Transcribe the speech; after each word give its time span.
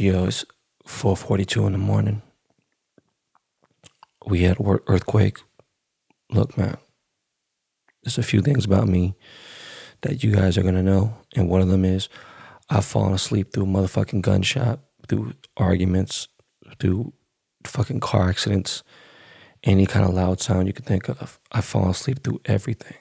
Yo, 0.00 0.24
it's 0.24 0.46
4:42 0.86 1.66
in 1.66 1.72
the 1.72 1.78
morning. 1.78 2.22
We 4.24 4.44
had 4.44 4.56
earthquake. 4.58 5.36
Look, 6.30 6.56
man, 6.56 6.78
there's 8.02 8.16
a 8.16 8.22
few 8.22 8.40
things 8.40 8.64
about 8.64 8.88
me 8.88 9.14
that 10.00 10.24
you 10.24 10.32
guys 10.32 10.56
are 10.56 10.62
gonna 10.62 10.82
know, 10.82 11.18
and 11.36 11.50
one 11.50 11.60
of 11.60 11.68
them 11.68 11.84
is 11.84 12.08
I've 12.70 12.86
fallen 12.86 13.12
asleep 13.12 13.52
through 13.52 13.64
a 13.64 13.66
motherfucking 13.66 14.22
gunshot, 14.22 14.80
through 15.06 15.34
arguments, 15.58 16.28
through 16.78 17.12
fucking 17.66 18.00
car 18.00 18.30
accidents, 18.30 18.82
any 19.64 19.84
kind 19.84 20.06
of 20.06 20.14
loud 20.14 20.40
sound 20.40 20.66
you 20.66 20.72
can 20.72 20.86
think 20.86 21.10
of. 21.10 21.38
I've 21.52 21.66
fallen 21.66 21.90
asleep 21.90 22.24
through 22.24 22.40
everything. 22.46 22.96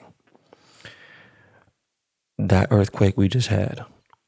That 2.38 2.68
earthquake 2.72 3.16
we 3.16 3.30
just 3.30 3.48
had 3.48 3.86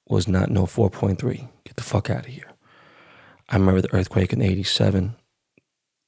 was 0.07 0.25
not 0.25 0.49
no 0.49 0.65
4.3. 0.65 1.49
Get 1.65 1.75
the 1.75 1.83
fuck 1.83 2.09
out 2.09 2.27
of 2.27 2.31
here. 2.31 2.50
I 3.51 3.57
remember 3.57 3.81
the 3.81 3.93
earthquake 3.93 4.31
in 4.31 4.41
87, 4.41 5.13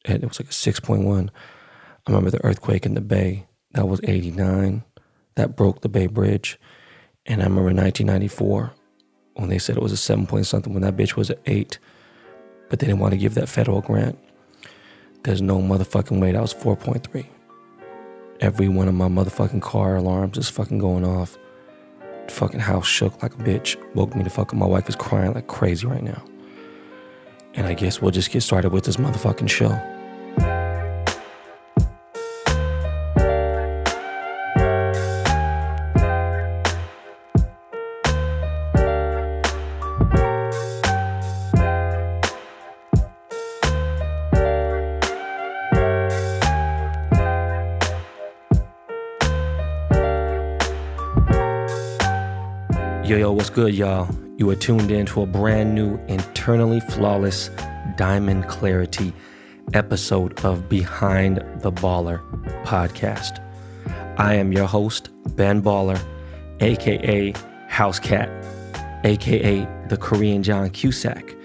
and 0.05 0.23
it 0.23 0.25
was 0.25 0.39
like 0.39 0.47
a 0.47 0.51
6.1. 0.51 1.29
I 1.29 2.11
remember 2.11 2.31
the 2.31 2.43
earthquake 2.43 2.85
in 2.85 2.93
the 2.93 3.01
Bay, 3.01 3.47
that 3.73 3.87
was 3.87 3.99
89. 4.05 4.83
That 5.35 5.57
broke 5.57 5.81
the 5.81 5.89
Bay 5.89 6.07
Bridge. 6.07 6.57
And 7.25 7.41
I 7.41 7.45
remember 7.45 7.73
1994 7.73 8.73
when 9.33 9.49
they 9.49 9.59
said 9.59 9.75
it 9.75 9.83
was 9.83 9.91
a 9.91 9.97
7 9.97 10.25
point 10.25 10.45
something, 10.45 10.73
when 10.73 10.83
that 10.83 10.95
bitch 10.95 11.17
was 11.17 11.31
an 11.31 11.37
8, 11.45 11.79
but 12.69 12.79
they 12.79 12.87
didn't 12.87 13.01
want 13.01 13.11
to 13.11 13.17
give 13.17 13.33
that 13.33 13.49
federal 13.49 13.81
grant. 13.81 14.17
There's 15.23 15.41
no 15.41 15.59
motherfucking 15.59 16.21
way 16.21 16.31
that 16.31 16.41
was 16.41 16.53
4.3. 16.53 17.25
Every 18.39 18.69
one 18.69 18.87
of 18.87 18.93
my 18.93 19.07
motherfucking 19.07 19.61
car 19.61 19.97
alarms 19.97 20.37
is 20.37 20.49
fucking 20.49 20.79
going 20.79 21.03
off. 21.03 21.37
The 22.27 22.33
fucking 22.33 22.61
house 22.61 22.87
shook 22.87 23.21
like 23.21 23.33
a 23.33 23.37
bitch. 23.37 23.75
Woke 23.95 24.15
me 24.15 24.23
to 24.23 24.29
fuck 24.29 24.53
up. 24.53 24.59
My 24.59 24.65
wife 24.65 24.87
is 24.87 24.95
crying 24.95 25.33
like 25.33 25.47
crazy 25.47 25.87
right 25.87 26.03
now. 26.03 26.23
And 27.55 27.67
I 27.67 27.73
guess 27.73 28.01
we'll 28.01 28.11
just 28.11 28.31
get 28.31 28.41
started 28.41 28.71
with 28.71 28.85
this 28.85 28.97
motherfucking 28.97 29.49
show. 29.49 29.92
Yo, 53.13 53.19
yo, 53.19 53.31
what's 53.31 53.51
good, 53.51 53.75
y'all? 53.75 54.09
You 54.37 54.49
are 54.49 54.55
tuned 54.55 54.89
in 54.89 55.05
to 55.05 55.21
a 55.21 55.27
brand 55.27 55.75
new, 55.75 55.99
internally 56.07 56.79
flawless 56.79 57.51
diamond 57.95 58.47
clarity 58.47 59.13
episode 59.75 60.43
of 60.43 60.67
Behind 60.67 61.37
the 61.57 61.71
Baller 61.71 62.23
podcast. 62.63 63.37
I 64.17 64.33
am 64.33 64.51
your 64.51 64.65
host, 64.65 65.11
Ben 65.35 65.61
Baller, 65.61 66.03
aka 66.59 67.35
House 67.67 67.99
Cat, 67.99 68.31
aka 69.03 69.59
the 69.89 69.97
Korean 69.97 70.41
John 70.41 70.71
Cusack. 70.71 71.35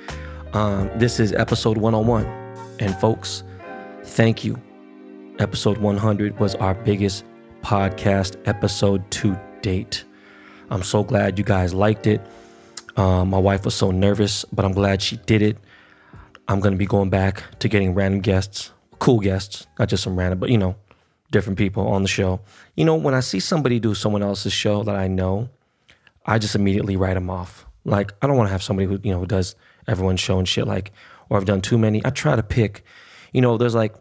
Um, 0.55 0.91
this 0.97 1.21
is 1.21 1.35
episode 1.35 1.77
101. 1.77 2.25
And 2.81 2.97
folks, 2.97 3.45
thank 4.05 4.43
you. 4.43 4.59
Episode 5.39 5.77
100 5.77 6.41
was 6.41 6.55
our 6.55 6.73
biggest 6.73 7.27
podcast 7.61 8.37
episode 8.47 9.11
to 9.11 9.39
date. 9.61 10.07
I'm 10.71 10.83
so 10.83 11.03
glad 11.03 11.39
you 11.39 11.45
guys 11.45 11.73
liked 11.73 12.07
it. 12.07 12.21
Um, 12.97 13.31
my 13.31 13.39
wife 13.39 13.65
was 13.65 13.75
so 13.75 13.91
nervous, 13.91 14.45
but 14.53 14.65
I'm 14.65 14.73
glad 14.73 15.01
she 15.01 15.17
did 15.17 15.43
it. 15.43 15.57
I'm 16.49 16.61
to 16.61 16.71
be 16.73 16.87
going 16.87 17.11
back 17.11 17.45
to 17.61 17.69
getting 17.69 17.95
random 17.95 18.21
guests, 18.21 18.73
cool 18.99 19.21
guests, 19.21 19.67
not 19.79 19.89
just 19.89 20.03
some 20.03 20.19
random, 20.19 20.39
but 20.39 20.51
you 20.51 20.59
know, 20.59 20.77
different 21.31 21.59
people 21.59 21.87
on 21.87 22.03
the 22.03 22.09
show. 22.09 22.41
You 22.75 22.85
know, 22.85 22.97
when 22.97 23.15
I 23.15 23.21
see 23.21 23.41
somebody 23.41 23.79
do 23.79 23.95
someone 23.95 24.23
else's 24.23 24.53
show 24.53 24.83
that 24.83 24.97
I 24.97 25.09
know, 25.09 25.49
I 26.27 26.39
just 26.39 26.55
immediately 26.55 26.97
write 26.97 27.15
them 27.15 27.31
off. 27.31 27.67
Like, 27.85 28.13
I 28.21 28.27
don't 28.27 28.37
want 28.37 28.49
to 28.49 28.53
have 28.53 28.63
somebody 28.63 28.87
who, 28.87 28.99
you 29.03 29.13
know, 29.13 29.21
who 29.21 29.27
does 29.27 29.55
everyone's 29.87 30.21
show 30.21 30.39
and 30.39 30.49
shit 30.49 30.67
like, 30.67 30.93
or 31.29 31.37
I've 31.37 31.45
done 31.45 31.61
too 31.61 31.79
many. 31.79 32.03
I 32.05 32.11
try 32.11 32.37
to 32.37 32.43
pick, 32.43 32.83
you 33.33 33.41
know, 33.41 33.57
there's 33.57 33.75
like, 33.75 33.95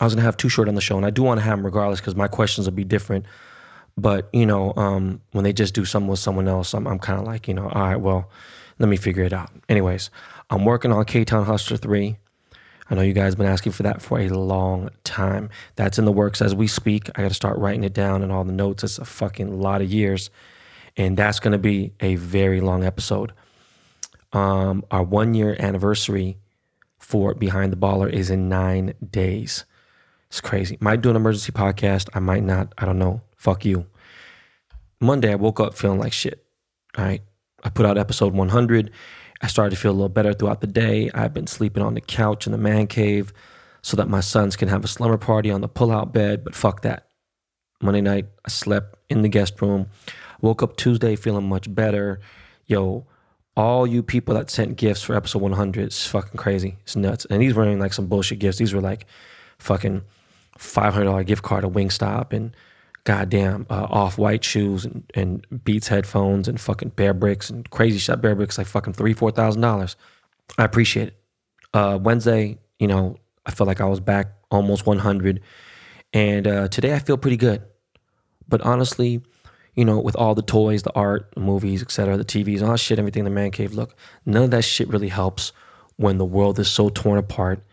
I 0.00 0.04
was 0.04 0.14
to 0.14 0.20
have 0.20 0.36
Too 0.36 0.48
Short 0.48 0.68
on 0.68 0.74
the 0.74 0.80
show, 0.80 0.96
and 0.96 1.06
I 1.06 1.10
do 1.10 1.22
want 1.22 1.38
to 1.38 1.44
have 1.44 1.56
them 1.58 1.64
regardless 1.64 2.00
because 2.00 2.16
my 2.16 2.26
questions 2.26 2.66
will 2.66 2.74
be 2.74 2.84
different. 2.84 3.26
But 3.96 4.28
you 4.32 4.46
know, 4.46 4.72
um, 4.76 5.20
when 5.32 5.44
they 5.44 5.52
just 5.52 5.74
do 5.74 5.84
something 5.84 6.08
with 6.08 6.18
someone 6.18 6.48
else, 6.48 6.74
I'm, 6.74 6.86
I'm 6.86 6.98
kind 6.98 7.18
of 7.18 7.26
like, 7.26 7.46
you 7.46 7.54
know, 7.54 7.68
all 7.68 7.82
right, 7.82 7.96
well, 7.96 8.30
let 8.78 8.88
me 8.88 8.96
figure 8.96 9.22
it 9.22 9.32
out. 9.32 9.50
Anyways, 9.68 10.10
I'm 10.50 10.64
working 10.64 10.92
on 10.92 11.04
K 11.04 11.24
Town 11.24 11.44
Hustler 11.44 11.76
three. 11.76 12.16
I 12.90 12.94
know 12.94 13.02
you 13.02 13.14
guys 13.14 13.32
have 13.32 13.38
been 13.38 13.46
asking 13.46 13.72
for 13.72 13.82
that 13.84 14.02
for 14.02 14.20
a 14.20 14.28
long 14.28 14.90
time. 15.04 15.48
That's 15.76 15.98
in 15.98 16.04
the 16.04 16.12
works 16.12 16.42
as 16.42 16.54
we 16.54 16.66
speak. 16.66 17.08
I 17.14 17.22
got 17.22 17.28
to 17.28 17.34
start 17.34 17.58
writing 17.58 17.82
it 17.82 17.94
down 17.94 18.22
and 18.22 18.30
all 18.30 18.44
the 18.44 18.52
notes. 18.52 18.84
It's 18.84 18.98
a 18.98 19.06
fucking 19.06 19.58
lot 19.58 19.80
of 19.80 19.90
years, 19.90 20.28
and 20.96 21.16
that's 21.16 21.40
going 21.40 21.52
to 21.52 21.58
be 21.58 21.92
a 22.00 22.16
very 22.16 22.60
long 22.60 22.84
episode. 22.84 23.32
Um, 24.34 24.84
our 24.90 25.02
one 25.02 25.32
year 25.34 25.56
anniversary 25.58 26.36
for 26.98 27.34
Behind 27.34 27.72
the 27.72 27.76
Baller 27.76 28.12
is 28.12 28.28
in 28.28 28.48
nine 28.48 28.94
days. 29.10 29.64
It's 30.28 30.40
crazy. 30.40 30.76
Might 30.80 31.00
do 31.00 31.10
an 31.10 31.16
emergency 31.16 31.52
podcast. 31.52 32.08
I 32.12 32.18
might 32.18 32.42
not. 32.42 32.74
I 32.76 32.84
don't 32.84 32.98
know. 32.98 33.20
Fuck 33.44 33.66
you. 33.66 33.84
Monday, 35.02 35.30
I 35.30 35.34
woke 35.34 35.60
up 35.60 35.74
feeling 35.74 35.98
like 35.98 36.14
shit. 36.14 36.46
All 36.96 37.04
right. 37.04 37.20
I 37.62 37.68
put 37.68 37.84
out 37.84 37.98
episode 37.98 38.32
100. 38.32 38.90
I 39.42 39.46
started 39.48 39.76
to 39.76 39.76
feel 39.76 39.90
a 39.90 39.92
little 39.92 40.08
better 40.08 40.32
throughout 40.32 40.62
the 40.62 40.66
day. 40.66 41.10
I've 41.12 41.34
been 41.34 41.46
sleeping 41.46 41.82
on 41.82 41.92
the 41.92 42.00
couch 42.00 42.46
in 42.46 42.52
the 42.52 42.58
man 42.58 42.86
cave 42.86 43.34
so 43.82 43.98
that 43.98 44.08
my 44.08 44.20
sons 44.20 44.56
can 44.56 44.68
have 44.68 44.82
a 44.82 44.88
slumber 44.88 45.18
party 45.18 45.50
on 45.50 45.60
the 45.60 45.68
pull-out 45.68 46.10
bed, 46.10 46.42
but 46.42 46.54
fuck 46.54 46.80
that. 46.82 47.08
Monday 47.82 48.00
night, 48.00 48.28
I 48.46 48.48
slept 48.48 48.96
in 49.10 49.20
the 49.20 49.28
guest 49.28 49.60
room. 49.60 49.88
Woke 50.40 50.62
up 50.62 50.78
Tuesday 50.78 51.14
feeling 51.14 51.46
much 51.46 51.72
better. 51.74 52.20
Yo, 52.64 53.06
all 53.58 53.86
you 53.86 54.02
people 54.02 54.34
that 54.36 54.48
sent 54.48 54.78
gifts 54.78 55.02
for 55.02 55.14
episode 55.14 55.42
100, 55.42 55.84
it's 55.84 56.06
fucking 56.06 56.38
crazy. 56.38 56.78
It's 56.84 56.96
nuts. 56.96 57.26
And 57.26 57.42
these 57.42 57.54
weren't 57.54 57.78
like 57.78 57.92
some 57.92 58.06
bullshit 58.06 58.38
gifts. 58.38 58.56
These 58.56 58.72
were 58.72 58.80
like 58.80 59.04
fucking 59.58 60.00
$500 60.58 61.26
gift 61.26 61.42
card 61.42 61.60
to 61.60 61.68
Wingstop 61.68 62.32
and 62.32 62.56
goddamn 63.04 63.66
uh, 63.70 63.86
off 63.90 64.18
white 64.18 64.42
shoes 64.42 64.84
and, 64.84 65.04
and 65.14 65.46
Beats 65.64 65.88
headphones 65.88 66.48
and 66.48 66.60
fucking 66.60 66.90
Bear 66.90 67.14
Bricks 67.14 67.50
and 67.50 67.68
crazy 67.70 67.98
shit. 67.98 68.20
Bear 68.20 68.34
Bricks 68.34 68.58
like 68.58 68.66
fucking 68.66 68.94
three, 68.94 69.12
four 69.12 69.30
thousand 69.30 69.62
dollars. 69.62 69.96
I 70.58 70.64
appreciate 70.64 71.08
it. 71.08 71.16
Uh, 71.72 71.98
Wednesday, 72.00 72.58
you 72.78 72.86
know, 72.86 73.16
I 73.46 73.50
felt 73.50 73.66
like 73.66 73.80
I 73.80 73.86
was 73.86 74.00
back 74.00 74.32
almost 74.50 74.86
100. 74.86 75.40
And 76.12 76.46
uh, 76.46 76.68
today 76.68 76.94
I 76.94 76.98
feel 76.98 77.16
pretty 77.16 77.36
good. 77.36 77.62
But 78.48 78.60
honestly, 78.62 79.22
you 79.74 79.84
know, 79.84 79.98
with 79.98 80.16
all 80.16 80.34
the 80.34 80.42
toys, 80.42 80.82
the 80.82 80.92
art, 80.94 81.32
the 81.34 81.40
movies, 81.40 81.82
etc., 81.82 82.16
the 82.16 82.24
TVs, 82.24 82.62
all 82.62 82.70
that 82.70 82.78
shit, 82.78 82.98
everything 82.98 83.20
in 83.20 83.24
the 83.24 83.30
man 83.30 83.50
cave, 83.50 83.72
look, 83.72 83.96
none 84.24 84.44
of 84.44 84.50
that 84.52 84.62
shit 84.62 84.88
really 84.88 85.08
helps 85.08 85.52
when 85.96 86.18
the 86.18 86.24
world 86.24 86.58
is 86.58 86.70
so 86.70 86.88
torn 86.88 87.18
apart 87.18 87.64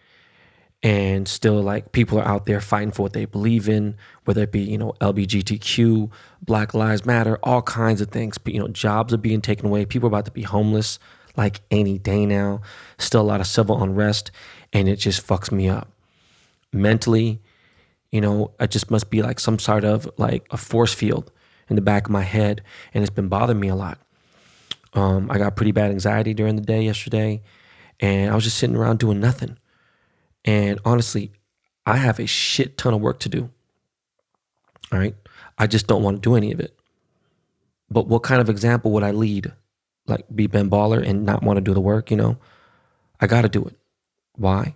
and 0.84 1.28
still 1.28 1.62
like 1.62 1.92
people 1.92 2.18
are 2.20 2.28
out 2.28 2.46
there 2.46 2.60
fighting 2.60 2.92
for 2.92 3.04
what 3.04 3.14
they 3.14 3.26
believe 3.26 3.70
in 3.70 3.96
whether 4.26 4.42
it 4.42 4.52
be 4.52 4.62
you 4.62 4.78
know 4.78 4.94
lbgtq 5.00 6.10
black 6.42 6.74
lives 6.74 7.06
matter 7.06 7.38
all 7.44 7.62
kinds 7.62 8.02
of 8.02 8.10
things. 8.10 8.38
But 8.38 8.54
you 8.54 8.60
know 8.60 8.68
jobs 8.68 9.14
are 9.14 9.18
being 9.18 9.42
taken 9.42 9.68
away. 9.68 9.86
People 9.86 10.08
are 10.08 10.14
about 10.14 10.26
to 10.26 10.32
be 10.32 10.42
homeless 10.42 11.00
like 11.38 11.62
any 11.72 11.98
day 11.98 12.26
now. 12.26 12.62
Still 12.98 13.22
a 13.22 13.24
lot 13.24 13.40
of 13.40 13.48
civil 13.48 13.82
unrest 13.82 14.32
and 14.74 14.90
it 14.90 14.98
just 14.98 15.26
fucks 15.26 15.52
me 15.52 15.70
up. 15.70 15.90
Mentally 16.74 17.42
you 18.12 18.20
know 18.20 18.52
i 18.60 18.68
just 18.68 18.92
must 18.92 19.10
be 19.10 19.22
like 19.22 19.40
some 19.40 19.58
sort 19.58 19.86
of 19.86 20.10
like 20.18 20.46
a 20.52 20.58
force 20.58 20.94
field 20.94 21.32
in 21.70 21.78
the 21.78 21.82
back 21.82 22.06
of 22.06 22.12
my 22.12 22.24
head 22.24 22.62
and 22.94 23.04
it's 23.04 23.10
been 23.10 23.30
bothering 23.30 23.60
me 23.60 23.70
a 23.70 23.76
lot. 23.76 23.98
Um, 24.94 25.32
i 25.32 25.38
got 25.38 25.56
pretty 25.56 25.72
bad 25.72 25.92
anxiety 25.92 26.34
during 26.34 26.58
the 26.58 26.62
day 26.62 26.82
yesterday 26.82 27.42
and 28.02 28.30
i 28.30 28.36
was 28.36 28.44
just 28.44 28.58
sitting 28.58 28.76
around 28.76 29.00
doing 29.00 29.22
nothing 29.22 29.58
and 30.46 30.80
honestly, 30.86 31.32
I 31.86 31.98
have 31.98 32.20
a 32.20 32.26
shit 32.26 32.78
ton 32.78 32.94
of 32.94 33.02
work 33.02 33.20
to 33.22 33.30
do. 33.30 33.50
All 34.92 35.00
right. 35.00 35.16
I 35.58 35.68
just 35.68 35.88
don't 35.88 36.04
want 36.04 36.18
to 36.18 36.30
do 36.30 36.36
any 36.36 36.52
of 36.52 36.60
it. 36.60 36.76
But 37.90 38.08
what 38.08 38.24
kind 38.24 38.42
of 38.42 38.50
example 38.50 38.92
would 38.92 39.04
I 39.04 39.12
lead? 39.12 39.52
Like 40.08 40.26
be 40.34 40.48
Ben 40.48 40.70
Baller 40.70 41.06
and 41.08 41.26
not 41.26 41.44
want 41.44 41.58
to 41.58 41.62
do 41.62 41.74
the 41.74 41.82
work, 41.82 42.10
you 42.12 42.18
know? 42.18 42.38
I 43.20 43.28
got 43.28 43.42
to 43.42 43.50
do 43.50 43.64
it. 43.66 43.76
Why? 44.36 44.76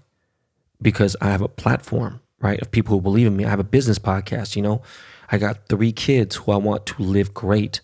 Because 0.81 1.15
I 1.21 1.31
have 1.31 1.41
a 1.41 1.47
platform, 1.47 2.21
right, 2.39 2.61
of 2.61 2.71
people 2.71 2.95
who 2.95 3.01
believe 3.01 3.27
in 3.27 3.35
me. 3.35 3.45
I 3.45 3.49
have 3.49 3.59
a 3.59 3.63
business 3.63 3.97
podcast, 3.97 4.55
you 4.55 4.61
know? 4.61 4.81
I 5.31 5.37
got 5.37 5.67
three 5.67 5.91
kids 5.91 6.35
who 6.35 6.51
I 6.51 6.57
want 6.57 6.85
to 6.87 7.01
live 7.01 7.33
great. 7.33 7.81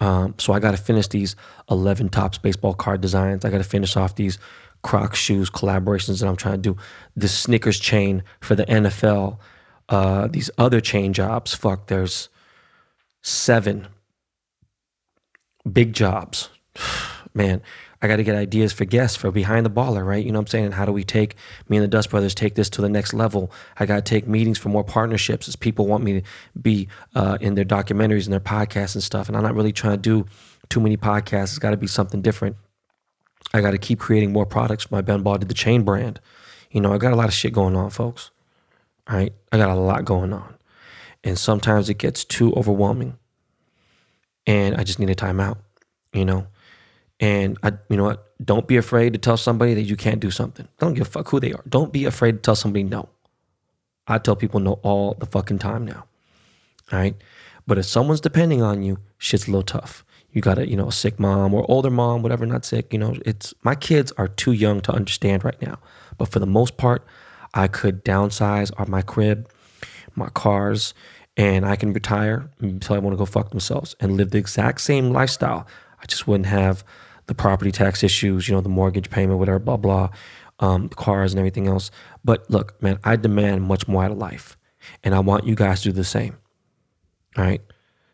Um, 0.00 0.34
so 0.38 0.52
I 0.52 0.58
got 0.58 0.72
to 0.72 0.76
finish 0.76 1.06
these 1.08 1.36
11 1.70 2.08
Topps 2.08 2.38
baseball 2.38 2.74
card 2.74 3.00
designs. 3.00 3.44
I 3.44 3.50
got 3.50 3.58
to 3.58 3.64
finish 3.64 3.96
off 3.96 4.16
these 4.16 4.38
Crocs 4.84 5.18
shoes 5.18 5.50
collaborations 5.50 6.20
that 6.20 6.28
I'm 6.28 6.36
trying 6.36 6.62
to 6.62 6.74
do, 6.74 6.76
the 7.16 7.26
Snickers 7.26 7.80
chain 7.80 8.22
for 8.40 8.54
the 8.54 8.66
NFL, 8.66 9.38
uh, 9.88 10.28
these 10.28 10.50
other 10.58 10.80
chain 10.80 11.12
jobs. 11.12 11.54
Fuck, 11.54 11.88
there's 11.88 12.28
seven 13.22 13.88
big 15.70 15.94
jobs. 15.94 16.50
man, 17.34 17.62
I 18.02 18.06
got 18.06 18.16
to 18.16 18.22
get 18.22 18.36
ideas 18.36 18.74
for 18.74 18.84
guests 18.84 19.16
for 19.16 19.30
behind 19.30 19.64
the 19.64 19.70
baller, 19.70 20.06
right? 20.06 20.22
You 20.22 20.30
know 20.30 20.38
what 20.38 20.48
I'm 20.48 20.48
saying? 20.48 20.72
How 20.72 20.84
do 20.84 20.92
we 20.92 21.02
take 21.02 21.36
me 21.70 21.78
and 21.78 21.84
the 21.84 21.88
Dust 21.88 22.10
Brothers 22.10 22.34
take 22.34 22.54
this 22.54 22.68
to 22.70 22.82
the 22.82 22.88
next 22.90 23.14
level? 23.14 23.50
I 23.78 23.86
got 23.86 23.96
to 23.96 24.02
take 24.02 24.28
meetings 24.28 24.58
for 24.58 24.68
more 24.68 24.84
partnerships 24.84 25.48
as 25.48 25.56
people 25.56 25.86
want 25.86 26.04
me 26.04 26.20
to 26.20 26.26
be 26.60 26.88
uh, 27.14 27.38
in 27.40 27.54
their 27.54 27.64
documentaries 27.64 28.24
and 28.24 28.32
their 28.34 28.40
podcasts 28.40 28.94
and 28.94 29.02
stuff. 29.02 29.28
And 29.28 29.36
I'm 29.36 29.42
not 29.42 29.54
really 29.54 29.72
trying 29.72 29.94
to 29.94 30.02
do 30.02 30.26
too 30.68 30.80
many 30.80 30.98
podcasts. 30.98 31.44
It's 31.44 31.58
got 31.58 31.70
to 31.70 31.78
be 31.78 31.86
something 31.86 32.20
different. 32.20 32.56
I 33.52 33.60
got 33.60 33.72
to 33.72 33.78
keep 33.78 34.00
creating 34.00 34.32
more 34.32 34.46
products 34.46 34.90
my 34.90 35.00
Ben 35.00 35.22
Baller 35.22 35.40
did 35.40 35.48
the 35.48 35.54
chain 35.54 35.82
brand. 35.82 36.20
You 36.70 36.80
know, 36.80 36.92
I 36.92 36.98
got 36.98 37.12
a 37.12 37.16
lot 37.16 37.28
of 37.28 37.34
shit 37.34 37.52
going 37.52 37.76
on, 37.76 37.90
folks. 37.90 38.30
All 39.08 39.16
right. 39.16 39.32
I 39.52 39.58
got 39.58 39.70
a 39.70 39.74
lot 39.74 40.04
going 40.04 40.32
on. 40.32 40.54
And 41.22 41.38
sometimes 41.38 41.88
it 41.88 41.98
gets 41.98 42.24
too 42.24 42.52
overwhelming. 42.54 43.16
And 44.46 44.76
I 44.76 44.82
just 44.82 44.98
need 44.98 45.10
a 45.10 45.14
timeout, 45.14 45.58
you 46.12 46.24
know? 46.24 46.46
And 47.20 47.56
I, 47.62 47.72
you 47.88 47.96
know 47.96 48.04
what? 48.04 48.32
Don't 48.44 48.66
be 48.66 48.76
afraid 48.76 49.12
to 49.12 49.18
tell 49.18 49.36
somebody 49.36 49.74
that 49.74 49.82
you 49.82 49.96
can't 49.96 50.20
do 50.20 50.30
something. 50.30 50.68
Don't 50.78 50.94
give 50.94 51.06
a 51.06 51.10
fuck 51.10 51.28
who 51.28 51.40
they 51.40 51.52
are. 51.52 51.62
Don't 51.68 51.92
be 51.92 52.04
afraid 52.04 52.32
to 52.32 52.38
tell 52.38 52.56
somebody 52.56 52.82
no. 52.82 53.08
I 54.06 54.18
tell 54.18 54.36
people 54.36 54.60
no 54.60 54.74
all 54.82 55.14
the 55.14 55.26
fucking 55.26 55.60
time 55.60 55.84
now. 55.86 56.04
All 56.92 56.98
right. 56.98 57.16
But 57.66 57.78
if 57.78 57.86
someone's 57.86 58.20
depending 58.20 58.60
on 58.62 58.82
you, 58.82 58.98
shit's 59.16 59.48
a 59.48 59.50
little 59.50 59.62
tough. 59.62 60.04
You 60.34 60.42
got 60.42 60.58
a, 60.58 60.68
you 60.68 60.76
know, 60.76 60.88
a 60.88 60.92
sick 60.92 61.18
mom 61.18 61.54
or 61.54 61.64
older 61.70 61.90
mom, 61.90 62.22
whatever, 62.22 62.44
not 62.44 62.64
sick. 62.64 62.92
You 62.92 62.98
know, 62.98 63.14
it's 63.24 63.54
my 63.62 63.74
kids 63.74 64.12
are 64.18 64.28
too 64.28 64.52
young 64.52 64.80
to 64.82 64.92
understand 64.92 65.44
right 65.44 65.60
now. 65.62 65.78
But 66.18 66.28
for 66.28 66.40
the 66.40 66.46
most 66.46 66.76
part, 66.76 67.06
I 67.54 67.68
could 67.68 68.04
downsize 68.04 68.72
on 68.76 68.90
my 68.90 69.00
crib, 69.00 69.48
my 70.16 70.28
cars, 70.30 70.92
and 71.36 71.64
I 71.64 71.76
can 71.76 71.92
retire 71.92 72.50
until 72.58 72.96
I 72.96 72.98
want 72.98 73.14
to 73.14 73.18
go 73.18 73.26
fuck 73.26 73.50
themselves 73.50 73.94
and 74.00 74.16
live 74.16 74.32
the 74.32 74.38
exact 74.38 74.80
same 74.80 75.10
lifestyle. 75.10 75.66
I 76.02 76.06
just 76.06 76.26
wouldn't 76.26 76.46
have 76.46 76.84
the 77.26 77.34
property 77.34 77.70
tax 77.70 78.02
issues, 78.02 78.48
you 78.48 78.54
know, 78.54 78.60
the 78.60 78.68
mortgage 78.68 79.10
payment, 79.10 79.38
whatever, 79.38 79.60
blah, 79.60 79.76
blah, 79.76 80.10
um, 80.58 80.88
cars 80.88 81.32
and 81.32 81.38
everything 81.38 81.68
else. 81.68 81.92
But 82.24 82.50
look, 82.50 82.80
man, 82.82 82.98
I 83.04 83.14
demand 83.16 83.62
much 83.62 83.86
more 83.86 84.04
out 84.04 84.10
of 84.10 84.18
life. 84.18 84.56
And 85.02 85.14
I 85.14 85.20
want 85.20 85.46
you 85.46 85.54
guys 85.54 85.82
to 85.82 85.90
do 85.90 85.92
the 85.92 86.04
same. 86.04 86.36
All 87.36 87.44
right. 87.44 87.62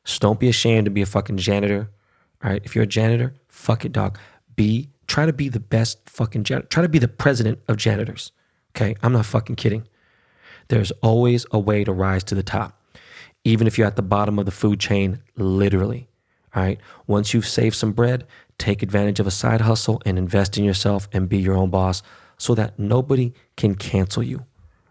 So 0.05 0.19
don't 0.21 0.39
be 0.39 0.49
ashamed 0.49 0.85
to 0.85 0.91
be 0.91 1.03
a 1.03 1.07
fucking 1.07 1.39
janitor. 1.39 1.91
All 2.43 2.51
right. 2.51 2.63
If 2.65 2.75
you're 2.75 2.85
a 2.85 2.87
janitor, 2.89 3.35
fuck 3.49 3.85
it, 3.85 3.93
dog. 3.93 4.19
Be, 4.57 4.89
try 5.07 5.27
to 5.27 5.33
be 5.33 5.49
the 5.49 5.61
best 5.61 6.09
fucking 6.09 6.45
janitor. 6.45 6.69
Try 6.69 6.83
to 6.83 6.89
be 6.89 6.99
the 6.99 7.09
president 7.09 7.61
of 7.69 7.77
janitors. 7.77 8.33
Okay. 8.77 8.97
I'm 9.03 9.13
not 9.13 9.27
fucking 9.27 9.57
kidding. 9.57 9.87
There's 10.69 10.93
always 11.03 11.47
a 11.51 11.59
way 11.59 11.83
to 11.85 11.93
rise 11.93 12.23
to 12.25 12.35
the 12.35 12.43
top, 12.45 12.81
even 13.45 13.67
if 13.67 13.77
you're 13.77 13.87
at 13.87 13.97
the 13.97 14.03
bottom 14.03 14.39
of 14.39 14.47
the 14.47 14.53
food 14.53 14.79
chain, 14.79 15.21
literally. 15.37 16.09
All 16.55 16.63
right. 16.63 16.79
Once 17.07 17.35
you've 17.35 17.47
saved 17.47 17.77
some 17.77 17.93
bread, 17.93 18.27
take 18.59 18.83
advantage 18.83 19.21
of 19.21 19.27
a 19.27 19.31
side 19.33 19.63
hustle 19.63 20.01
and 20.07 20.17
invest 20.19 20.57
in 20.59 20.65
yourself 20.65 21.09
and 21.13 21.29
be 21.29 21.39
your 21.39 21.57
own 21.57 21.71
boss 21.71 22.03
so 22.39 22.55
that 22.55 22.79
nobody 22.79 23.33
can 23.57 23.75
cancel 23.75 24.23
you. 24.23 24.45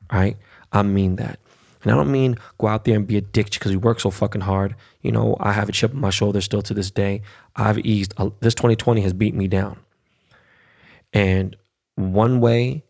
All 0.09 0.19
right. 0.19 0.37
I 0.71 0.83
mean 0.83 1.15
that. 1.15 1.39
And 1.83 1.91
I 1.91 1.95
don't 1.95 2.11
mean 2.11 2.35
go 2.57 2.67
out 2.67 2.83
there 2.83 2.95
and 2.95 3.07
be 3.07 3.17
a 3.17 3.21
dick 3.21 3.51
because 3.51 3.71
you 3.71 3.79
work 3.79 3.99
so 3.99 4.11
fucking 4.11 4.41
hard. 4.41 4.75
You 5.01 5.11
know, 5.11 5.37
I 5.39 5.53
have 5.53 5.69
a 5.69 5.71
chip 5.71 5.93
on 5.93 6.01
my 6.01 6.09
shoulder 6.09 6.41
still 6.41 6.61
to 6.63 6.73
this 6.73 6.91
day. 6.91 7.21
I've 7.55 7.79
eased, 7.79 8.13
uh, 8.17 8.29
this 8.41 8.53
2020 8.55 9.01
has 9.01 9.13
beat 9.13 9.33
me 9.33 9.47
down. 9.47 9.79
And 11.13 11.55
one 11.95 12.39
way 12.39 12.83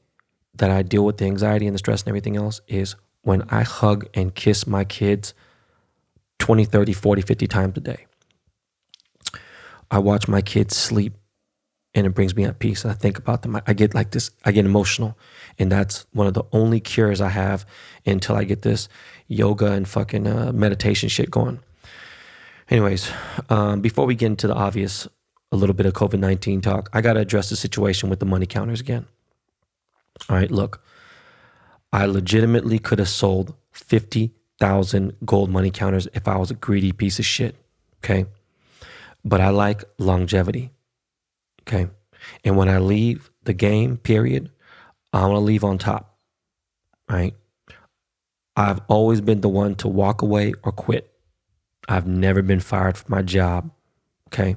that 0.55 0.71
I 0.71 0.81
deal 0.81 1.05
with 1.05 1.17
the 1.17 1.25
anxiety 1.25 1.67
and 1.67 1.73
the 1.73 1.79
stress 1.79 2.01
and 2.01 2.09
everything 2.09 2.35
else 2.35 2.61
is 2.67 2.95
when 3.21 3.43
I 3.49 3.63
hug 3.63 4.07
and 4.13 4.33
kiss 4.33 4.65
my 4.65 4.83
kids 4.83 5.33
20, 6.39 6.65
30, 6.65 6.93
40, 6.93 7.21
50 7.21 7.47
times 7.47 7.77
a 7.77 7.81
day. 7.81 8.05
I 9.91 9.99
watch 9.99 10.27
my 10.27 10.41
kids 10.41 10.75
sleep 10.75 11.13
and 11.95 12.05
it 12.05 12.11
brings 12.11 12.35
me 12.35 12.43
at 12.45 12.59
peace. 12.59 12.83
And 12.83 12.91
I 12.91 12.95
think 12.95 13.17
about 13.17 13.41
them. 13.41 13.59
I 13.65 13.73
get 13.73 13.93
like 13.93 14.11
this, 14.11 14.31
I 14.45 14.51
get 14.51 14.65
emotional. 14.65 15.17
And 15.57 15.71
that's 15.71 16.05
one 16.13 16.27
of 16.27 16.33
the 16.33 16.43
only 16.51 16.79
cures 16.79 17.21
I 17.21 17.29
have 17.29 17.65
until 18.05 18.35
I 18.35 18.43
get 18.43 18.61
this 18.61 18.87
yoga 19.27 19.71
and 19.71 19.87
fucking 19.87 20.27
uh, 20.27 20.51
meditation 20.53 21.09
shit 21.09 21.31
going. 21.31 21.59
Anyways, 22.69 23.11
um, 23.49 23.81
before 23.81 24.05
we 24.05 24.15
get 24.15 24.27
into 24.27 24.47
the 24.47 24.53
obvious, 24.53 25.07
a 25.51 25.55
little 25.55 25.73
bit 25.73 25.87
of 25.87 25.93
COVID 25.93 26.19
19 26.19 26.61
talk, 26.61 26.89
I 26.93 27.01
got 27.01 27.13
to 27.13 27.19
address 27.19 27.49
the 27.49 27.55
situation 27.55 28.09
with 28.09 28.19
the 28.19 28.25
money 28.25 28.45
counters 28.45 28.79
again. 28.79 29.07
All 30.29 30.35
right, 30.35 30.51
look, 30.51 30.83
I 31.91 32.05
legitimately 32.05 32.77
could 32.77 32.99
have 32.99 33.09
sold 33.09 33.55
50,000 33.71 35.15
gold 35.25 35.49
money 35.49 35.71
counters 35.71 36.07
if 36.13 36.27
I 36.27 36.37
was 36.37 36.51
a 36.51 36.55
greedy 36.55 36.91
piece 36.91 37.17
of 37.17 37.25
shit. 37.25 37.55
Okay 38.03 38.25
but 39.23 39.41
I 39.41 39.49
like 39.49 39.83
longevity. 39.97 40.71
Okay. 41.69 41.87
And 42.43 42.57
when 42.57 42.67
I 42.67 42.79
leave 42.79 43.29
the 43.43 43.53
game, 43.53 43.97
period, 43.97 44.49
I 45.13 45.21
want 45.21 45.35
to 45.35 45.39
leave 45.39 45.63
on 45.63 45.77
top. 45.77 46.17
Right. 47.09 47.35
I've 48.55 48.81
always 48.87 49.21
been 49.21 49.41
the 49.41 49.49
one 49.49 49.75
to 49.75 49.87
walk 49.87 50.21
away 50.21 50.53
or 50.63 50.71
quit. 50.71 51.11
I've 51.87 52.07
never 52.07 52.41
been 52.41 52.59
fired 52.59 52.97
from 52.97 53.15
my 53.15 53.21
job. 53.21 53.71
Okay. 54.27 54.55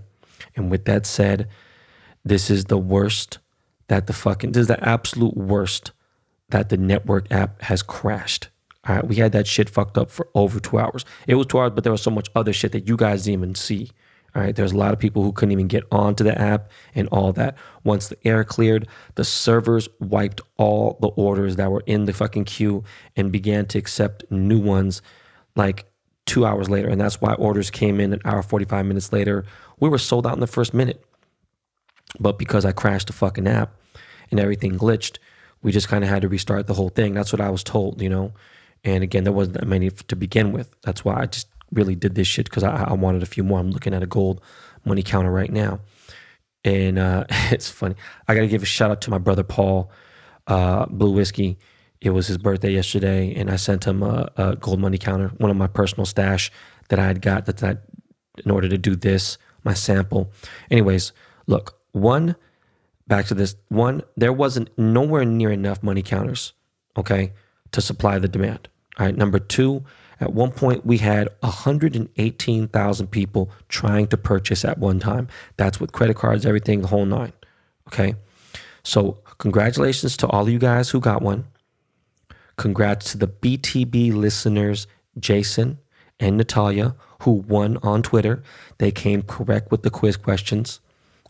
And 0.57 0.71
with 0.71 0.87
that 0.87 1.07
said, 1.07 1.49
this 2.25 2.51
is 2.51 2.65
the 2.65 2.79
worst 2.79 3.39
that 3.89 4.07
the 4.07 4.13
fucking, 4.13 4.53
this 4.53 4.63
is 4.63 4.67
the 4.69 4.89
absolute 4.89 5.37
worst 5.37 5.93
that 6.49 6.69
the 6.71 6.77
network 6.77 7.31
app 7.31 7.61
has 7.63 7.83
crashed. 7.83 8.49
All 8.87 8.97
right. 8.97 9.07
We 9.07 9.17
had 9.17 9.33
that 9.33 9.47
shit 9.47 9.69
fucked 9.69 9.99
up 9.99 10.11
for 10.11 10.29
over 10.35 10.61
two 10.61 10.79
hours. 10.79 11.05
It 11.27 11.35
was 11.35 11.47
two 11.47 11.59
hours, 11.59 11.73
but 11.75 11.85
there 11.85 11.93
was 11.93 12.03
so 12.03 12.11
much 12.11 12.29
other 12.35 12.53
shit 12.53 12.73
that 12.73 12.89
you 12.89 12.97
guys 12.97 13.25
didn't 13.25 13.41
even 13.41 13.55
see. 13.55 13.91
All 14.35 14.43
right, 14.43 14.57
there's 14.57 14.73
a 14.73 14.79
lot 14.79 14.93
of 14.93 14.99
people 14.99 15.23
who 15.23 15.33
couldn't 15.33 15.53
even 15.53 15.69
get 15.69 15.85
onto 15.93 16.25
the 16.25 16.39
app 16.41 16.71
and 16.95 17.07
all 17.09 17.33
that. 17.35 17.57
Once 17.85 18.09
the 18.09 18.17
air 18.27 18.45
cleared, 18.45 18.89
the 19.15 19.25
servers 19.25 19.89
wiped 20.01 20.41
all 20.57 20.97
the 21.01 21.09
orders 21.09 21.57
that 21.57 21.71
were 21.71 21.83
in 21.87 22.07
the 22.07 22.15
fucking 22.15 22.45
queue 22.45 22.83
and 23.15 23.31
began 23.31 23.67
to 23.67 23.79
accept 23.79 24.25
new 24.31 24.59
ones 24.59 25.03
like 25.55 25.85
two 26.25 26.47
hours 26.47 26.71
later. 26.71 26.89
And 26.89 27.01
that's 27.01 27.21
why 27.21 27.35
orders 27.35 27.71
came 27.71 28.01
in 28.01 28.15
an 28.15 28.21
hour, 28.25 28.43
45 28.43 28.87
minutes 28.87 29.13
later. 29.13 29.45
We 29.81 29.91
were 29.91 29.99
sold 29.99 30.27
out 30.27 30.35
in 30.35 30.41
the 30.41 30.47
first 30.47 30.73
minute. 30.73 31.05
But 32.19 32.39
because 32.39 32.65
I 32.65 32.73
crashed 32.73 33.09
the 33.09 33.13
fucking 33.13 33.47
app 33.47 33.75
and 34.31 34.41
everything 34.41 34.79
glitched, 34.79 35.19
we 35.63 35.73
just 35.73 35.89
kind 35.89 36.05
of 36.05 36.11
had 36.11 36.23
to 36.23 36.29
restart 36.29 36.67
the 36.67 36.75
whole 36.75 36.89
thing. 36.89 37.15
That's 37.15 37.33
what 37.33 37.41
I 37.41 37.51
was 37.51 37.63
told, 37.63 38.01
you 38.01 38.09
know? 38.09 38.33
And 38.85 39.05
again, 39.05 39.25
there 39.25 39.33
wasn't 39.33 39.59
that 39.59 39.67
many 39.67 39.91
to 39.91 40.17
begin 40.17 40.53
with. 40.53 40.75
That's 40.83 41.05
why 41.05 41.21
I 41.21 41.27
just 41.27 41.49
really 41.73 41.95
did 41.95 42.15
this 42.15 42.27
shit 42.27 42.47
because 42.47 42.63
I, 42.63 42.85
I, 42.85 42.93
wanted 42.93 43.23
a 43.23 43.27
few 43.27 43.43
more. 43.43 43.59
I'm 43.59 43.71
looking 43.71 43.95
at 43.95 44.03
a 44.03 44.07
gold 44.07 44.41
money 44.85 45.03
counter 45.03 45.31
right 45.31 45.51
now. 45.51 45.81
And 46.65 46.99
uh, 46.99 47.25
it's 47.51 47.71
funny. 47.71 47.95
I 48.29 48.35
got 48.35 48.43
to 48.43 48.49
give 48.49 48.63
a 48.63 48.67
shout 48.67 48.91
out 48.91 49.01
to 49.03 49.11
my 49.11 49.19
brother 49.19 49.43
Paul, 49.43 49.91
uh, 50.47 50.87
Blue 50.87 51.13
Whiskey. 51.13 51.59
It 52.01 52.11
was 52.11 52.27
his 52.27 52.37
birthday 52.37 52.73
yesterday, 52.73 53.33
and 53.35 53.49
I 53.49 53.57
sent 53.57 53.85
him 53.85 54.03
a, 54.03 54.29
a, 54.37 54.57
gold 54.57 54.81
money 54.81 54.99
counter, 54.99 55.29
one 55.39 55.53
of 55.53 55.57
my 55.57 55.69
personal 55.69 56.05
stash 56.05 56.51
that 56.89 56.99
I 56.99 57.07
had 57.07 57.23
got 57.23 57.47
that, 57.47 57.59
that 57.59 57.85
in 58.45 58.51
order 58.51 58.69
to 58.69 58.77
do 58.77 58.97
this, 58.97 59.39
my 59.63 59.73
sample. 59.73 60.33
Anyways, 60.69 61.13
look, 61.47 61.79
one, 61.93 62.35
back 63.07 63.27
to 63.27 63.35
this, 63.35 63.55
one, 63.69 64.03
there 64.17 64.33
wasn't 64.33 64.77
nowhere 64.77 65.25
near 65.25 65.53
enough 65.53 65.81
money 65.81 66.03
counters, 66.03 66.55
okay, 66.97 67.33
to 67.71 67.81
supply 67.81 68.19
the 68.19 68.27
demand. 68.27 68.69
All 68.99 69.07
right. 69.07 69.17
Number 69.17 69.39
two, 69.39 69.85
at 70.23 70.35
one 70.35 70.53
point, 70.53 70.87
we 70.87 70.99
had 70.99 71.29
118,000 71.41 73.07
people 73.09 73.51
trying 73.69 74.07
to 74.07 74.17
purchase 74.17 74.65
at 74.65 74.79
one 74.79 75.01
time. 75.01 75.27
That's 75.57 75.81
with 75.81 75.91
credit 75.91 76.17
cards, 76.17 76.47
everything, 76.47 76.81
the 76.81 76.87
whole 76.87 77.05
nine. 77.05 77.33
Okay. 77.89 78.15
So, 78.85 79.19
congratulations 79.39 80.17
to 80.19 80.29
all 80.29 80.43
of 80.43 80.49
you 80.49 80.61
guys 80.61 80.91
who 80.91 81.01
got 81.01 81.23
one. 81.23 81.45
Congrats 82.57 83.11
to 83.11 83.19
the 83.19 83.27
BTB 83.27 84.15
listeners, 84.15 84.87
Jason 85.19 85.79
and 86.21 86.37
Natalia, 86.37 86.95
who 87.23 87.33
won 87.33 87.79
on 87.83 88.03
Twitter. 88.03 88.45
They 88.79 88.93
came 88.93 89.23
correct 89.23 89.73
with 89.73 89.83
the 89.83 89.91
quiz 89.91 90.17
questions. 90.17 90.79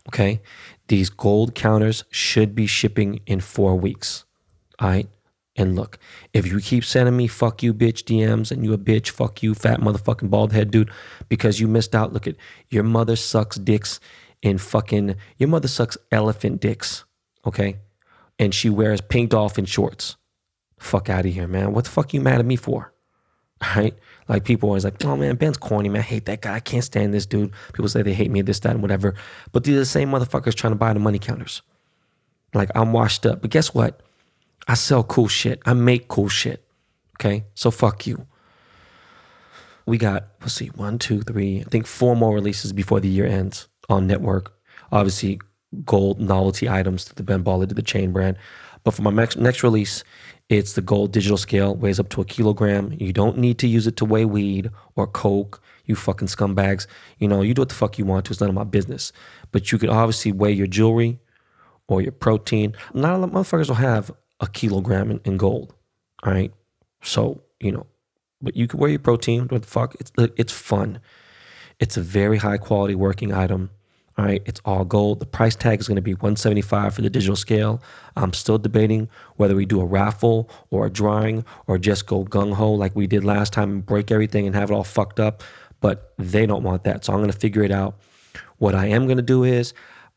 Okay. 0.09 0.39
These 0.87 1.09
gold 1.09 1.55
counters 1.55 2.03
should 2.11 2.53
be 2.53 2.67
shipping 2.67 3.21
in 3.25 3.39
four 3.39 3.75
weeks. 3.75 4.25
All 4.77 4.89
right. 4.89 5.09
And 5.55 5.75
look, 5.75 5.99
if 6.33 6.47
you 6.47 6.59
keep 6.59 6.83
sending 6.83 7.15
me 7.15 7.27
fuck 7.27 7.61
you 7.61 7.73
bitch 7.73 8.03
DMs 8.03 8.51
and 8.51 8.63
you 8.63 8.73
a 8.73 8.77
bitch, 8.77 9.09
fuck 9.09 9.43
you 9.43 9.53
fat 9.53 9.79
motherfucking 9.79 10.29
bald 10.29 10.51
head 10.51 10.71
dude, 10.71 10.89
because 11.29 11.59
you 11.59 11.67
missed 11.67 11.95
out. 11.95 12.11
Look 12.11 12.25
at 12.25 12.35
your 12.69 12.83
mother 12.83 13.15
sucks 13.15 13.57
dicks 13.57 13.99
and 14.41 14.59
fucking 14.59 15.15
your 15.37 15.49
mother 15.49 15.67
sucks 15.67 15.97
elephant 16.11 16.59
dicks, 16.59 17.05
okay? 17.45 17.77
And 18.39 18.53
she 18.53 18.69
wears 18.69 18.99
pink 18.99 19.29
dolphin 19.29 19.65
shorts. 19.65 20.15
Fuck 20.79 21.09
out 21.09 21.25
of 21.25 21.33
here, 21.33 21.47
man. 21.47 21.71
What 21.71 21.85
the 21.85 21.91
fuck 21.91 22.13
you 22.13 22.21
mad 22.21 22.39
at 22.39 22.45
me 22.45 22.55
for? 22.55 22.91
Right? 23.77 23.97
Like 24.27 24.43
people 24.43 24.67
always 24.67 24.83
like, 24.83 25.03
oh 25.05 25.15
man, 25.15 25.37
Ben's 25.37 25.55
corny, 25.55 25.87
man. 25.87 25.99
I 26.01 26.03
hate 26.03 26.25
that 26.25 26.41
guy. 26.41 26.55
I 26.55 26.59
can't 26.59 26.83
stand 26.83 27.13
this 27.13 27.25
dude. 27.25 27.53
People 27.71 27.87
say 27.87 28.01
they 28.01 28.13
hate 28.13 28.29
me, 28.29 28.41
this, 28.41 28.59
that, 28.59 28.71
and 28.71 28.81
whatever. 28.81 29.15
But 29.53 29.63
these 29.63 29.75
are 29.75 29.79
the 29.79 29.85
same 29.85 30.11
motherfuckers 30.11 30.53
trying 30.53 30.73
to 30.73 30.77
buy 30.77 30.91
the 30.91 30.99
money 30.99 31.17
counters. 31.17 31.61
Like 32.53 32.69
I'm 32.75 32.91
washed 32.91 33.25
up. 33.25 33.41
But 33.41 33.51
guess 33.51 33.73
what? 33.73 34.01
I 34.67 34.75
sell 34.75 35.03
cool 35.03 35.27
shit. 35.27 35.61
I 35.65 35.73
make 35.73 36.07
cool 36.07 36.29
shit. 36.29 36.65
Okay. 37.19 37.45
So 37.53 37.71
fuck 37.71 38.07
you. 38.07 38.25
We 39.85 39.97
got, 39.97 40.27
let's 40.41 40.53
see, 40.53 40.67
one, 40.67 40.97
two, 40.97 41.21
three, 41.21 41.59
I 41.59 41.63
think 41.63 41.87
four 41.87 42.15
more 42.15 42.33
releases 42.33 42.71
before 42.71 43.01
the 43.01 43.09
year 43.09 43.25
ends 43.25 43.67
on 43.89 44.07
network. 44.07 44.53
obviously 44.93 45.39
gold 45.85 46.19
novelty 46.19 46.69
items 46.69 47.05
to 47.05 47.15
the 47.15 47.23
Ben 47.23 47.43
Baller 47.43 47.67
to 47.67 47.75
the 47.75 47.81
chain 47.81 48.11
brand. 48.11 48.37
But 48.83 48.93
for 48.93 49.01
my 49.01 49.11
next, 49.11 49.37
next 49.37 49.63
release, 49.63 50.03
it's 50.49 50.73
the 50.73 50.81
gold 50.81 51.11
digital 51.11 51.37
scale, 51.37 51.75
weighs 51.75 51.99
up 51.99 52.09
to 52.09 52.21
a 52.21 52.25
kilogram. 52.25 52.95
You 52.99 53.13
don't 53.13 53.37
need 53.37 53.57
to 53.59 53.67
use 53.67 53.87
it 53.87 53.97
to 53.97 54.05
weigh 54.05 54.25
weed 54.25 54.69
or 54.95 55.07
coke, 55.07 55.61
you 55.85 55.95
fucking 55.95 56.27
scumbags. 56.27 56.85
You 57.17 57.27
know, 57.27 57.41
you 57.41 57.53
do 57.53 57.61
what 57.61 57.69
the 57.69 57.75
fuck 57.75 57.97
you 57.97 58.05
want 58.05 58.25
to. 58.25 58.31
It's 58.31 58.41
none 58.41 58.49
of 58.49 58.55
my 58.55 58.63
business. 58.65 59.11
But 59.51 59.71
you 59.71 59.77
can 59.77 59.89
obviously 59.89 60.31
weigh 60.31 60.51
your 60.51 60.67
jewelry 60.67 61.19
or 61.87 62.01
your 62.01 62.11
protein. 62.11 62.73
Not 62.93 63.15
a 63.15 63.17
lot 63.19 63.29
of 63.29 63.31
motherfuckers 63.31 63.67
will 63.67 63.75
have 63.75 64.11
a 64.43 64.47
kilogram 64.47 65.09
in, 65.09 65.21
in 65.25 65.37
gold. 65.37 65.73
All 66.23 66.31
right. 66.31 66.53
So, 67.01 67.41
you 67.59 67.71
know, 67.71 67.87
but 68.41 68.55
you 68.55 68.67
can 68.67 68.79
wear 68.79 68.89
your 68.89 68.99
protein. 68.99 69.47
What 69.47 69.61
the 69.61 69.67
fuck? 69.67 69.95
It's 69.99 70.11
it's 70.17 70.53
fun. 70.53 70.99
It's 71.79 71.97
a 71.97 72.01
very 72.01 72.37
high 72.37 72.57
quality 72.57 72.93
working 72.93 73.33
item. 73.33 73.71
All 74.15 74.25
right, 74.25 74.43
it's 74.45 74.61
all 74.63 74.85
gold. 74.85 75.19
The 75.19 75.25
price 75.25 75.55
tag 75.55 75.79
is 75.79 75.87
going 75.87 75.95
to 75.95 76.01
be 76.01 76.13
175 76.13 76.93
for 76.93 77.01
the 77.01 77.09
digital 77.09 77.35
scale. 77.35 77.81
I'm 78.15 78.31
still 78.33 78.59
debating 78.59 79.09
whether 79.37 79.55
we 79.55 79.65
do 79.65 79.81
a 79.81 79.85
raffle 79.85 80.51
or 80.69 80.85
a 80.85 80.89
drawing 80.91 81.43
or 81.65 81.79
just 81.79 82.05
go 82.05 82.23
gung 82.23 82.53
ho 82.53 82.71
like 82.73 82.95
we 82.95 83.07
did 83.07 83.23
last 83.23 83.53
time 83.53 83.71
and 83.71 83.85
break 83.85 84.11
everything 84.11 84.45
and 84.45 84.55
have 84.55 84.69
it 84.69 84.73
all 84.73 84.83
fucked 84.83 85.19
up. 85.19 85.41
But 85.81 86.13
they 86.19 86.45
don't 86.45 86.61
want 86.61 86.83
that, 86.83 87.03
so 87.03 87.13
I'm 87.13 87.19
going 87.19 87.31
to 87.31 87.37
figure 87.37 87.63
it 87.63 87.71
out. 87.71 87.95
What 88.59 88.75
I 88.75 88.85
am 88.85 89.05
going 89.05 89.17
to 89.17 89.23
do 89.23 89.43
is 89.43 89.73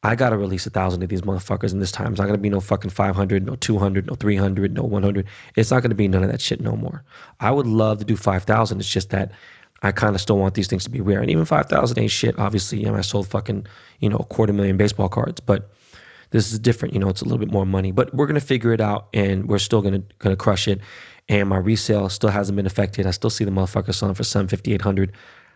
I 0.07 0.15
got 0.15 0.31
to 0.31 0.37
release 0.37 0.67
a 0.67 0.71
thousand 0.71 1.03
of 1.03 1.09
these 1.09 1.23
motherfuckers, 1.23 1.73
in 1.73 1.81
this 1.81 1.91
time 1.91 2.13
it's 2.13 2.19
not 2.19 2.27
going 2.27 2.39
to 2.39 2.43
be 2.43 2.49
no 2.49 2.61
fucking 2.61 2.91
500, 2.91 3.45
no 3.45 3.57
200, 3.57 4.07
no 4.07 4.15
300, 4.15 4.73
no 4.73 4.85
100. 4.85 5.27
It's 5.57 5.71
not 5.71 5.83
going 5.83 5.91
to 5.91 5.97
be 5.97 6.07
none 6.07 6.23
of 6.23 6.31
that 6.31 6.41
shit 6.41 6.61
no 6.61 6.77
more. 6.77 7.03
I 7.41 7.51
would 7.51 7.67
love 7.67 7.99
to 7.99 8.05
do 8.05 8.17
5,000. 8.17 8.79
It's 8.79 8.89
just 8.89 9.11
that 9.11 9.33
I 9.83 9.93
kind 9.93 10.15
of 10.15 10.21
still 10.21 10.39
want 10.39 10.55
these 10.55 10.69
things 10.69 10.85
to 10.85 10.91
be 10.91 11.01
rare. 11.01 11.21
And 11.21 11.31
even 11.31 11.45
5,000 11.45 11.99
ain't 11.99 12.11
shit. 12.11 12.39
Obviously, 12.39 12.79
you 12.79 12.87
know, 12.87 12.95
I 12.95 13.01
sold 13.01 13.27
fucking, 13.29 13.67
you 14.01 14.09
know, 14.09 14.17
a 14.17 14.25
quarter 14.25 14.53
million 14.53 14.77
baseball 14.77 15.09
cards, 15.09 15.41
but 15.41 15.71
this 16.31 16.53
is 16.53 16.59
different. 16.59 16.95
You 16.95 17.01
know, 17.01 17.09
it's 17.09 17.23
a 17.23 17.25
little 17.25 17.39
bit 17.39 17.51
more 17.51 17.67
money, 17.67 17.91
but 17.91 18.15
we're 18.15 18.27
going 18.27 18.41
to 18.41 18.47
figure 18.47 18.73
it 18.73 18.81
out 18.81 19.09
and 19.13 19.49
we're 19.49 19.59
still 19.59 19.83
going 19.83 19.95
to, 19.95 20.15
going 20.19 20.35
to 20.35 20.41
crush 20.41 20.69
it. 20.69 20.81
And 21.29 21.49
my 21.49 21.59
resale 21.59 22.09
still 22.09 22.31
hasn't 22.31 22.55
been 22.55 22.67
affected. 22.67 23.07
I 23.07 23.11
still 23.11 23.31
see 23.31 23.45
the 23.45 23.51
motherfucker 23.51 23.95
selling 23.95 24.15
for 24.15 24.25
750, 24.25 24.75
800. 24.75 25.13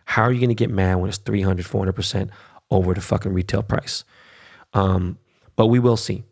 How 0.07 0.23
are 0.23 0.33
you 0.33 0.41
going 0.41 0.49
to 0.49 0.55
get 0.55 0.71
mad 0.71 0.97
when 0.97 1.09
it's 1.09 1.19
300, 1.19 1.65
400% 1.65 2.31
over 2.71 2.95
the 2.95 3.01
fucking 3.01 3.33
retail 3.33 3.63
price? 3.63 4.05
Um, 4.73 5.19
but 5.57 5.67
we 5.67 5.79
will 5.79 5.97
see. 5.97 6.25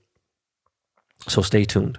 So 1.27 1.43
stay 1.43 1.65
tuned. 1.65 1.99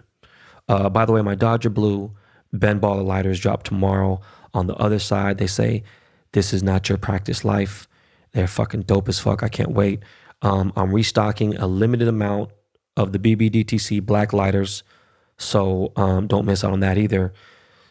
Uh, 0.68 0.90
by 0.90 1.06
the 1.06 1.12
way, 1.12 1.22
my 1.22 1.36
Dodger 1.36 1.70
Blue 1.70 2.12
Ben 2.54 2.80
Baller 2.80 3.06
lighters 3.06 3.40
drop 3.40 3.64
tomorrow. 3.64 4.22
On 4.54 4.68
the 4.68 4.76
other 4.76 5.00
side, 5.00 5.38
they 5.38 5.48
say, 5.48 5.84
This 6.32 6.54
is 6.54 6.64
not 6.64 6.90
your 6.90 6.98
practice 6.98 7.44
life. 7.46 7.88
They're 8.32 8.48
fucking 8.48 8.84
dope 8.84 9.10
as 9.10 9.20
fuck. 9.20 9.44
I 9.44 9.50
can't 9.50 9.72
wait. 9.72 10.04
Um, 10.42 10.72
I'm 10.76 10.94
restocking 10.94 11.56
a 11.58 11.68
limited 11.68 12.08
amount 12.08 12.52
of 12.96 13.12
the 13.12 13.20
BBDTC 13.20 14.04
black 14.06 14.34
lighters. 14.34 14.84
So 15.38 15.92
um, 15.96 16.28
don't 16.28 16.46
miss 16.46 16.64
out 16.64 16.74
on 16.74 16.80
that 16.82 16.98
either. 16.98 17.34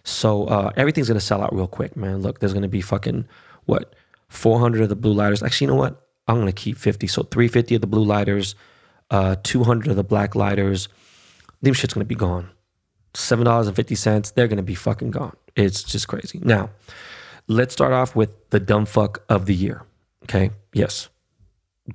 So 0.05 0.45
uh, 0.47 0.73
everything's 0.77 1.09
gonna 1.09 1.21
sell 1.21 1.43
out 1.43 1.55
real 1.55 1.67
quick, 1.67 1.97
man. 1.97 2.23
Look, 2.23 2.39
there's 2.41 2.55
gonna 2.55 2.69
be 2.69 2.81
fucking 2.81 3.27
what 3.67 3.95
400 4.29 4.83
of 4.83 4.89
the 4.89 4.97
blue 4.97 5.13
lighters. 5.13 5.43
Actually, 5.43 5.67
you 5.67 5.73
know 5.73 5.79
what? 5.79 6.08
I'm 6.29 6.39
gonna 6.39 6.53
keep 6.53 6.77
50. 6.77 7.07
So 7.07 7.23
350 7.23 7.77
of 7.77 7.81
the 7.81 7.87
blue 7.87 8.05
lighters, 8.05 8.55
uh, 9.11 9.37
200 9.43 9.91
of 9.91 9.97
the 9.97 10.05
black 10.05 10.35
lighters. 10.35 10.89
Them 11.63 11.75
shit's 11.75 11.95
gonna 11.95 12.05
be 12.05 12.15
gone. 12.15 12.51
Seven 13.15 13.47
dollars 13.47 13.67
and 13.67 13.75
fifty 13.75 13.95
cents. 13.95 14.31
They're 14.31 14.47
gonna 14.47 14.63
be 14.63 14.75
fucking 14.75 15.11
gone. 15.11 15.35
It's 15.57 15.83
just 15.83 16.07
crazy. 16.07 16.39
Now, 16.43 16.71
let's 17.49 17.73
start 17.73 17.93
off 17.93 18.15
with 18.15 18.51
the 18.51 18.61
dumb 18.61 18.87
fuck 18.87 19.25
of 19.29 19.47
the 19.47 19.55
year. 19.55 19.83
Okay. 20.25 20.51
Yes. 20.73 21.09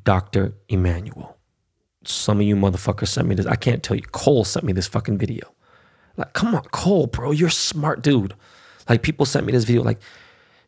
Dr. 0.03 0.53
Immanuel. 0.69 1.37
Some 2.03 2.39
of 2.39 2.45
you 2.45 2.55
motherfuckers 2.55 3.09
sent 3.09 3.27
me 3.27 3.35
this. 3.35 3.45
I 3.45 3.55
can't 3.55 3.83
tell 3.83 3.95
you. 3.95 4.03
Cole 4.11 4.43
sent 4.43 4.65
me 4.65 4.73
this 4.73 4.87
fucking 4.87 5.17
video. 5.19 5.53
Like, 6.17 6.33
come 6.33 6.53
on, 6.55 6.63
Cole, 6.71 7.07
bro. 7.07 7.31
You're 7.31 7.49
smart 7.49 8.01
dude. 8.01 8.33
Like, 8.89 9.03
people 9.03 9.25
sent 9.25 9.45
me 9.45 9.53
this 9.53 9.63
video. 9.63 9.83
Like, 9.83 9.99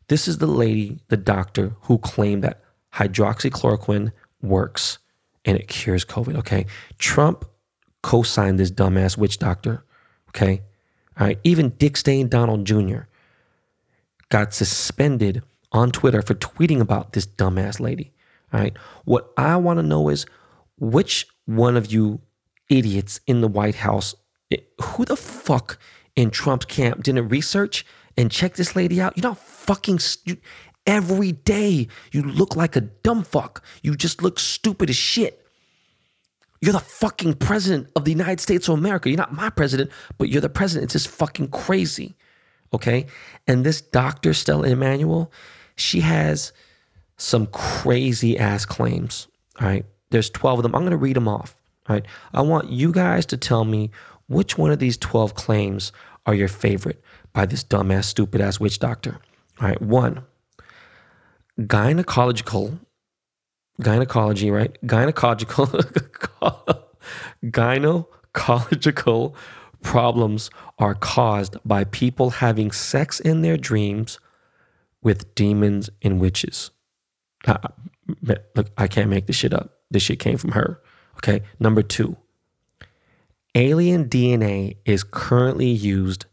this 0.08 0.28
is 0.28 0.38
the 0.38 0.48
lady, 0.48 1.00
the 1.10 1.18
doctor, 1.18 1.76
who 1.82 1.98
claimed 1.98 2.44
that 2.44 2.62
hydroxychloroquine 2.96 4.12
works 4.42 5.00
and 5.44 5.58
it 5.58 5.68
cures 5.68 6.06
COVID. 6.06 6.38
Okay. 6.38 6.66
Trump 6.98 7.46
co 8.02 8.24
signed 8.24 8.60
this 8.60 8.72
dumbass 8.72 9.18
witch 9.18 9.38
doctor. 9.38 9.84
Okay. 10.30 10.62
All 11.20 11.28
right. 11.28 11.40
Even 11.44 11.70
Dick 11.70 11.98
Stain 11.98 12.28
Donald 12.28 12.66
Jr. 12.66 13.02
got 14.30 14.54
suspended 14.54 15.44
on 15.72 15.92
Twitter 15.92 16.22
for 16.22 16.34
tweeting 16.36 16.80
about 16.80 17.14
this 17.14 17.26
dumbass 17.26 17.80
lady. 17.80 18.14
All 18.54 18.60
right. 18.60 18.76
What 19.06 19.32
I 19.38 19.56
want 19.58 19.80
to 19.80 19.84
know 19.84 20.10
is 20.10 20.26
which 20.78 21.28
one 21.46 21.78
of 21.78 21.92
you 21.92 22.22
idiots 22.70 23.20
in 23.28 23.42
the 23.42 23.48
White 23.48 23.76
House, 23.76 24.16
eh, 24.52 24.58
who 24.82 25.06
the 25.06 25.16
fuck 25.16 25.78
in 26.16 26.32
Trump's 26.32 26.66
camp 26.66 27.04
didn't 27.04 27.30
research 27.30 27.86
and 28.18 28.32
check 28.32 28.56
this 28.56 28.76
lady 28.76 29.02
out? 29.02 29.18
You're 29.18 29.30
not 29.30 29.38
fucking. 29.38 30.00
You, 30.26 30.38
every 30.86 31.32
day 31.32 31.88
you 32.12 32.24
look 32.24 32.56
like 32.56 32.76
a 32.76 32.82
dumb 32.82 33.24
fuck. 33.24 33.64
You 33.82 33.96
just 33.96 34.22
look 34.22 34.40
stupid 34.40 34.90
as 34.90 34.96
shit. 34.96 35.46
You're 36.62 36.74
the 36.74 36.80
fucking 36.80 37.36
president 37.36 37.90
of 37.96 38.06
the 38.06 38.12
United 38.12 38.40
States 38.40 38.68
of 38.68 38.78
America. 38.78 39.10
You're 39.10 39.18
not 39.18 39.34
my 39.34 39.50
president, 39.50 39.92
but 40.18 40.30
you're 40.30 40.42
the 40.42 40.50
president. 40.50 40.86
It's 40.86 41.04
just 41.04 41.16
fucking 41.16 41.50
crazy. 41.50 42.16
Okay. 42.74 43.06
And 43.48 43.64
this 43.66 43.82
Dr. 43.82 44.34
Stella 44.34 44.68
Immanuel, 44.68 45.32
she 45.76 46.00
has 46.02 46.54
some 47.18 47.48
crazy 47.48 48.38
ass 48.38 48.66
claims. 48.66 49.28
All 49.60 49.68
right. 49.68 49.86
There's 50.10 50.30
12 50.30 50.60
of 50.60 50.64
them. 50.64 50.76
I'm 50.76 50.82
going 50.82 50.92
to 50.92 50.98
read 50.98 51.16
them 51.16 51.28
off. 51.28 51.56
All 51.88 51.96
right. 51.96 52.06
I 52.34 52.42
want 52.42 52.70
you 52.70 52.92
guys 52.92 53.26
to 53.28 53.38
tell 53.38 53.66
me 53.66 53.92
which 54.28 54.58
one 54.58 54.72
of 54.72 54.80
these 54.80 54.98
12 54.98 55.36
claims 55.36 55.92
are 56.26 56.34
your 56.34 56.48
favorite 56.48 57.02
by 57.32 57.46
this 57.46 57.64
dumbass, 57.64 58.06
stupid 58.06 58.42
ass 58.42 58.60
witch 58.60 58.80
doctor. 58.80 59.20
All 59.62 59.68
right. 59.68 59.82
One, 59.82 60.24
gynecological 61.60 62.80
gynecology, 63.82 64.52
right? 64.52 64.78
Gynecological, 64.86 66.84
gynecological 67.46 69.36
problems 69.82 70.50
are 70.80 70.96
caused 70.96 71.58
by 71.66 71.84
people 71.86 72.30
having 72.32 72.72
sex 72.72 73.20
in 73.20 73.42
their 73.42 73.58
dreams 73.58 74.20
with 75.02 75.34
demons 75.36 75.90
and 76.02 76.20
witches. 76.20 76.72
Uh, 77.46 77.58
look, 78.24 78.72
I 78.78 78.88
can't 78.88 79.10
make 79.10 79.28
this 79.28 79.36
shit 79.36 79.54
up. 79.54 79.80
This 79.92 80.04
shit 80.04 80.20
came 80.20 80.38
from 80.38 80.54
her. 80.54 80.82
Okay. 81.18 81.44
Number 81.60 81.84
two, 81.84 82.18
alien 83.54 84.10
DNA 84.10 84.78
is 84.86 85.04
currently 85.04 85.68
used 85.68 86.26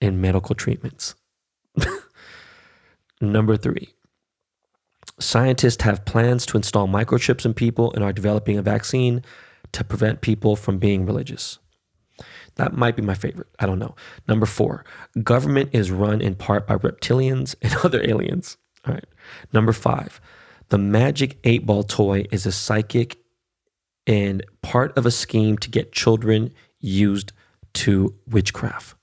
in 0.00 0.20
medical 0.20 0.54
treatments. 0.54 1.14
Number 3.20 3.56
three, 3.56 3.94
Scientists 5.18 5.82
have 5.82 6.04
plans 6.04 6.44
to 6.46 6.56
install 6.56 6.86
microchips 6.86 7.46
in 7.46 7.54
people 7.54 7.92
and 7.92 8.04
are 8.04 8.12
developing 8.12 8.58
a 8.58 8.62
vaccine 8.62 9.22
to 9.72 9.82
prevent 9.82 10.20
people 10.20 10.56
from 10.56 10.78
being 10.78 11.06
religious. 11.06 11.58
That 12.56 12.72
might 12.74 12.96
be 12.96 13.02
my 13.02 13.14
favorite. 13.14 13.48
I 13.58 13.66
don't 13.66 13.78
know. 13.78 13.94
Number 14.28 14.46
four, 14.46 14.84
government 15.22 15.70
is 15.72 15.90
run 15.90 16.20
in 16.20 16.34
part 16.34 16.66
by 16.66 16.76
reptilians 16.76 17.54
and 17.62 17.74
other 17.84 18.02
aliens. 18.02 18.56
All 18.86 18.94
right. 18.94 19.04
Number 19.52 19.72
five, 19.72 20.20
the 20.68 20.78
magic 20.78 21.38
eight 21.44 21.66
ball 21.66 21.82
toy 21.82 22.26
is 22.30 22.46
a 22.46 22.52
psychic 22.52 23.18
and 24.06 24.44
part 24.62 24.96
of 24.96 25.06
a 25.06 25.10
scheme 25.10 25.58
to 25.58 25.70
get 25.70 25.92
children 25.92 26.52
used 26.78 27.32
to 27.74 28.14
witchcraft. 28.26 28.96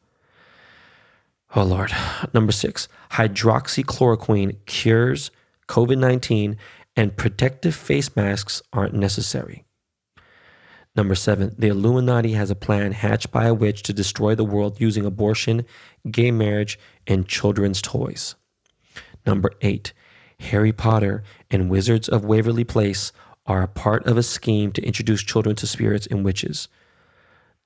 Oh, 1.55 1.63
Lord. 1.63 1.91
Number 2.33 2.51
six, 2.51 2.87
hydroxychloroquine 3.11 4.65
cures 4.65 5.29
COVID 5.67 5.97
19, 5.97 6.57
and 6.95 7.17
protective 7.17 7.75
face 7.75 8.15
masks 8.15 8.61
aren't 8.71 8.93
necessary. 8.93 9.65
Number 10.95 11.15
seven, 11.15 11.55
the 11.57 11.69
Illuminati 11.69 12.33
has 12.33 12.51
a 12.51 12.55
plan 12.55 12.91
hatched 12.91 13.31
by 13.31 13.45
a 13.45 13.53
witch 13.53 13.81
to 13.83 13.93
destroy 13.93 14.35
the 14.35 14.43
world 14.43 14.79
using 14.79 15.05
abortion, 15.05 15.65
gay 16.09 16.29
marriage, 16.29 16.77
and 17.07 17.27
children's 17.27 17.81
toys. 17.81 18.35
Number 19.25 19.51
eight, 19.61 19.93
Harry 20.39 20.71
Potter 20.71 21.23
and 21.49 21.69
Wizards 21.69 22.07
of 22.07 22.25
Waverly 22.25 22.63
Place 22.63 23.11
are 23.45 23.63
a 23.63 23.67
part 23.67 24.05
of 24.05 24.17
a 24.17 24.23
scheme 24.23 24.71
to 24.73 24.85
introduce 24.85 25.23
children 25.23 25.55
to 25.55 25.67
spirits 25.67 26.07
and 26.07 26.23
witches. 26.23 26.67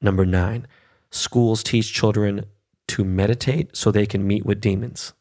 Number 0.01 0.25
nine, 0.25 0.65
schools 1.11 1.63
teach 1.63 1.93
children 1.93 2.45
to 2.87 3.03
meditate 3.03 3.75
so 3.75 3.91
they 3.91 4.05
can 4.05 4.25
meet 4.25 4.45
with 4.45 4.61
demons. 4.61 5.13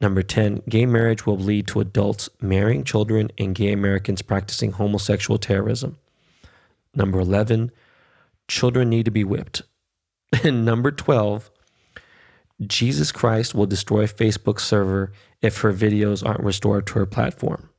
Number 0.00 0.22
10, 0.22 0.62
gay 0.68 0.86
marriage 0.86 1.26
will 1.26 1.38
lead 1.38 1.66
to 1.68 1.80
adults 1.80 2.28
marrying 2.40 2.84
children 2.84 3.30
and 3.36 3.54
gay 3.54 3.72
Americans 3.72 4.22
practicing 4.22 4.72
homosexual 4.72 5.38
terrorism. 5.38 5.98
Number 6.94 7.18
11, 7.18 7.72
children 8.46 8.88
need 8.88 9.04
to 9.04 9.10
be 9.10 9.24
whipped. 9.24 9.62
And 10.44 10.64
number 10.64 10.90
12, 10.90 11.50
Jesus 12.66 13.12
Christ 13.12 13.54
will 13.54 13.66
destroy 13.66 14.06
Facebook's 14.06 14.62
server 14.62 15.12
if 15.40 15.62
her 15.62 15.72
videos 15.72 16.26
aren't 16.26 16.44
restored 16.44 16.86
to 16.88 16.98
her 16.98 17.06
platform. 17.06 17.70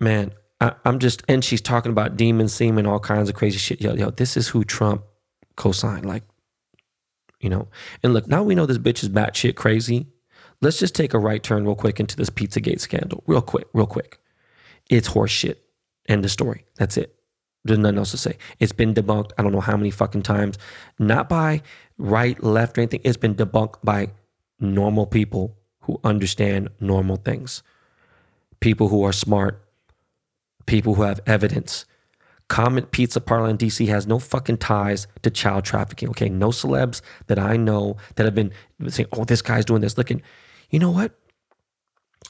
Man, 0.00 0.32
I, 0.60 0.72
am 0.84 0.98
just, 0.98 1.22
and 1.28 1.44
she's 1.44 1.60
talking 1.60 1.92
about 1.92 2.16
demon 2.16 2.48
semen, 2.48 2.86
all 2.86 3.00
kinds 3.00 3.28
of 3.28 3.34
crazy 3.34 3.58
shit. 3.58 3.82
Yo, 3.82 3.94
yo, 3.94 4.10
this 4.10 4.36
is 4.36 4.48
who 4.48 4.64
Trump 4.64 5.02
co-signed. 5.56 6.06
Like, 6.06 6.22
you 7.40 7.50
know, 7.50 7.68
and 8.02 8.14
look, 8.14 8.26
now 8.28 8.42
we 8.42 8.54
know 8.54 8.66
this 8.66 8.78
bitch 8.78 9.02
is 9.02 9.08
batshit 9.08 9.56
crazy. 9.56 10.06
Let's 10.60 10.78
just 10.78 10.94
take 10.94 11.14
a 11.14 11.18
right 11.18 11.42
turn 11.42 11.64
real 11.64 11.74
quick 11.74 12.00
into 12.00 12.16
this 12.16 12.30
Pizzagate 12.30 12.80
scandal. 12.80 13.22
Real 13.26 13.42
quick, 13.42 13.66
real 13.72 13.86
quick. 13.86 14.18
It's 14.88 15.08
horseshit. 15.08 15.56
End 16.08 16.24
of 16.24 16.30
story. 16.30 16.64
That's 16.76 16.96
it. 16.96 17.14
There's 17.64 17.78
nothing 17.78 17.98
else 17.98 18.12
to 18.12 18.16
say. 18.16 18.38
It's 18.60 18.72
been 18.72 18.94
debunked. 18.94 19.32
I 19.36 19.42
don't 19.42 19.52
know 19.52 19.60
how 19.60 19.76
many 19.76 19.90
fucking 19.90 20.22
times. 20.22 20.56
Not 20.98 21.28
by 21.28 21.62
right, 21.98 22.40
left, 22.42 22.78
or 22.78 22.82
anything. 22.82 23.00
It's 23.02 23.16
been 23.16 23.34
debunked 23.34 23.76
by 23.82 24.10
normal 24.60 25.06
people 25.06 25.56
who 25.80 26.00
understand 26.04 26.68
normal 26.80 27.16
things. 27.16 27.62
People 28.60 28.88
who 28.88 29.02
are 29.04 29.12
smart. 29.12 29.62
People 30.66 30.94
who 30.94 31.02
have 31.02 31.20
evidence. 31.26 31.84
Comet 32.48 32.92
Pizza 32.92 33.20
Parlor 33.20 33.50
in 33.50 33.58
DC 33.58 33.88
has 33.88 34.06
no 34.06 34.20
fucking 34.20 34.58
ties 34.58 35.08
to 35.22 35.30
child 35.30 35.64
trafficking. 35.64 36.08
Okay, 36.10 36.28
no 36.28 36.48
celebs 36.48 37.00
that 37.26 37.38
I 37.38 37.56
know 37.56 37.96
that 38.14 38.24
have 38.24 38.36
been 38.36 38.52
saying, 38.86 39.08
"Oh, 39.12 39.24
this 39.24 39.42
guy's 39.42 39.64
doing 39.64 39.80
this." 39.80 39.98
Looking, 39.98 40.22
you 40.70 40.78
know 40.78 40.90
what? 40.90 41.12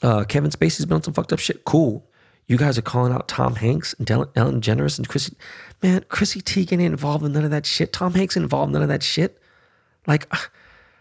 Uh, 0.02 0.24
Kevin 0.24 0.50
Spacey's 0.50 0.86
been 0.86 0.96
on 0.96 1.02
some 1.02 1.14
fucked 1.14 1.32
up 1.32 1.38
shit. 1.38 1.64
Cool. 1.64 2.08
You 2.46 2.56
guys 2.56 2.78
are 2.78 2.82
calling 2.82 3.12
out 3.12 3.28
Tom 3.28 3.56
Hanks 3.56 3.94
and 3.98 4.08
Ellen 4.10 4.60
DeGeneres 4.60 4.98
and 4.98 5.08
Chrissy. 5.08 5.36
Man, 5.82 6.04
Chrissy 6.08 6.40
Teigen 6.40 6.80
ain't 6.80 6.92
involved 6.92 7.24
in 7.24 7.32
none 7.32 7.44
of 7.44 7.50
that 7.50 7.66
shit. 7.66 7.92
Tom 7.92 8.14
Hanks 8.14 8.36
involved 8.36 8.68
in 8.68 8.74
none 8.74 8.82
of 8.82 8.88
that 8.88 9.02
shit. 9.02 9.40
Like, 10.06 10.32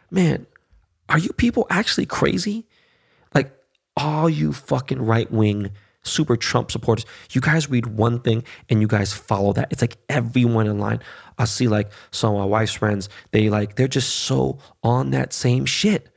man, 0.10 0.48
are 1.10 1.20
you 1.20 1.32
people 1.34 1.68
actually 1.70 2.08
crazy? 2.08 2.66
Like, 3.36 3.52
all 3.96 4.30
you 4.30 4.54
fucking 4.54 5.02
right 5.02 5.32
wing 5.32 5.72
super 6.06 6.38
Trump 6.38 6.72
supporters, 6.72 7.06
you 7.32 7.42
guys 7.42 7.70
read 7.70 7.88
one 7.88 8.20
thing 8.20 8.44
and 8.70 8.82
you 8.82 8.88
guys 8.88 9.14
follow 9.14 9.54
that. 9.54 9.68
It's 9.72 9.82
like 9.82 9.98
everyone 10.10 10.68
in 10.68 10.80
line. 10.80 11.00
I 11.38 11.46
see 11.46 11.68
like 11.68 11.92
some 12.12 12.34
of 12.34 12.40
my 12.40 12.46
wife's 12.46 12.74
friends, 12.74 13.10
they 13.32 13.50
like, 13.50 13.76
they're 13.76 13.88
just 13.88 14.16
so 14.18 14.60
on 14.84 15.12
that 15.12 15.34
same 15.34 15.66
shit. 15.66 16.10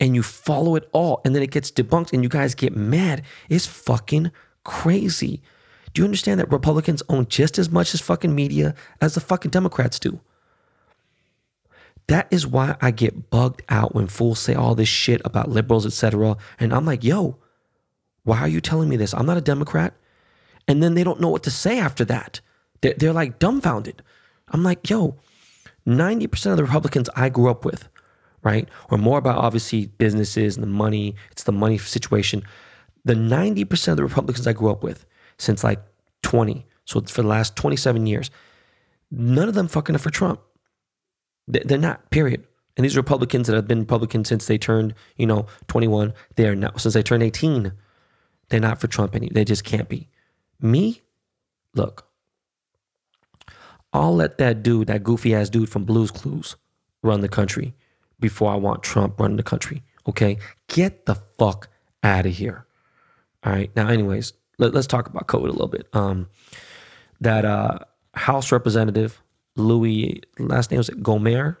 And 0.00 0.14
you 0.14 0.22
follow 0.22 0.74
it 0.76 0.88
all 0.92 1.20
and 1.24 1.34
then 1.34 1.42
it 1.42 1.50
gets 1.50 1.70
debunked 1.70 2.12
and 2.12 2.22
you 2.22 2.28
guys 2.28 2.54
get 2.54 2.74
mad. 2.74 3.22
It's 3.48 3.66
fucking 3.66 4.32
crazy. 4.64 5.40
Do 5.92 6.02
you 6.02 6.04
understand 6.04 6.40
that 6.40 6.50
Republicans 6.50 7.02
own 7.08 7.26
just 7.28 7.58
as 7.58 7.70
much 7.70 7.94
as 7.94 8.00
fucking 8.00 8.34
media 8.34 8.74
as 9.00 9.14
the 9.14 9.20
fucking 9.20 9.52
Democrats 9.52 9.98
do? 10.00 10.20
That 12.08 12.26
is 12.30 12.46
why 12.46 12.76
I 12.82 12.90
get 12.90 13.30
bugged 13.30 13.62
out 13.68 13.94
when 13.94 14.08
fools 14.08 14.40
say 14.40 14.54
all 14.54 14.74
this 14.74 14.88
shit 14.88 15.22
about 15.24 15.50
liberals, 15.50 15.86
etc. 15.86 16.36
And 16.58 16.74
I'm 16.74 16.84
like, 16.84 17.04
yo, 17.04 17.38
why 18.24 18.40
are 18.40 18.48
you 18.48 18.60
telling 18.60 18.88
me 18.88 18.96
this? 18.96 19.14
I'm 19.14 19.26
not 19.26 19.36
a 19.36 19.42
Democrat. 19.42 19.94
And 20.66 20.82
then 20.82 20.94
they 20.94 21.04
don't 21.04 21.20
know 21.20 21.28
what 21.28 21.44
to 21.44 21.50
say 21.50 21.78
after 21.78 22.04
that. 22.06 22.40
They're, 22.80 22.94
they're 22.94 23.12
like 23.12 23.38
dumbfounded. 23.38 24.02
I'm 24.48 24.62
like, 24.62 24.90
yo, 24.90 25.16
90% 25.86 26.50
of 26.50 26.56
the 26.56 26.64
Republicans 26.64 27.08
I 27.14 27.28
grew 27.28 27.50
up 27.50 27.64
with, 27.64 27.88
right, 28.44 28.68
Or 28.90 28.98
more 28.98 29.18
about 29.18 29.38
obviously 29.38 29.86
businesses 29.86 30.56
and 30.56 30.62
the 30.62 30.68
money. 30.68 31.16
It's 31.32 31.44
the 31.44 31.52
money 31.52 31.78
situation. 31.78 32.44
The 33.04 33.14
90% 33.14 33.88
of 33.88 33.96
the 33.96 34.02
Republicans 34.02 34.46
I 34.46 34.52
grew 34.52 34.70
up 34.70 34.82
with 34.82 35.06
since 35.38 35.64
like 35.64 35.82
20, 36.22 36.64
so 36.84 37.00
for 37.00 37.22
the 37.22 37.28
last 37.28 37.56
27 37.56 38.06
years, 38.06 38.30
none 39.10 39.48
of 39.48 39.54
them 39.54 39.68
fucking 39.68 39.96
are 39.96 39.98
for 39.98 40.10
Trump. 40.10 40.40
They're 41.48 41.78
not, 41.78 42.10
period. 42.10 42.46
And 42.76 42.84
these 42.84 42.96
Republicans 42.96 43.46
that 43.46 43.56
have 43.56 43.68
been 43.68 43.80
Republicans 43.80 44.28
since 44.28 44.46
they 44.46 44.58
turned, 44.58 44.94
you 45.16 45.26
know, 45.26 45.46
21, 45.68 46.12
they 46.36 46.48
are 46.48 46.54
now, 46.54 46.70
since 46.76 46.94
they 46.94 47.02
turned 47.02 47.22
18, 47.22 47.72
they're 48.48 48.60
not 48.60 48.80
for 48.80 48.86
Trump 48.86 49.14
any. 49.14 49.28
They 49.28 49.44
just 49.44 49.64
can't 49.64 49.88
be. 49.88 50.08
Me, 50.60 51.02
look, 51.74 52.08
I'll 53.92 54.14
let 54.14 54.38
that 54.38 54.62
dude, 54.62 54.88
that 54.88 55.04
goofy 55.04 55.34
ass 55.34 55.50
dude 55.50 55.68
from 55.68 55.84
Blues 55.84 56.10
Clues, 56.10 56.56
run 57.02 57.20
the 57.20 57.28
country 57.28 57.74
before 58.20 58.52
I 58.52 58.56
want 58.56 58.82
Trump 58.82 59.18
running 59.20 59.36
the 59.36 59.42
country. 59.42 59.82
Okay, 60.08 60.38
get 60.68 61.06
the 61.06 61.16
fuck 61.38 61.68
out 62.02 62.26
of 62.26 62.32
here. 62.32 62.66
All 63.44 63.52
right. 63.52 63.70
Now, 63.76 63.88
anyways, 63.88 64.32
let, 64.58 64.74
us 64.74 64.86
talk 64.86 65.08
about 65.08 65.26
COVID 65.26 65.48
a 65.48 65.52
little 65.52 65.68
bit. 65.68 65.88
Um, 65.92 66.28
that 67.20 67.44
uh, 67.44 67.78
House 68.14 68.52
Representative 68.52 69.22
Louis, 69.56 70.22
last 70.38 70.70
name 70.70 70.80
is 70.80 70.88
it 70.88 71.02
Gomer? 71.02 71.58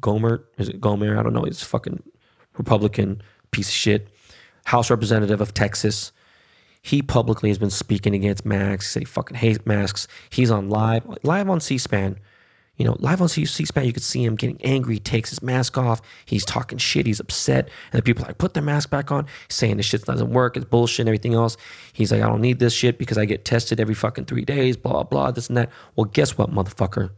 Gomer? 0.00 0.44
Is 0.58 0.68
it 0.68 0.80
Gomer? 0.80 1.18
I 1.18 1.22
don't 1.22 1.32
know. 1.32 1.42
He's 1.42 1.62
fucking 1.62 2.02
Republican 2.58 3.22
piece 3.50 3.68
of 3.68 3.74
shit. 3.74 4.08
House 4.64 4.90
Representative 4.90 5.40
of 5.40 5.54
Texas. 5.54 6.12
He 6.82 7.02
publicly 7.02 7.50
has 7.50 7.58
been 7.58 7.70
speaking 7.70 8.14
against 8.14 8.44
masks. 8.44 8.94
He 8.94 9.04
fucking 9.04 9.36
hates 9.36 9.64
masks. 9.66 10.06
He's 10.30 10.50
on 10.50 10.68
live, 10.68 11.04
live 11.24 11.48
on 11.48 11.60
C-SPAN. 11.60 12.18
You 12.76 12.84
know, 12.84 12.96
live 13.00 13.22
on 13.22 13.28
C-SPAN, 13.28 13.86
you 13.86 13.92
could 13.92 14.02
see 14.02 14.22
him 14.22 14.36
getting 14.36 14.60
angry. 14.62 14.94
He 14.94 15.00
takes 15.00 15.30
his 15.30 15.42
mask 15.42 15.78
off. 15.78 16.02
He's 16.26 16.44
talking 16.44 16.76
shit. 16.76 17.06
He's 17.06 17.20
upset. 17.20 17.70
And 17.90 17.98
the 17.98 18.02
people 18.02 18.24
are 18.24 18.28
like, 18.28 18.38
put 18.38 18.52
their 18.52 18.62
mask 18.62 18.90
back 18.90 19.10
on. 19.10 19.26
He's 19.48 19.56
saying 19.56 19.78
this 19.78 19.86
shit 19.86 20.04
doesn't 20.04 20.30
work. 20.30 20.56
It's 20.56 20.66
bullshit 20.66 21.00
and 21.00 21.08
everything 21.08 21.34
else. 21.34 21.56
He's 21.94 22.12
like, 22.12 22.22
I 22.22 22.28
don't 22.28 22.42
need 22.42 22.58
this 22.58 22.74
shit 22.74 22.98
because 22.98 23.16
I 23.16 23.24
get 23.24 23.44
tested 23.46 23.80
every 23.80 23.94
fucking 23.94 24.26
three 24.26 24.44
days, 24.44 24.76
blah, 24.76 25.04
blah, 25.04 25.30
this 25.30 25.48
and 25.48 25.56
that. 25.56 25.70
Well, 25.94 26.04
guess 26.04 26.36
what, 26.36 26.50
motherfucker? 26.50 27.10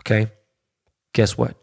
Okay? 0.00 0.32
Guess 1.12 1.38
what? 1.38 1.56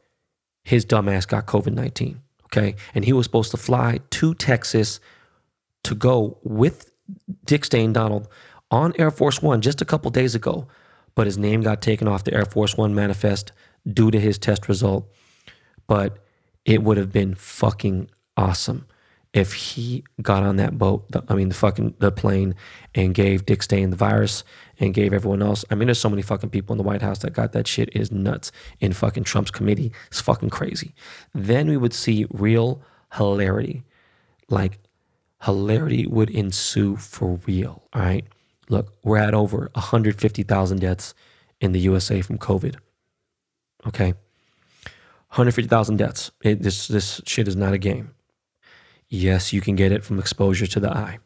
His 0.63 0.85
dumbass 0.85 1.27
got 1.27 1.45
COVID 1.45 1.73
19. 1.73 2.21
Okay. 2.45 2.75
And 2.95 3.03
he 3.03 3.13
was 3.13 3.25
supposed 3.25 3.51
to 3.51 3.57
fly 3.57 3.99
to 4.11 4.33
Texas 4.33 4.99
to 5.83 5.95
go 5.95 6.37
with 6.43 6.91
Dick 7.45 7.65
Stain 7.65 7.93
Donald 7.93 8.27
on 8.71 8.93
Air 8.97 9.11
Force 9.11 9.41
One 9.41 9.61
just 9.61 9.81
a 9.81 9.85
couple 9.85 10.11
days 10.11 10.35
ago. 10.35 10.67
But 11.17 11.25
his 11.25 11.39
name 11.39 11.61
got 11.61 11.81
taken 11.81 12.07
off 12.07 12.25
the 12.25 12.33
Air 12.35 12.45
Force 12.45 12.77
One 12.77 12.93
manifest 12.93 13.51
due 13.91 14.11
to 14.11 14.19
his 14.19 14.37
test 14.37 14.69
result. 14.69 15.11
But 15.87 16.19
it 16.63 16.83
would 16.83 16.97
have 16.97 17.11
been 17.11 17.33
fucking 17.33 18.11
awesome 18.37 18.85
if 19.33 19.51
he 19.53 20.03
got 20.21 20.43
on 20.43 20.57
that 20.57 20.77
boat, 20.77 21.11
the, 21.11 21.23
I 21.27 21.33
mean, 21.33 21.49
the 21.49 21.55
fucking 21.55 21.95
the 21.97 22.11
plane, 22.11 22.53
and 22.93 23.15
gave 23.15 23.47
Dick 23.47 23.63
Stain 23.63 23.89
the 23.89 23.95
virus 23.95 24.43
and 24.79 24.93
gave 24.93 25.11
everyone 25.11 25.41
else. 25.41 25.65
I 25.71 25.75
mean, 25.75 25.87
there's 25.87 25.99
so 25.99 26.07
many 26.07 26.21
fucking 26.21 26.51
people 26.51 26.75
in 26.75 26.77
the 26.77 26.83
White 26.83 27.01
House 27.01 27.17
that 27.19 27.33
got 27.33 27.51
that 27.53 27.65
shit 27.65 27.89
is 27.95 28.11
nuts 28.11 28.51
in 28.79 28.93
fucking 28.93 29.23
Trump's 29.23 29.49
committee. 29.49 29.91
It's 30.11 30.21
fucking 30.21 30.51
crazy. 30.51 30.93
Then 31.33 31.67
we 31.67 31.77
would 31.77 31.95
see 31.95 32.27
real 32.29 32.83
hilarity. 33.15 33.83
Like 34.49 34.77
hilarity 35.41 36.05
would 36.05 36.29
ensue 36.29 36.95
for 36.95 37.39
real. 37.47 37.81
All 37.93 38.03
right. 38.03 38.25
Look, 38.69 38.93
we're 39.03 39.17
at 39.17 39.33
over 39.33 39.69
150,000 39.73 40.79
deaths 40.79 41.13
in 41.61 41.71
the 41.71 41.79
USA 41.79 42.21
from 42.21 42.37
COVID. 42.37 42.75
Okay. 43.87 44.13
150,000 45.29 45.97
deaths. 45.97 46.31
It, 46.41 46.61
this 46.61 46.87
this 46.87 47.21
shit 47.25 47.47
is 47.47 47.55
not 47.55 47.73
a 47.73 47.77
game. 47.77 48.11
Yes, 49.09 49.53
you 49.53 49.61
can 49.61 49.75
get 49.75 49.91
it 49.91 50.03
from 50.03 50.19
exposure 50.19 50.67
to 50.67 50.79
the 50.79 50.91
eye. 50.91 51.19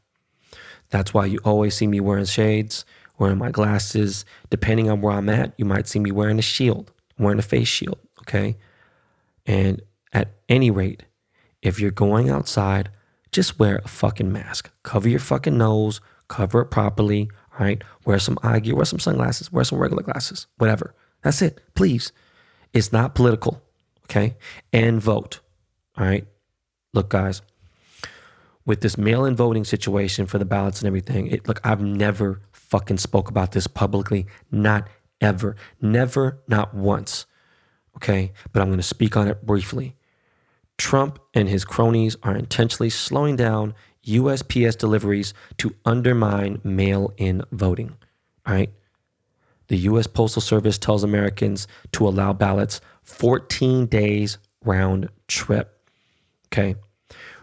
That's 0.89 1.13
why 1.13 1.25
you 1.25 1.39
always 1.43 1.75
see 1.75 1.87
me 1.87 1.99
wearing 1.99 2.25
shades, 2.25 2.85
wearing 3.17 3.37
my 3.37 3.49
glasses. 3.49 4.25
Depending 4.49 4.89
on 4.89 5.01
where 5.01 5.13
I'm 5.13 5.29
at, 5.29 5.53
you 5.57 5.65
might 5.65 5.87
see 5.87 5.99
me 5.99 6.11
wearing 6.11 6.37
a 6.37 6.43
shield, 6.43 6.91
wearing 7.17 7.39
a 7.39 7.43
face 7.43 7.67
shield, 7.67 7.99
okay? 8.19 8.57
And 9.45 9.81
at 10.13 10.33
any 10.49 10.69
rate, 10.69 11.03
if 11.61 11.79
you're 11.79 11.91
going 11.91 12.29
outside, 12.29 12.89
just 13.31 13.57
wear 13.57 13.81
a 13.83 13.87
fucking 13.87 14.31
mask. 14.31 14.69
Cover 14.83 15.07
your 15.07 15.19
fucking 15.19 15.57
nose, 15.57 16.01
cover 16.31 16.61
it 16.61 16.71
properly, 16.71 17.29
all 17.53 17.65
right? 17.65 17.83
Wear 18.05 18.17
some 18.17 18.39
eye 18.41 18.59
gear, 18.59 18.75
wear 18.75 18.85
some 18.85 18.99
sunglasses, 18.99 19.51
wear 19.51 19.63
some 19.63 19.77
regular 19.77 20.01
glasses, 20.01 20.47
whatever. 20.57 20.95
That's 21.21 21.41
it, 21.41 21.61
please. 21.75 22.11
It's 22.73 22.91
not 22.91 23.13
political, 23.13 23.61
okay? 24.05 24.37
And 24.71 25.01
vote, 25.01 25.41
all 25.97 26.05
right? 26.05 26.25
Look, 26.93 27.09
guys, 27.09 27.41
with 28.65 28.81
this 28.81 28.97
mail-in 28.97 29.35
voting 29.35 29.65
situation 29.65 30.25
for 30.25 30.37
the 30.37 30.45
ballots 30.45 30.79
and 30.79 30.87
everything. 30.87 31.27
It, 31.27 31.47
look, 31.47 31.59
I've 31.63 31.81
never 31.81 32.41
fucking 32.51 32.97
spoke 32.97 33.29
about 33.29 33.51
this 33.51 33.67
publicly, 33.67 34.27
not 34.51 34.87
ever, 35.19 35.55
never, 35.81 36.41
not 36.47 36.73
once. 36.73 37.25
Okay, 37.97 38.31
but 38.53 38.61
I'm 38.61 38.69
going 38.69 38.79
to 38.79 38.83
speak 38.83 39.17
on 39.17 39.27
it 39.27 39.45
briefly. 39.45 39.95
Trump 40.77 41.19
and 41.33 41.49
his 41.49 41.65
cronies 41.65 42.15
are 42.23 42.35
intentionally 42.35 42.89
slowing 42.89 43.35
down 43.35 43.73
USPS 44.05 44.77
deliveries 44.77 45.33
to 45.57 45.75
undermine 45.85 46.59
mail-in 46.63 47.43
voting. 47.51 47.95
All 48.45 48.53
right. 48.53 48.71
The 49.67 49.77
US 49.77 50.07
Postal 50.07 50.41
Service 50.41 50.77
tells 50.77 51.03
Americans 51.03 51.67
to 51.93 52.07
allow 52.07 52.33
ballots 52.33 52.81
14 53.03 53.85
days 53.85 54.37
round 54.65 55.09
trip. 55.27 55.87
Okay. 56.47 56.75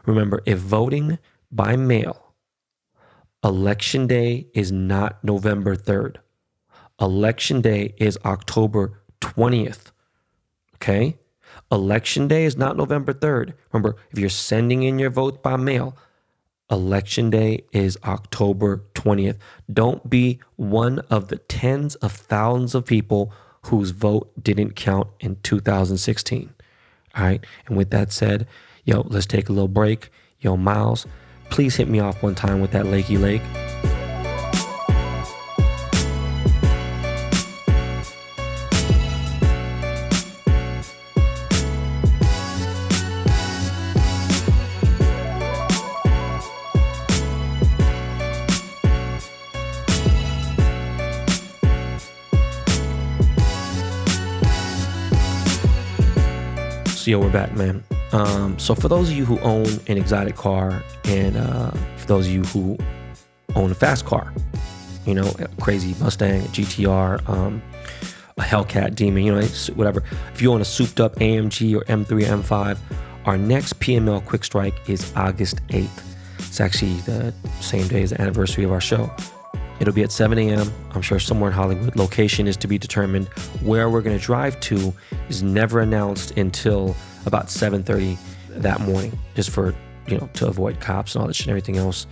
Remember, 0.04 0.42
if 0.46 0.58
voting 0.58 1.18
by 1.50 1.76
mail, 1.76 2.34
election 3.44 4.06
day 4.06 4.46
is 4.54 4.72
not 4.72 5.22
November 5.22 5.76
3rd. 5.76 6.16
Election 7.00 7.60
day 7.60 7.94
is 7.98 8.18
October 8.24 9.00
20th. 9.20 9.92
Okay? 10.76 11.16
Election 11.70 12.28
day 12.28 12.44
is 12.44 12.56
not 12.56 12.76
November 12.76 13.12
3rd. 13.12 13.54
Remember, 13.72 13.96
if 14.10 14.18
you're 14.18 14.28
sending 14.28 14.82
in 14.82 14.98
your 14.98 15.10
vote 15.10 15.42
by 15.42 15.56
mail, 15.56 15.96
Election 16.70 17.30
day 17.30 17.64
is 17.72 17.96
October 18.04 18.84
20th. 18.94 19.36
Don't 19.72 20.10
be 20.10 20.38
one 20.56 20.98
of 21.10 21.28
the 21.28 21.38
tens 21.38 21.94
of 21.96 22.12
thousands 22.12 22.74
of 22.74 22.84
people 22.84 23.32
whose 23.62 23.90
vote 23.90 24.30
didn't 24.42 24.76
count 24.76 25.08
in 25.18 25.36
2016. 25.42 26.52
All 27.16 27.24
right. 27.24 27.44
And 27.66 27.76
with 27.76 27.90
that 27.90 28.12
said, 28.12 28.46
yo, 28.84 29.00
let's 29.08 29.24
take 29.24 29.48
a 29.48 29.52
little 29.52 29.66
break. 29.66 30.10
Yo, 30.40 30.58
Miles, 30.58 31.06
please 31.48 31.76
hit 31.76 31.88
me 31.88 32.00
off 32.00 32.22
one 32.22 32.34
time 32.34 32.60
with 32.60 32.72
that 32.72 32.84
Lakey 32.84 33.18
Lake. 33.18 33.42
Yo, 57.08 57.18
we're 57.18 57.32
back, 57.32 57.56
man. 57.56 57.82
Um, 58.12 58.58
so, 58.58 58.74
for 58.74 58.88
those 58.88 59.08
of 59.08 59.16
you 59.16 59.24
who 59.24 59.38
own 59.40 59.66
an 59.86 59.96
exotic 59.96 60.36
car, 60.36 60.82
and 61.04 61.38
uh, 61.38 61.70
for 61.96 62.06
those 62.06 62.26
of 62.26 62.32
you 62.32 62.42
who 62.44 62.76
own 63.56 63.70
a 63.70 63.74
fast 63.74 64.04
car, 64.04 64.32
you 65.06 65.14
know, 65.14 65.32
crazy 65.58 65.94
Mustang, 66.02 66.42
GTR, 66.48 67.26
um, 67.26 67.62
a 68.36 68.42
Hellcat 68.42 68.94
Demon, 68.94 69.24
you 69.24 69.34
know, 69.34 69.40
whatever. 69.74 70.02
If 70.34 70.42
you 70.42 70.52
own 70.52 70.60
a 70.60 70.66
souped 70.66 71.00
up 71.00 71.16
AMG 71.16 71.74
or 71.74 71.82
M3 71.84 72.24
M5, 72.24 72.78
our 73.24 73.38
next 73.38 73.80
PML 73.80 74.24
Quick 74.26 74.44
Strike 74.44 74.88
is 74.88 75.10
August 75.16 75.66
8th. 75.68 76.02
It's 76.40 76.60
actually 76.60 76.94
the 77.00 77.32
same 77.60 77.88
day 77.88 78.02
as 78.02 78.10
the 78.10 78.20
anniversary 78.20 78.64
of 78.64 78.72
our 78.72 78.80
show. 78.82 79.10
It'll 79.80 79.94
be 79.94 80.02
at 80.02 80.10
7 80.10 80.38
a.m. 80.38 80.72
I'm 80.92 81.02
sure 81.02 81.20
somewhere 81.20 81.50
in 81.50 81.56
Hollywood. 81.56 81.94
Location 81.94 82.46
is 82.46 82.56
to 82.58 82.66
be 82.66 82.78
determined. 82.78 83.28
Where 83.62 83.88
we're 83.88 84.02
going 84.02 84.18
to 84.18 84.24
drive 84.24 84.58
to 84.60 84.92
is 85.28 85.42
never 85.42 85.80
announced 85.80 86.36
until 86.36 86.96
about 87.26 87.46
7:30 87.46 88.18
that 88.48 88.80
morning, 88.80 89.16
just 89.34 89.50
for 89.50 89.74
you 90.08 90.18
know 90.18 90.28
to 90.34 90.48
avoid 90.48 90.80
cops 90.80 91.14
and 91.14 91.22
all 91.22 91.28
that 91.28 91.34
shit 91.34 91.46
and 91.46 91.50
everything 91.50 91.76
else. 91.76 92.06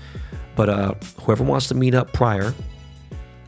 But 0.55 0.69
uh, 0.69 0.95
whoever 1.21 1.43
wants 1.43 1.67
to 1.69 1.75
meet 1.75 1.95
up 1.95 2.13
prior, 2.13 2.55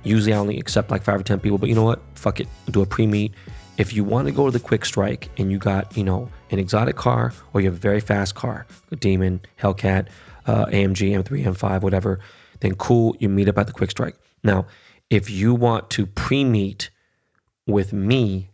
usually 0.03 0.35
I 0.35 0.39
only 0.39 0.59
accept 0.59 0.91
like 0.91 1.03
five 1.03 1.21
or 1.21 1.25
ten 1.25 1.39
people. 1.39 1.59
But 1.59 1.69
you 1.69 1.75
know 1.75 1.85
what? 1.85 2.01
Fuck 2.15 2.41
it, 2.41 2.49
do 2.71 2.83
a 2.83 2.87
pre-meet. 2.87 3.33
If 3.77 3.93
you 3.93 4.03
want 4.03 4.27
to 4.27 4.33
go 4.33 4.47
to 4.47 4.51
the 4.51 4.59
quick 4.59 4.85
strike 4.85 5.31
and 5.39 5.53
you 5.53 5.59
got 5.59 5.97
you 5.97 6.03
know 6.03 6.29
an 6.51 6.59
exotic 6.59 6.97
car 6.97 7.33
or 7.53 7.61
you 7.61 7.69
have 7.69 7.77
a 7.77 7.81
very 7.81 8.01
fast 8.01 8.35
car, 8.35 8.67
a 8.91 8.97
Demon, 8.97 9.41
Hellcat, 9.61 10.09
uh, 10.47 10.67
AMG, 10.67 11.13
M3, 11.13 11.45
M5, 11.45 11.83
whatever 11.83 12.19
then 12.61 12.75
cool, 12.75 13.17
you 13.19 13.29
meet 13.29 13.49
up 13.49 13.59
at 13.59 13.67
the 13.67 13.73
Quick 13.73 13.91
Strike. 13.91 14.17
Now, 14.43 14.67
if 15.11 15.31
you 15.31 15.55
want 15.55 15.91
to 15.91 16.07
pre 16.07 16.45
meet 16.45 16.91
with 17.67 17.93
me, 17.93 18.51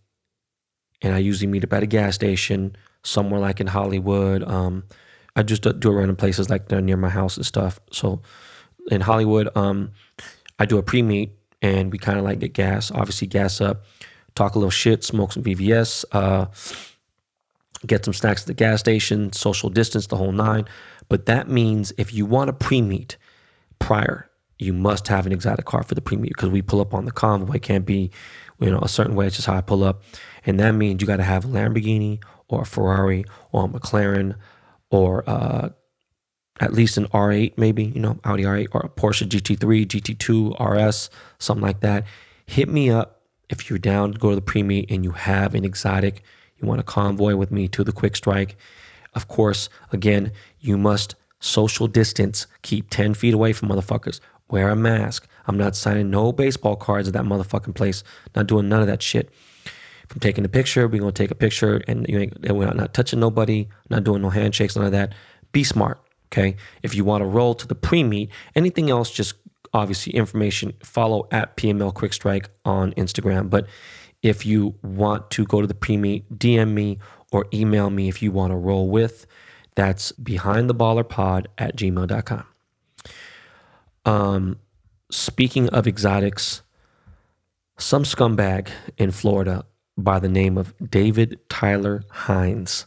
and 1.03 1.15
I 1.15 1.19
usually 1.19 1.47
meet 1.47 1.65
up 1.65 1.73
at 1.73 1.83
a 1.83 1.87
gas 1.87 2.15
station 2.15 2.77
somewhere 3.03 3.41
like 3.41 3.61
in 3.61 3.67
Hollywood, 3.67 4.43
um, 4.45 4.85
I 5.37 5.43
just 5.43 5.63
do 5.63 5.71
it 5.71 5.85
random 5.85 6.17
places 6.17 6.49
like 6.49 6.71
near 6.71 6.97
my 6.97 7.09
house 7.09 7.37
and 7.37 7.45
stuff. 7.45 7.81
So 7.91 8.23
in 8.91 9.01
Hollywood, 9.01 9.49
um, 9.57 9.93
I 10.59 10.67
do 10.67 10.79
a 10.79 10.83
pre 10.83 11.03
meet 11.03 11.33
and 11.61 11.91
we 11.91 11.99
kind 11.99 12.19
of 12.19 12.25
like 12.25 12.39
get 12.39 12.53
gas, 12.53 12.91
obviously, 12.91 13.27
gas 13.27 13.61
up, 13.61 13.85
talk 14.35 14.55
a 14.55 14.59
little 14.59 14.71
shit, 14.71 15.03
smoke 15.03 15.33
some 15.33 15.43
VVS, 15.43 16.05
uh, 16.13 16.47
get 17.87 18.05
some 18.05 18.15
snacks 18.15 18.43
at 18.43 18.47
the 18.47 18.55
gas 18.55 18.81
station, 18.81 19.33
social 19.33 19.71
distance, 19.71 20.07
the 20.07 20.17
whole 20.17 20.33
nine. 20.33 20.67
But 21.09 21.27
that 21.27 21.49
means 21.49 21.93
if 21.99 22.15
you 22.15 22.27
want 22.27 22.49
to 22.49 22.53
pre 22.53 22.81
meet, 22.81 23.17
prior. 23.85 24.31
You 24.59 24.73
must 24.73 25.09
have 25.09 25.27
an 25.27 25.33
exotic 25.33 25.67
car 25.67 25.83
for 25.83 25.95
the 25.95 26.01
premium 26.01 26.33
because 26.35 26.49
we 26.49 26.63
pull 26.63 26.81
up 26.81 26.95
on 26.95 27.05
the 27.05 27.11
convoy. 27.11 27.55
It 27.55 27.63
can't 27.63 27.85
be, 27.85 28.11
you 28.61 28.71
know, 28.71 28.79
a 28.81 28.89
certain 28.89 29.15
way. 29.15 29.27
It's 29.27 29.37
just 29.37 29.47
how 29.47 29.57
I 29.57 29.61
pull 29.61 29.85
up, 29.85 30.03
and 30.47 30.59
that 30.61 30.73
means 30.73 31.01
you 31.01 31.07
got 31.07 31.17
to 31.17 31.25
have 31.25 31.45
a 31.45 31.49
Lamborghini 31.49 32.23
or 32.49 32.63
a 32.63 32.67
Ferrari 32.67 33.25
or 33.53 33.65
a 33.65 33.69
McLaren 33.69 34.37
or 34.91 35.29
uh, 35.29 35.71
at 36.61 36.73
least 36.73 36.97
an 36.97 37.07
R8, 37.09 37.59
maybe 37.59 37.85
you 37.85 38.01
know, 38.01 38.19
Audi 38.25 38.45
R8 38.45 38.69
or 38.73 38.83
a 38.83 38.89
Porsche 38.89 39.27
GT3, 39.27 39.87
GT2, 39.87 40.61
RS, 40.61 41.11
something 41.39 41.63
like 41.63 41.81
that. 41.81 42.05
Hit 42.47 42.69
me 42.69 42.91
up 42.91 43.23
if 43.51 43.69
you're 43.69 43.79
down 43.79 44.13
to 44.13 44.19
go 44.19 44.31
to 44.31 44.37
the 44.37 44.43
pre 44.43 44.87
and 44.89 45.05
you 45.05 45.11
have 45.11 45.55
an 45.55 45.65
exotic. 45.65 46.23
You 46.59 46.69
want 46.69 46.81
a 46.81 46.85
convoy 46.85 47.35
with 47.35 47.51
me 47.51 47.69
to 47.69 47.83
the 47.83 47.93
quick 47.93 48.15
strike. 48.15 48.57
Of 49.15 49.29
course, 49.29 49.69
again, 49.93 50.33
you 50.61 50.77
must 50.79 51.17
social 51.41 51.87
distance, 51.87 52.47
keep 52.63 52.91
10 52.91 53.15
feet 53.15 53.35
away 53.35 53.53
from 53.53 53.69
motherfuckers, 53.69 54.21
wear 54.49 54.71
a 54.71 54.77
mask. 54.77 55.27
I'm 55.47 55.59
not 55.59 55.77
signing 55.77 56.11
no 56.11 56.33
baseball 56.33 56.77
cards 56.77 57.09
at 57.09 57.15
that 57.15 57.25
motherfucking 57.25 57.75
place, 57.75 58.03
not 58.35 58.47
doing 58.47 58.69
none 58.69 58.81
of 58.81 58.87
that 58.87 59.03
shit. 59.03 59.31
If 60.05 60.13
I'm 60.13 60.21
taking 60.21 60.45
a 60.45 60.49
picture, 60.49 60.87
we're 60.87 61.01
gonna 61.01 61.13
take 61.13 61.31
a 61.31 61.35
picture 61.35 61.83
and 61.89 62.07
you 62.09 62.19
ain't, 62.19 62.53
we're 62.53 62.67
not, 62.67 62.77
not 62.77 62.95
touching 62.95 63.21
nobody, 63.21 63.69
not 63.91 64.05
doing 64.05 64.23
no 64.23 64.31
handshakes, 64.31 64.77
none 64.77 64.85
of 64.85 64.93
that. 64.93 65.15
Be 65.53 65.65
smart, 65.65 66.01
okay? 66.33 66.57
If 66.83 66.95
you 66.95 67.05
wanna 67.05 67.27
roll 67.27 67.55
to 67.55 67.67
the 67.67 67.75
pre 67.75 68.05
meet, 68.05 68.31
anything 68.55 68.91
else, 68.91 69.11
just 69.11 69.35
obviously 69.73 70.15
information, 70.15 70.75
follow 70.83 71.27
at 71.31 71.57
PML 71.57 71.93
Quick 71.95 72.13
Strike 72.13 72.51
on 72.65 72.93
Instagram. 72.93 73.49
But 73.49 73.67
if 74.23 74.47
you 74.47 74.75
want 74.83 75.31
to 75.33 75.45
go 75.45 75.61
to 75.61 75.67
the 75.67 75.75
pre 75.75 75.97
meet, 75.97 76.31
DM 76.39 76.73
me 76.73 76.99
or 77.33 77.47
email 77.53 77.91
me 77.91 78.09
if 78.09 78.23
you 78.23 78.31
wanna 78.31 78.57
roll 78.57 78.89
with. 78.89 79.27
That's 79.77 80.13
behind 80.13 80.71
the 80.71 80.75
baller 80.75 81.09
pod 81.09 81.49
at 81.59 81.77
gmail.com. 81.77 82.47
Um, 84.05 84.59
speaking 85.11 85.69
of 85.71 85.87
exotics, 85.87 86.63
some 87.79 88.05
scumbag 88.05 88.69
in 88.99 89.11
Florida 89.11 89.65
by 89.97 90.19
the 90.19 90.29
name 90.29 90.59
of 90.59 90.75
David 90.91 91.39
Tyler 91.49 92.05
Hines. 92.11 92.87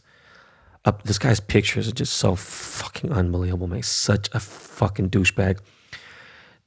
Uh, 0.84 0.92
this 1.04 1.18
guy's 1.18 1.40
pictures 1.40 1.88
are 1.88 1.92
just 1.92 2.14
so 2.14 2.34
fucking 2.34 3.12
unbelievable, 3.12 3.66
man. 3.66 3.82
Such 3.82 4.28
a 4.32 4.40
fucking 4.40 5.10
douchebag. 5.10 5.58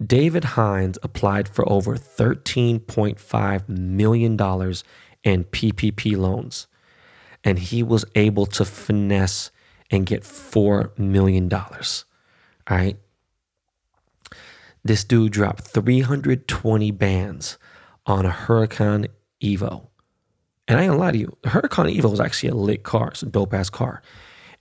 David 0.06 0.44
Hines 0.44 0.98
applied 1.04 1.48
for 1.48 1.68
over 1.72 1.96
$13.5 1.96 3.70
million 3.70 4.32
in 5.24 5.44
PPP 5.46 6.18
loans, 6.18 6.68
and 7.44 7.60
he 7.60 7.84
was 7.84 8.04
able 8.16 8.46
to 8.48 8.66
finesse 8.66 9.52
and 9.92 10.06
get 10.06 10.24
$4 10.24 10.98
million. 10.98 11.54
All 11.54 11.68
right. 12.70 12.98
This 14.84 15.04
dude 15.04 15.32
dropped 15.32 15.68
320 15.68 16.92
bands 16.92 17.58
on 18.08 18.26
a 18.26 18.32
Huracan 18.32 19.08
Evo. 19.44 19.88
And 20.68 20.80
I 20.80 20.84
ain't 20.84 20.92
gonna 20.92 21.00
lie 21.00 21.12
to 21.12 21.18
you, 21.18 21.38
the 21.44 21.50
Huracan 21.50 21.96
Evo 21.96 22.10
was 22.10 22.20
actually 22.20 22.50
a 22.50 22.56
lit 22.56 22.84
car. 22.84 23.10
It's 23.10 23.22
a 23.22 23.28
dope 23.28 23.54
ass 23.54 23.70
car. 23.70 24.02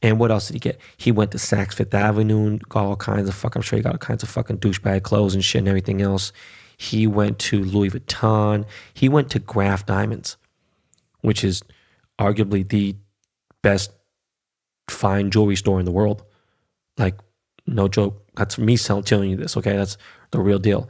And 0.02 0.18
what 0.18 0.30
else 0.30 0.48
did 0.48 0.54
he 0.54 0.60
get? 0.60 0.80
He 0.96 1.12
went 1.12 1.30
to 1.32 1.38
Saks 1.38 1.74
Fifth 1.74 1.94
Avenue 1.94 2.46
and 2.46 2.68
got 2.68 2.84
all 2.84 2.96
kinds 2.96 3.28
of 3.28 3.34
fuck. 3.34 3.54
I'm 3.54 3.62
sure 3.62 3.76
he 3.76 3.82
got 3.82 3.92
all 3.92 3.98
kinds 3.98 4.22
of 4.22 4.28
fucking 4.28 4.58
douchebag 4.58 5.02
clothes 5.02 5.34
and 5.34 5.44
shit 5.44 5.60
and 5.60 5.68
everything 5.68 6.02
else. 6.02 6.32
He 6.76 7.06
went 7.06 7.38
to 7.40 7.62
Louis 7.62 7.90
Vuitton. 7.90 8.64
He 8.94 9.08
went 9.08 9.30
to 9.30 9.38
Graff 9.38 9.84
Diamonds, 9.84 10.38
which 11.20 11.44
is 11.44 11.62
arguably 12.18 12.66
the 12.66 12.96
best 13.62 13.92
fine 14.90 15.30
jewelry 15.30 15.56
store 15.56 15.78
in 15.78 15.86
the 15.86 15.92
world. 15.92 16.22
Like, 16.98 17.16
no 17.66 17.88
joke. 17.88 18.26
That's 18.36 18.58
me 18.58 18.76
telling 18.76 19.30
you 19.30 19.36
this, 19.36 19.56
okay? 19.56 19.76
That's 19.76 19.96
the 20.30 20.40
real 20.40 20.58
deal. 20.58 20.88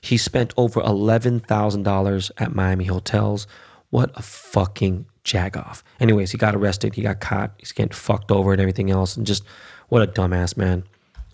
He 0.00 0.16
spent 0.16 0.54
over 0.56 0.80
$11,000 0.80 2.30
at 2.38 2.54
Miami 2.54 2.84
hotels. 2.84 3.46
What 3.90 4.10
a 4.14 4.22
fucking 4.22 5.06
jagoff. 5.24 5.82
Anyways, 5.98 6.30
he 6.30 6.38
got 6.38 6.54
arrested. 6.54 6.94
He 6.94 7.02
got 7.02 7.20
caught. 7.20 7.52
He's 7.58 7.72
getting 7.72 7.92
fucked 7.92 8.30
over 8.30 8.52
and 8.52 8.60
everything 8.60 8.90
else. 8.90 9.16
And 9.16 9.26
just 9.26 9.44
what 9.88 10.02
a 10.02 10.06
dumbass, 10.06 10.56
man. 10.56 10.84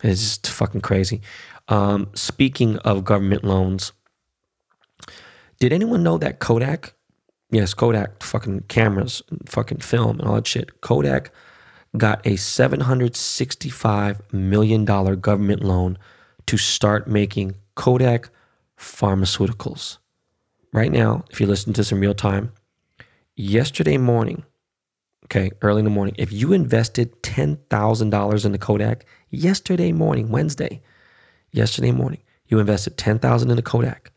It's 0.02 0.20
just 0.20 0.48
fucking 0.48 0.80
crazy. 0.80 1.20
Um, 1.68 2.08
speaking 2.14 2.78
of 2.78 3.04
government 3.04 3.44
loans, 3.44 3.92
did 5.58 5.72
anyone 5.72 6.02
know 6.02 6.18
that 6.18 6.38
Kodak, 6.38 6.94
yes, 7.50 7.74
Kodak 7.74 8.22
fucking 8.22 8.64
cameras, 8.68 9.22
fucking 9.46 9.78
film 9.78 10.18
and 10.18 10.28
all 10.28 10.34
that 10.34 10.46
shit, 10.46 10.80
Kodak 10.80 11.32
got 11.98 12.26
a 12.26 12.34
$765 12.34 14.32
million 14.32 14.84
government 14.84 15.62
loan 15.62 15.98
to 16.46 16.56
start 16.56 17.08
making 17.08 17.56
Kodak 17.74 18.30
pharmaceuticals. 18.78 19.98
Right 20.72 20.92
now, 20.92 21.24
if 21.30 21.40
you 21.40 21.46
listen 21.46 21.72
to 21.72 21.80
this 21.80 21.92
in 21.92 22.00
real 22.00 22.14
time, 22.14 22.52
yesterday 23.34 23.96
morning, 23.96 24.44
okay, 25.24 25.50
early 25.62 25.80
in 25.80 25.84
the 25.84 25.90
morning, 25.90 26.14
if 26.18 26.32
you 26.32 26.52
invested 26.52 27.22
$10,000 27.22 28.44
in 28.44 28.52
the 28.52 28.58
Kodak 28.58 29.04
yesterday 29.30 29.92
morning, 29.92 30.30
Wednesday, 30.30 30.82
yesterday 31.52 31.92
morning, 31.92 32.22
you 32.46 32.58
invested 32.58 32.96
10,000 32.96 33.50
in 33.50 33.56
the 33.56 33.62
Kodak 33.62 34.12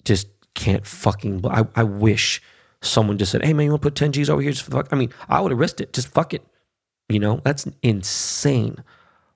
just 0.03 0.27
can't 0.53 0.85
fucking. 0.85 1.45
I, 1.45 1.65
I 1.75 1.83
wish 1.83 2.41
someone 2.81 3.17
just 3.17 3.31
said, 3.31 3.45
"Hey 3.45 3.53
man, 3.53 3.65
you 3.65 3.71
want 3.71 3.81
to 3.81 3.85
put 3.85 3.95
10 3.95 4.11
G's 4.11 4.29
over 4.29 4.41
here?" 4.41 4.51
Just 4.51 4.65
fuck. 4.65 4.87
I 4.91 4.95
mean, 4.95 5.13
I 5.29 5.39
would 5.39 5.51
have 5.51 5.59
risked 5.59 5.81
it. 5.81 5.93
Just 5.93 6.09
fuck 6.09 6.33
it. 6.33 6.45
You 7.09 7.19
know, 7.19 7.41
that's 7.43 7.67
insane. 7.83 8.83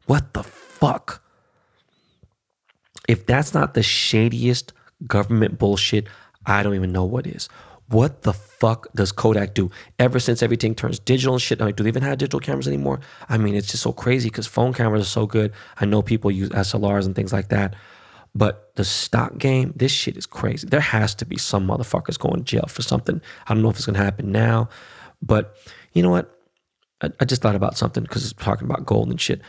What 0.07 0.34
the 0.34 0.43
fuck? 0.43 1.23
If 3.07 3.25
that's 3.25 3.53
not 3.53 3.73
the 3.73 3.81
shadiest 3.81 4.73
government 5.07 5.57
bullshit, 5.57 6.07
I 6.45 6.63
don't 6.63 6.75
even 6.75 6.91
know 6.91 7.05
what 7.05 7.27
is. 7.27 7.49
What 7.91 8.21
the 8.21 8.32
fuck 8.32 8.88
does 8.93 9.12
Kodak 9.12 9.54
do? 9.54 9.69
Ever 9.99 10.17
since 10.19 10.41
everything 10.41 10.75
turns 10.75 10.97
digital 10.97 11.34
and 11.34 11.41
shit, 11.41 11.60
like, 11.60 11.75
do 11.75 11.84
they 11.84 11.89
even 11.89 12.04
have 12.04 12.17
digital 12.17 12.39
cameras 12.39 12.67
anymore? 12.67 13.01
I 13.27 13.38
mean, 13.38 13.54
it's 13.54 13.69
just 13.69 13.84
so 13.84 13.91
crazy 13.91 14.30
because 14.30 14.47
phone 14.47 14.73
cameras 14.73 15.01
are 15.01 15.10
so 15.10 15.25
good. 15.25 15.51
I 15.77 15.86
know 15.86 16.01
people 16.01 16.32
use 16.32 16.49
SLRs 16.49 17.06
and 17.06 17.15
things 17.15 17.34
like 17.34 17.49
that. 17.49 17.75
But 18.34 18.73
the 18.75 18.86
stock 18.86 19.38
game, 19.38 19.73
this 19.75 19.91
shit 19.91 20.15
is 20.15 20.25
crazy. 20.25 20.67
There 20.67 20.80
has 20.80 21.13
to 21.15 21.25
be 21.25 21.38
some 21.38 21.67
motherfuckers 21.67 22.17
going 22.17 22.38
to 22.38 22.43
jail 22.43 22.65
for 22.69 22.82
something. 22.82 23.21
I 23.47 23.54
don't 23.54 23.62
know 23.62 23.69
if 23.69 23.75
it's 23.75 23.86
going 23.86 23.97
to 23.97 24.04
happen 24.04 24.32
now, 24.32 24.69
but 25.21 25.58
you 25.91 26.01
know 26.01 26.12
what? 26.12 26.34
I, 27.01 27.10
I 27.19 27.25
just 27.25 27.41
thought 27.41 27.56
about 27.56 27.77
something 27.77 28.04
because 28.04 28.23
it's 28.23 28.41
talking 28.41 28.69
about 28.69 28.86
gold 28.86 29.10
and 29.10 29.19
shit. 29.19 29.41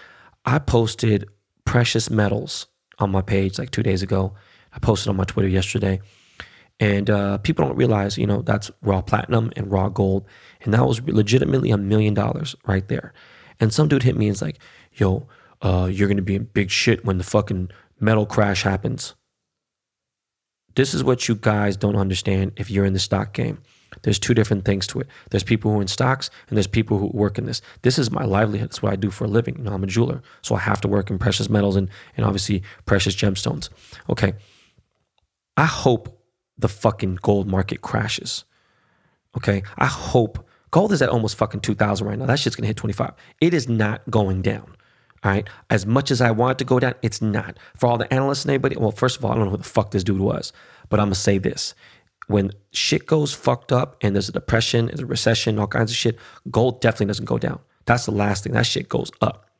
I 0.44 0.58
posted 0.58 1.28
precious 1.64 2.10
metals 2.10 2.66
on 2.98 3.12
my 3.12 3.22
page 3.22 3.56
like 3.58 3.70
two 3.70 3.84
days 3.84 4.02
ago. 4.02 4.34
I 4.72 4.80
posted 4.80 5.10
on 5.10 5.16
my 5.16 5.24
Twitter 5.24 5.48
yesterday. 5.48 6.00
And 6.80 7.10
uh, 7.10 7.38
people 7.38 7.64
don't 7.64 7.76
realize, 7.76 8.18
you 8.18 8.26
know, 8.26 8.42
that's 8.42 8.70
raw 8.82 9.02
platinum 9.02 9.52
and 9.56 9.70
raw 9.70 9.88
gold. 9.88 10.24
And 10.62 10.74
that 10.74 10.84
was 10.84 11.00
legitimately 11.02 11.70
a 11.70 11.76
million 11.76 12.14
dollars 12.14 12.56
right 12.66 12.86
there. 12.88 13.12
And 13.60 13.72
some 13.72 13.88
dude 13.88 14.02
hit 14.02 14.16
me 14.16 14.28
and 14.28 14.40
like, 14.42 14.58
yo, 14.92 15.28
uh, 15.60 15.88
you're 15.90 16.08
going 16.08 16.16
to 16.16 16.22
be 16.22 16.34
in 16.34 16.44
big 16.44 16.70
shit 16.70 17.04
when 17.04 17.18
the 17.18 17.24
fucking 17.24 17.70
metal 18.00 18.26
crash 18.26 18.62
happens. 18.62 19.14
This 20.74 20.94
is 20.94 21.04
what 21.04 21.28
you 21.28 21.34
guys 21.34 21.76
don't 21.76 21.96
understand 21.96 22.52
if 22.56 22.70
you're 22.70 22.86
in 22.86 22.94
the 22.94 22.98
stock 22.98 23.32
game. 23.32 23.62
There's 24.02 24.18
two 24.18 24.34
different 24.34 24.64
things 24.64 24.86
to 24.88 25.00
it. 25.00 25.06
There's 25.30 25.42
people 25.42 25.70
who 25.70 25.78
are 25.78 25.82
in 25.82 25.88
stocks 25.88 26.30
and 26.48 26.56
there's 26.56 26.66
people 26.66 26.98
who 26.98 27.08
work 27.08 27.38
in 27.38 27.44
this. 27.44 27.60
This 27.82 27.98
is 27.98 28.10
my 28.10 28.24
livelihood. 28.24 28.70
It's 28.70 28.82
what 28.82 28.92
I 28.92 28.96
do 28.96 29.10
for 29.10 29.24
a 29.24 29.28
living. 29.28 29.58
You 29.58 29.64
know, 29.64 29.72
I'm 29.72 29.84
a 29.84 29.86
jeweler. 29.86 30.22
So 30.40 30.54
I 30.54 30.60
have 30.60 30.80
to 30.80 30.88
work 30.88 31.10
in 31.10 31.18
precious 31.18 31.50
metals 31.50 31.76
and, 31.76 31.90
and 32.16 32.24
obviously 32.24 32.62
precious 32.86 33.14
gemstones. 33.14 33.68
Okay. 34.08 34.32
I 35.56 35.66
hope 35.66 36.21
the 36.58 36.68
fucking 36.68 37.18
gold 37.22 37.48
market 37.48 37.82
crashes. 37.82 38.44
Okay. 39.36 39.62
I 39.78 39.86
hope 39.86 40.46
gold 40.70 40.92
is 40.92 41.02
at 41.02 41.08
almost 41.08 41.36
fucking 41.36 41.60
2000 41.60 42.06
right 42.06 42.18
now. 42.18 42.26
That 42.26 42.38
shit's 42.38 42.56
gonna 42.56 42.66
hit 42.66 42.76
25. 42.76 43.12
It 43.40 43.54
is 43.54 43.68
not 43.68 44.02
going 44.10 44.42
down. 44.42 44.76
All 45.24 45.30
right. 45.30 45.48
As 45.70 45.86
much 45.86 46.10
as 46.10 46.20
I 46.20 46.30
want 46.30 46.52
it 46.52 46.58
to 46.58 46.64
go 46.64 46.78
down, 46.80 46.94
it's 47.02 47.22
not. 47.22 47.58
For 47.76 47.86
all 47.86 47.98
the 47.98 48.12
analysts 48.12 48.44
and 48.44 48.50
everybody, 48.50 48.76
well, 48.76 48.90
first 48.90 49.18
of 49.18 49.24
all, 49.24 49.32
I 49.32 49.34
don't 49.36 49.44
know 49.44 49.50
who 49.52 49.56
the 49.56 49.64
fuck 49.64 49.90
this 49.90 50.04
dude 50.04 50.20
was, 50.20 50.52
but 50.88 51.00
I'm 51.00 51.06
gonna 51.06 51.14
say 51.14 51.38
this. 51.38 51.74
When 52.28 52.52
shit 52.70 53.06
goes 53.06 53.34
fucked 53.34 53.72
up 53.72 53.96
and 54.00 54.14
there's 54.14 54.28
a 54.28 54.32
depression, 54.32 54.86
there's 54.86 55.00
a 55.00 55.06
recession, 55.06 55.58
all 55.58 55.66
kinds 55.66 55.90
of 55.90 55.96
shit, 55.96 56.18
gold 56.50 56.80
definitely 56.80 57.06
doesn't 57.06 57.24
go 57.24 57.38
down. 57.38 57.60
That's 57.84 58.06
the 58.06 58.12
last 58.12 58.44
thing. 58.44 58.52
That 58.52 58.66
shit 58.66 58.88
goes 58.88 59.10
up. 59.20 59.50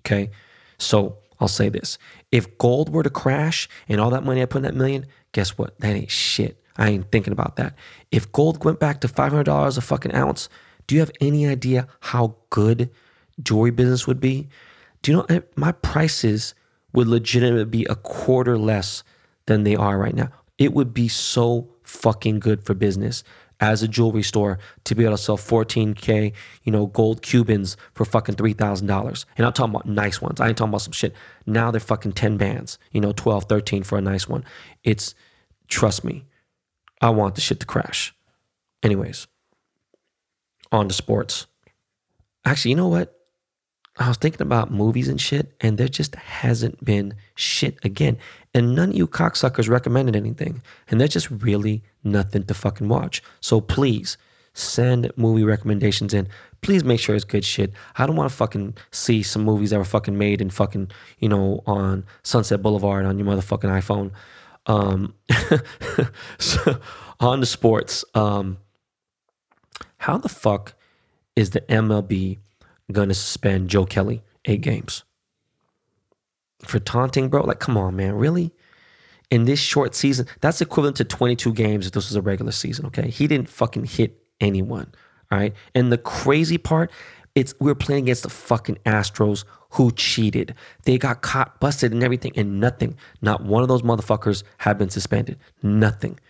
Okay. 0.00 0.30
So 0.78 1.18
I'll 1.40 1.48
say 1.48 1.68
this. 1.68 1.98
If 2.30 2.58
gold 2.58 2.92
were 2.92 3.02
to 3.02 3.10
crash 3.10 3.68
and 3.88 4.00
all 4.00 4.10
that 4.10 4.24
money 4.24 4.42
I 4.42 4.46
put 4.46 4.58
in 4.58 4.62
that 4.62 4.74
million, 4.74 5.06
guess 5.32 5.58
what? 5.58 5.78
That 5.80 5.94
ain't 5.94 6.10
shit. 6.10 6.62
I 6.76 6.90
ain't 6.90 7.10
thinking 7.10 7.32
about 7.32 7.56
that. 7.56 7.74
If 8.10 8.32
gold 8.32 8.64
went 8.64 8.80
back 8.80 9.00
to 9.00 9.08
$500 9.08 9.76
a 9.76 9.80
fucking 9.80 10.14
ounce, 10.14 10.48
do 10.86 10.94
you 10.94 11.00
have 11.00 11.10
any 11.20 11.46
idea 11.46 11.86
how 12.00 12.36
good 12.50 12.90
jewelry 13.42 13.70
business 13.70 14.06
would 14.06 14.20
be? 14.20 14.48
Do 15.02 15.10
you 15.10 15.16
know 15.18 15.26
eh, 15.28 15.40
my 15.56 15.72
prices 15.72 16.54
would 16.92 17.08
legitimately 17.08 17.64
be 17.64 17.84
a 17.86 17.94
quarter 17.96 18.56
less 18.58 19.02
than 19.46 19.64
they 19.64 19.76
are 19.76 19.98
right 19.98 20.14
now? 20.14 20.30
It 20.58 20.72
would 20.72 20.94
be 20.94 21.08
so 21.08 21.68
fucking 21.82 22.40
good 22.40 22.64
for 22.64 22.74
business 22.74 23.24
as 23.62 23.80
a 23.80 23.88
jewelry 23.88 24.24
store 24.24 24.58
to 24.82 24.94
be 24.96 25.04
able 25.04 25.16
to 25.16 25.22
sell 25.22 25.38
14k, 25.38 26.32
you 26.64 26.72
know, 26.72 26.86
gold 26.86 27.22
Cubans 27.22 27.76
for 27.94 28.04
fucking 28.04 28.34
three 28.34 28.52
thousand 28.54 28.88
dollars. 28.88 29.24
And 29.38 29.46
I'm 29.46 29.52
talking 29.52 29.72
about 29.72 29.86
nice 29.86 30.20
ones. 30.20 30.40
I 30.40 30.48
ain't 30.48 30.58
talking 30.58 30.70
about 30.70 30.82
some 30.82 30.92
shit. 30.92 31.14
Now 31.46 31.70
they're 31.70 31.80
fucking 31.80 32.12
10 32.12 32.36
bands, 32.36 32.78
you 32.90 33.00
know, 33.00 33.12
12, 33.12 33.44
13 33.44 33.84
for 33.84 33.96
a 33.96 34.00
nice 34.00 34.28
one. 34.28 34.44
It's 34.82 35.14
trust 35.68 36.02
me, 36.02 36.24
I 37.00 37.10
want 37.10 37.36
the 37.36 37.40
shit 37.40 37.60
to 37.60 37.66
crash. 37.66 38.12
Anyways, 38.82 39.28
on 40.72 40.88
to 40.88 40.94
sports. 40.94 41.46
Actually, 42.44 42.72
you 42.72 42.76
know 42.76 42.88
what? 42.88 43.16
I 43.98 44.08
was 44.08 44.16
thinking 44.16 44.40
about 44.40 44.70
movies 44.70 45.08
and 45.08 45.20
shit, 45.20 45.54
and 45.60 45.76
there 45.76 45.88
just 45.88 46.14
hasn't 46.14 46.82
been 46.82 47.14
shit 47.34 47.78
again. 47.84 48.16
And 48.54 48.74
none 48.74 48.90
of 48.90 48.96
you 48.96 49.06
cocksuckers 49.06 49.68
recommended 49.68 50.16
anything. 50.16 50.62
And 50.88 51.00
there's 51.00 51.12
just 51.12 51.30
really 51.30 51.82
nothing 52.02 52.44
to 52.44 52.54
fucking 52.54 52.88
watch. 52.88 53.22
So 53.40 53.60
please 53.60 54.16
send 54.54 55.10
movie 55.16 55.44
recommendations 55.44 56.14
in. 56.14 56.28
Please 56.62 56.84
make 56.84 57.00
sure 57.00 57.14
it's 57.14 57.24
good 57.24 57.44
shit. 57.44 57.72
I 57.96 58.06
don't 58.06 58.16
want 58.16 58.30
to 58.30 58.36
fucking 58.36 58.76
see 58.90 59.22
some 59.22 59.44
movies 59.44 59.70
that 59.70 59.78
were 59.78 59.84
fucking 59.84 60.16
made 60.16 60.40
in 60.40 60.50
fucking, 60.50 60.90
you 61.18 61.28
know, 61.28 61.62
on 61.66 62.04
Sunset 62.22 62.62
Boulevard 62.62 63.04
on 63.04 63.18
your 63.18 63.26
motherfucking 63.26 63.70
iPhone. 63.70 64.12
Um, 64.66 65.14
so 66.38 66.80
on 67.20 67.40
the 67.40 67.46
sports, 67.46 68.04
um, 68.14 68.58
how 69.98 70.18
the 70.18 70.28
fuck 70.28 70.74
is 71.34 71.50
the 71.50 71.60
MLB 71.62 72.38
going 72.92 73.08
to 73.08 73.14
suspend 73.14 73.70
Joe 73.70 73.86
Kelly 73.86 74.22
eight 74.44 74.60
games 74.60 75.04
for 76.64 76.78
taunting, 76.78 77.28
bro. 77.28 77.42
Like, 77.42 77.60
come 77.60 77.76
on, 77.76 77.96
man, 77.96 78.14
really? 78.14 78.52
In 79.30 79.44
this 79.44 79.58
short 79.58 79.94
season, 79.94 80.26
that's 80.40 80.60
equivalent 80.60 80.96
to 80.98 81.04
22 81.04 81.52
games 81.52 81.86
if 81.86 81.92
this 81.92 82.08
was 82.08 82.16
a 82.16 82.22
regular 82.22 82.52
season. 82.52 82.86
Okay, 82.86 83.08
he 83.10 83.26
didn't 83.26 83.48
fucking 83.48 83.84
hit 83.84 84.18
anyone. 84.40 84.92
All 85.30 85.38
right, 85.38 85.54
and 85.74 85.90
the 85.90 85.98
crazy 85.98 86.58
part, 86.58 86.90
it's 87.34 87.54
we're 87.58 87.74
playing 87.74 88.04
against 88.04 88.24
the 88.24 88.30
fucking 88.30 88.76
Astros 88.84 89.44
who 89.70 89.90
cheated. 89.92 90.54
They 90.84 90.98
got 90.98 91.22
caught, 91.22 91.58
busted, 91.60 91.92
and 91.92 92.02
everything, 92.02 92.32
and 92.36 92.60
nothing. 92.60 92.96
Not 93.22 93.42
one 93.42 93.62
of 93.62 93.68
those 93.68 93.82
motherfuckers 93.82 94.42
have 94.58 94.76
been 94.76 94.90
suspended. 94.90 95.38
Nothing. 95.62 96.20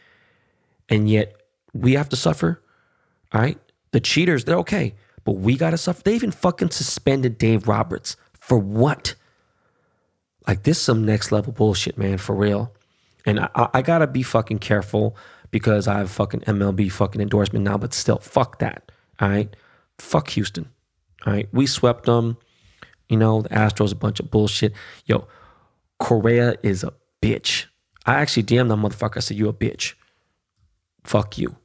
And 0.89 1.11
yet 1.11 1.35
we 1.75 1.95
have 1.95 2.09
to 2.11 2.17
suffer. 2.17 2.63
All 3.33 3.41
right, 3.41 3.59
the 3.91 4.01
cheaters, 4.01 4.45
they're 4.45 4.59
okay 4.59 4.95
but 5.25 5.33
we 5.33 5.57
gotta 5.57 5.79
suffer. 5.79 6.03
They 6.03 6.15
even 6.15 6.31
fucking 6.31 6.71
suspended 6.71 7.39
Dave 7.39 7.69
Roberts 7.69 8.17
for 8.39 8.59
what? 8.59 9.15
Like 10.47 10.65
this, 10.65 10.81
some 10.81 11.05
next 11.05 11.31
level 11.31 11.53
bullshit, 11.53 11.97
man, 11.97 12.19
for 12.19 12.35
real. 12.35 12.73
And 13.25 13.41
I, 13.41 13.69
I 13.75 13.83
gotta 13.83 14.07
be 14.07 14.23
fucking 14.23 14.59
careful 14.59 15.17
because 15.51 15.87
I 15.87 15.99
have 15.99 16.11
fucking 16.11 16.41
MLB 16.41 16.91
fucking 16.91 17.21
endorsement 17.21 17.65
now, 17.65 17.79
but 17.79 17.95
still, 17.95 18.19
fuck 18.19 18.59
that. 18.59 18.91
All 19.21 19.29
right, 19.29 19.55
fuck 19.99 20.29
Houston. 20.31 20.69
All 21.25 21.33
right, 21.33 21.49
we 21.53 21.67
swept 21.67 22.07
them. 22.07 22.37
You 23.09 23.19
know, 23.19 23.43
the 23.43 23.51
Astros 23.51 23.93
a 23.93 23.97
bunch 23.97 24.19
of 24.21 24.31
bullshit. 24.31 24.73
Yo, 25.05 25.29
Correa 26.01 26.57
is 26.63 26.83
a 26.83 26.95
bitch. 27.21 27.67
I 28.07 28.15
actually 28.15 28.43
DM'd 28.45 28.71
that 28.71 28.77
motherfucker. 28.77 29.19
I 29.19 29.21
said, 29.21 29.37
"You 29.37 29.49
a 29.49 29.53
bitch. 29.53 29.95
Fuck 31.05 31.39
you." 31.39 31.57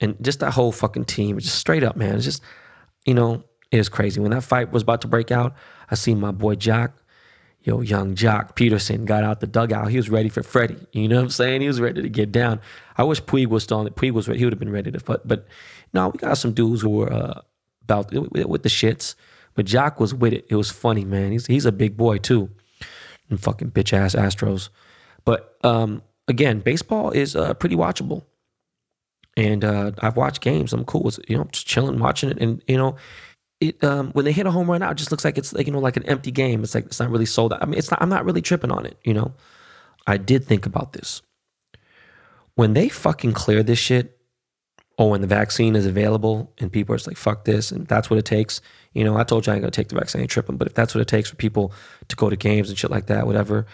And 0.00 0.16
just 0.20 0.40
that 0.40 0.52
whole 0.52 0.72
fucking 0.72 1.04
team, 1.04 1.38
just 1.38 1.58
straight 1.58 1.84
up, 1.84 1.96
man. 1.96 2.16
It's 2.16 2.24
just 2.24 2.42
you 3.04 3.14
know, 3.14 3.44
it 3.70 3.78
was 3.78 3.88
crazy. 3.88 4.20
When 4.20 4.30
that 4.30 4.42
fight 4.42 4.72
was 4.72 4.82
about 4.82 5.00
to 5.02 5.08
break 5.08 5.30
out, 5.30 5.54
I 5.90 5.94
seen 5.94 6.20
my 6.20 6.30
boy 6.30 6.54
Joc, 6.54 6.92
yo, 7.62 7.80
young 7.80 8.14
Joc 8.14 8.56
Pederson 8.56 9.04
got 9.04 9.24
out 9.24 9.40
the 9.40 9.46
dugout. 9.46 9.88
He 9.88 9.96
was 9.96 10.08
ready 10.10 10.28
for 10.28 10.42
Freddie. 10.42 10.86
You 10.92 11.08
know 11.08 11.16
what 11.16 11.22
I'm 11.22 11.30
saying? 11.30 11.60
He 11.60 11.66
was 11.66 11.80
ready 11.80 12.02
to 12.02 12.08
get 12.08 12.32
down. 12.32 12.60
I 12.96 13.04
wish 13.04 13.22
Puig 13.22 13.48
was 13.48 13.64
still 13.64 13.78
on 13.78 13.86
it. 13.86 13.96
Puig 13.96 14.12
was 14.12 14.28
ready. 14.28 14.38
He 14.38 14.44
would 14.44 14.52
have 14.52 14.60
been 14.60 14.72
ready 14.72 14.90
to 14.90 15.00
fight. 15.00 15.20
But 15.24 15.46
no, 15.92 16.08
we 16.08 16.18
got 16.18 16.38
some 16.38 16.52
dudes 16.52 16.82
who 16.82 16.90
were 16.90 17.12
uh, 17.12 17.40
about 17.82 18.12
with 18.12 18.62
the 18.62 18.68
shits. 18.68 19.14
But 19.54 19.66
Joc 19.66 19.98
was 19.98 20.14
with 20.14 20.32
it. 20.32 20.46
It 20.48 20.56
was 20.56 20.70
funny, 20.70 21.04
man. 21.04 21.32
He's 21.32 21.46
he's 21.46 21.66
a 21.66 21.72
big 21.72 21.96
boy 21.96 22.18
too. 22.18 22.50
And 23.30 23.40
fucking 23.40 23.70
bitch 23.70 23.92
ass 23.92 24.14
Astros. 24.14 24.68
But 25.24 25.56
um, 25.62 26.02
again, 26.28 26.60
baseball 26.60 27.10
is 27.10 27.34
uh, 27.34 27.54
pretty 27.54 27.76
watchable 27.76 28.24
and 29.36 29.64
uh, 29.64 29.92
I've 29.98 30.16
watched 30.16 30.40
games. 30.40 30.72
I'm 30.72 30.84
cool 30.84 31.10
you 31.28 31.36
know 31.36 31.44
just 31.52 31.66
chilling, 31.66 31.98
watching 31.98 32.30
it, 32.30 32.38
and 32.38 32.62
you 32.68 32.76
know, 32.76 32.96
it 33.60 33.82
um, 33.82 34.10
when 34.12 34.24
they 34.24 34.32
hit 34.32 34.46
a 34.46 34.50
home 34.50 34.70
run 34.70 34.82
out, 34.82 34.92
it 34.92 34.98
just 34.98 35.10
looks 35.10 35.24
like 35.24 35.38
it's 35.38 35.52
like 35.52 35.66
you 35.66 35.72
know 35.72 35.78
like 35.78 35.96
an 35.96 36.04
empty 36.04 36.30
game. 36.30 36.62
It's 36.62 36.74
like 36.74 36.86
it's 36.86 37.00
not 37.00 37.10
really 37.10 37.26
sold 37.26 37.52
out. 37.52 37.62
I 37.62 37.66
mean, 37.66 37.78
it's 37.78 37.90
not. 37.90 38.00
I'm 38.02 38.08
not 38.08 38.24
really 38.24 38.42
tripping 38.42 38.70
on 38.70 38.86
it. 38.86 38.98
You 39.04 39.14
know, 39.14 39.34
I 40.06 40.16
did 40.16 40.44
think 40.44 40.66
about 40.66 40.92
this 40.92 41.22
when 42.54 42.74
they 42.74 42.88
fucking 42.88 43.32
clear 43.32 43.62
this 43.62 43.78
shit. 43.78 44.18
Oh, 44.96 45.08
when 45.08 45.22
the 45.22 45.26
vaccine 45.26 45.74
is 45.74 45.86
available 45.86 46.52
and 46.58 46.70
people 46.70 46.94
are 46.94 46.96
just 46.96 47.08
like 47.08 47.16
fuck 47.16 47.44
this 47.44 47.72
and 47.72 47.84
that's 47.88 48.10
what 48.10 48.18
it 48.18 48.24
takes. 48.24 48.60
You 48.92 49.02
know, 49.02 49.16
I 49.16 49.24
told 49.24 49.44
you 49.44 49.52
I 49.52 49.56
ain't 49.56 49.62
gonna 49.62 49.72
take 49.72 49.88
the 49.88 49.96
vaccine, 49.96 50.20
I 50.20 50.22
ain't 50.22 50.30
tripping. 50.30 50.56
But 50.56 50.68
if 50.68 50.74
that's 50.74 50.94
what 50.94 51.00
it 51.00 51.08
takes 51.08 51.28
for 51.28 51.34
people 51.34 51.72
to 52.06 52.14
go 52.14 52.30
to 52.30 52.36
games 52.36 52.68
and 52.68 52.78
shit 52.78 52.92
like 52.92 53.06
that, 53.06 53.26
whatever, 53.26 53.66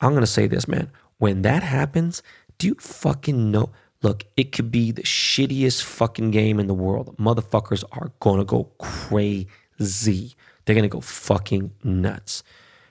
I'm 0.00 0.14
gonna 0.14 0.26
say 0.26 0.46
this, 0.46 0.68
man. 0.68 0.92
When 1.18 1.42
that 1.42 1.64
happens, 1.64 2.22
do 2.58 2.68
you 2.68 2.76
fucking 2.78 3.50
know? 3.50 3.70
Look, 4.02 4.24
it 4.36 4.52
could 4.52 4.70
be 4.70 4.92
the 4.92 5.02
shittiest 5.02 5.82
fucking 5.82 6.30
game 6.30 6.60
in 6.60 6.68
the 6.68 6.74
world. 6.74 7.16
Motherfuckers 7.18 7.82
are 7.92 8.12
gonna 8.20 8.44
go 8.44 8.64
crazy. 8.78 10.36
They're 10.64 10.76
gonna 10.76 10.88
go 10.88 11.00
fucking 11.00 11.72
nuts. 11.82 12.42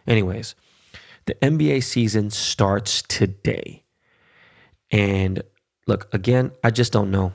Anyways, 0.06 0.56
The 1.26 1.36
NBA 1.36 1.84
season 1.84 2.30
starts 2.30 3.02
today. 3.02 3.84
And 4.92 5.44
look, 5.86 6.08
again, 6.14 6.52
I 6.64 6.72
just 6.72 6.94
don't 6.94 7.12
know. 7.12 7.34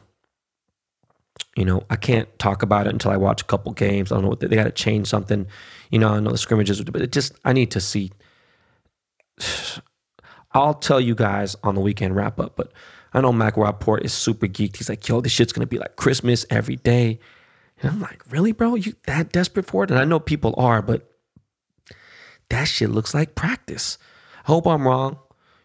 You 1.57 1.67
know, 1.67 1.83
I 1.91 1.97
can't 1.97 2.29
talk 2.39 2.63
about 2.63 2.87
it 2.87 2.93
until 2.95 3.11
I 3.11 3.19
watch 3.19 3.43
a 3.43 3.45
couple 3.45 3.73
games. 3.73 4.11
I 4.11 4.15
don't 4.15 4.23
know 4.25 4.31
what 4.31 4.41
they, 4.41 4.47
they 4.47 4.57
got 4.57 4.65
to 4.65 4.71
change 4.71 5.07
something. 5.09 5.47
You 5.91 5.99
know, 5.99 6.09
I 6.09 6.21
know 6.21 6.31
the 6.31 6.39
scrimmages, 6.39 6.81
but 6.83 7.03
it 7.03 7.13
just 7.13 7.35
I 7.45 7.53
need 7.53 7.71
to 7.73 7.81
see. 7.81 8.13
I'll 10.53 10.75
tell 10.75 11.01
you 11.01 11.15
guys 11.15 11.57
on 11.63 11.75
the 11.75 11.81
weekend 11.81 12.17
wrap 12.17 12.39
up, 12.41 12.57
but 12.57 12.73
I 13.15 13.21
know 13.21 13.33
Mac 13.33 13.57
Rapport 13.57 13.99
is 13.99 14.13
super 14.13 14.47
geeked. 14.47 14.77
He's 14.77 14.89
like, 14.89 15.07
yo, 15.07 15.21
this 15.21 15.33
shit's 15.33 15.53
gonna 15.53 15.67
be 15.67 15.79
like 15.79 15.97
Christmas 15.97 16.47
every 16.51 16.77
day. 16.77 17.19
And 17.81 17.91
I'm 17.91 18.01
like, 18.01 18.23
really, 18.31 18.53
bro? 18.53 18.75
You 18.75 18.95
that 19.05 19.33
desperate 19.33 19.67
for 19.67 19.85
it? 19.85 19.91
And 19.91 19.99
I 19.99 20.05
know 20.05 20.21
people 20.21 20.55
are, 20.57 20.83
but 20.83 21.11
that 22.49 22.65
shit 22.65 22.91
looks 22.91 23.15
like 23.15 23.35
practice. 23.35 23.99
I 24.45 24.49
hope 24.49 24.67
I'm 24.67 24.87
wrong. 24.87 25.19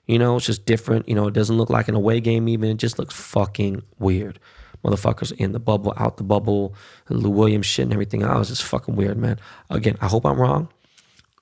You 0.06 0.18
know, 0.20 0.38
it's 0.38 0.46
just 0.46 0.66
different. 0.66 1.08
You 1.08 1.16
know, 1.16 1.28
it 1.28 1.34
doesn't 1.34 1.58
look 1.58 1.70
like 1.70 1.88
an 1.88 1.96
away 1.96 2.22
game 2.22 2.48
even. 2.48 2.70
It 2.70 2.78
just 2.78 2.98
looks 2.98 3.14
fucking 3.14 3.84
weird. 4.00 4.40
Motherfuckers 4.84 5.34
in 5.34 5.52
the 5.52 5.60
bubble, 5.60 5.94
out 5.98 6.18
the 6.18 6.24
bubble, 6.24 6.76
Lou 7.10 7.30
Williams 7.30 7.66
shit 7.66 7.84
and 7.84 7.94
everything. 7.94 8.24
I 8.24 8.38
was 8.38 8.48
just 8.48 8.64
fucking 8.64 8.96
weird, 8.96 9.18
man. 9.18 9.40
Again, 9.70 9.98
I 10.02 10.08
hope 10.08 10.26
I'm 10.26 10.40
wrong. 10.40 10.70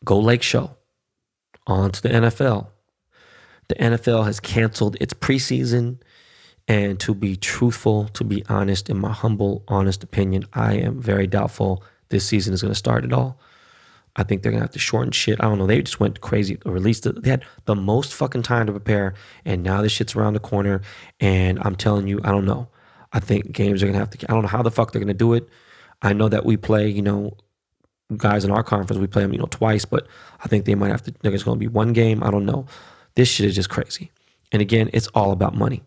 Go 0.04 0.20
Lake 0.20 0.42
Show. 0.42 0.76
On 1.68 1.92
to 1.92 2.02
the 2.02 2.10
NFL. 2.10 2.68
The 3.68 3.76
NFL 3.76 4.26
has 4.26 4.40
canceled 4.40 4.98
its 5.00 5.14
preseason. 5.14 6.00
And 6.68 7.00
to 7.02 7.14
be 7.14 7.36
truthful, 7.36 8.08
to 8.10 8.24
be 8.24 8.44
honest, 8.50 8.90
in 8.90 8.98
my 8.98 9.12
humble, 9.12 9.64
honest 9.68 10.04
opinion, 10.04 10.46
I 10.54 10.74
am 10.74 11.00
very 11.00 11.28
doubtful 11.28 11.84
this 12.10 12.26
season 12.26 12.54
is 12.54 12.62
going 12.62 12.74
to 12.74 12.78
start 12.78 13.04
at 13.04 13.14
all. 13.14 13.40
I 14.16 14.24
think 14.24 14.42
they're 14.42 14.52
gonna 14.52 14.64
have 14.64 14.72
to 14.72 14.80
shorten 14.80 15.12
shit. 15.12 15.42
I 15.42 15.44
don't 15.44 15.58
know. 15.58 15.68
They 15.68 15.82
just 15.82 16.00
went 16.00 16.22
crazy. 16.22 16.58
Or 16.66 16.76
at 16.76 16.82
least 16.82 17.04
they 17.22 17.30
had 17.30 17.44
the 17.66 17.76
most 17.76 18.14
fucking 18.14 18.44
time 18.44 18.66
to 18.68 18.72
prepare, 18.72 19.14
and 19.44 19.62
now 19.62 19.82
this 19.82 19.92
shit's 19.92 20.16
around 20.16 20.34
the 20.34 20.40
corner. 20.40 20.82
And 21.20 21.60
I'm 21.62 21.76
telling 21.76 22.08
you, 22.08 22.22
I 22.24 22.32
don't 22.32 22.46
know. 22.46 22.70
I 23.12 23.20
think 23.20 23.52
games 23.52 23.84
are 23.84 23.88
gonna 23.88 23.98
have 23.98 24.10
to. 24.12 24.32
I 24.32 24.34
don't 24.34 24.44
know 24.44 24.48
how 24.48 24.62
the 24.62 24.72
fuck 24.72 24.92
they're 24.92 25.02
gonna 25.02 25.14
do 25.14 25.34
it. 25.34 25.50
I 26.02 26.14
know 26.14 26.30
that 26.30 26.46
we 26.46 26.56
play, 26.56 26.88
you 26.88 27.02
know, 27.02 27.36
guys 28.16 28.46
in 28.46 28.52
our 28.52 28.64
conference, 28.64 29.00
we 29.00 29.08
play 29.08 29.24
them, 29.24 29.34
you 29.34 29.40
know, 29.40 29.48
twice, 29.50 29.84
but 29.86 30.08
I 30.44 30.48
think 30.48 30.66
they 30.66 30.76
might 30.76 30.92
have 30.92 31.04
to. 31.04 31.14
There's 31.22 31.44
gonna 31.44 31.60
be 31.60 31.68
one 31.68 31.92
game. 31.92 32.24
I 32.24 32.32
don't 32.32 32.46
know. 32.46 32.68
This 33.16 33.28
shit 33.28 33.46
is 33.46 33.56
just 33.56 33.70
crazy. 33.70 34.12
And 34.52 34.62
again, 34.62 34.90
it's 34.94 35.08
all 35.08 35.32
about 35.32 35.56
money. 35.56 35.84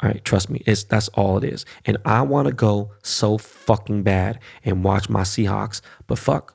All 0.00 0.10
right, 0.10 0.24
trust 0.24 0.50
me, 0.50 0.62
it's 0.66 0.84
that's 0.84 1.08
all 1.08 1.38
it 1.38 1.44
is. 1.44 1.64
And 1.84 1.96
I 2.04 2.22
want 2.22 2.48
to 2.48 2.54
go 2.54 2.90
so 3.02 3.38
fucking 3.38 4.02
bad 4.02 4.40
and 4.64 4.84
watch 4.84 5.08
my 5.08 5.22
Seahawks, 5.22 5.80
but 6.06 6.18
fuck, 6.18 6.54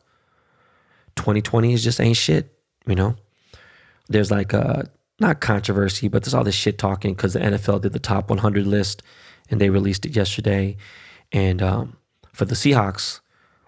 2020 1.16 1.74
is 1.74 1.84
just 1.84 2.02
ain't 2.02 2.18
shit, 2.18 2.54
you 2.86 2.96
know? 2.96 3.16
There's 4.08 4.30
like 4.30 4.54
a, 4.54 4.90
not 5.20 5.40
controversy, 5.40 6.08
but 6.08 6.24
there's 6.24 6.34
all 6.34 6.44
this 6.44 6.56
shit 6.56 6.78
talking 6.78 7.14
because 7.14 7.34
the 7.34 7.40
NFL 7.40 7.82
did 7.82 7.94
the 7.94 8.00
top 8.00 8.30
100 8.30 8.68
list 8.68 9.04
and 9.50 9.60
they 9.60 9.70
released 9.70 10.06
it 10.06 10.16
yesterday. 10.16 10.78
And 11.32 11.62
um, 11.62 11.98
for 12.34 12.46
the 12.46 12.56
Seahawks, 12.56 13.20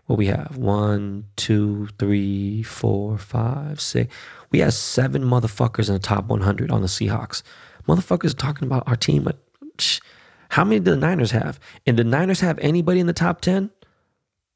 what 0.05 0.17
we 0.17 0.27
have 0.27 0.57
one, 0.57 1.25
two, 1.35 1.87
three, 1.97 2.63
four, 2.63 3.17
five, 3.17 3.79
six. 3.79 4.13
We 4.51 4.59
have 4.59 4.73
seven 4.73 5.23
motherfuckers 5.23 5.87
in 5.87 5.93
the 5.93 5.99
top 5.99 6.25
100 6.25 6.71
on 6.71 6.81
the 6.81 6.87
Seahawks. 6.87 7.41
Motherfuckers 7.87 8.37
talking 8.37 8.67
about 8.67 8.87
our 8.87 8.95
team. 8.95 9.27
How 10.49 10.63
many 10.63 10.79
do 10.79 10.91
the 10.91 10.97
Niners 10.97 11.31
have? 11.31 11.59
And 11.87 11.97
the 11.97 12.03
Niners 12.03 12.41
have 12.41 12.59
anybody 12.59 12.99
in 12.99 13.07
the 13.07 13.13
top 13.13 13.41
10? 13.41 13.71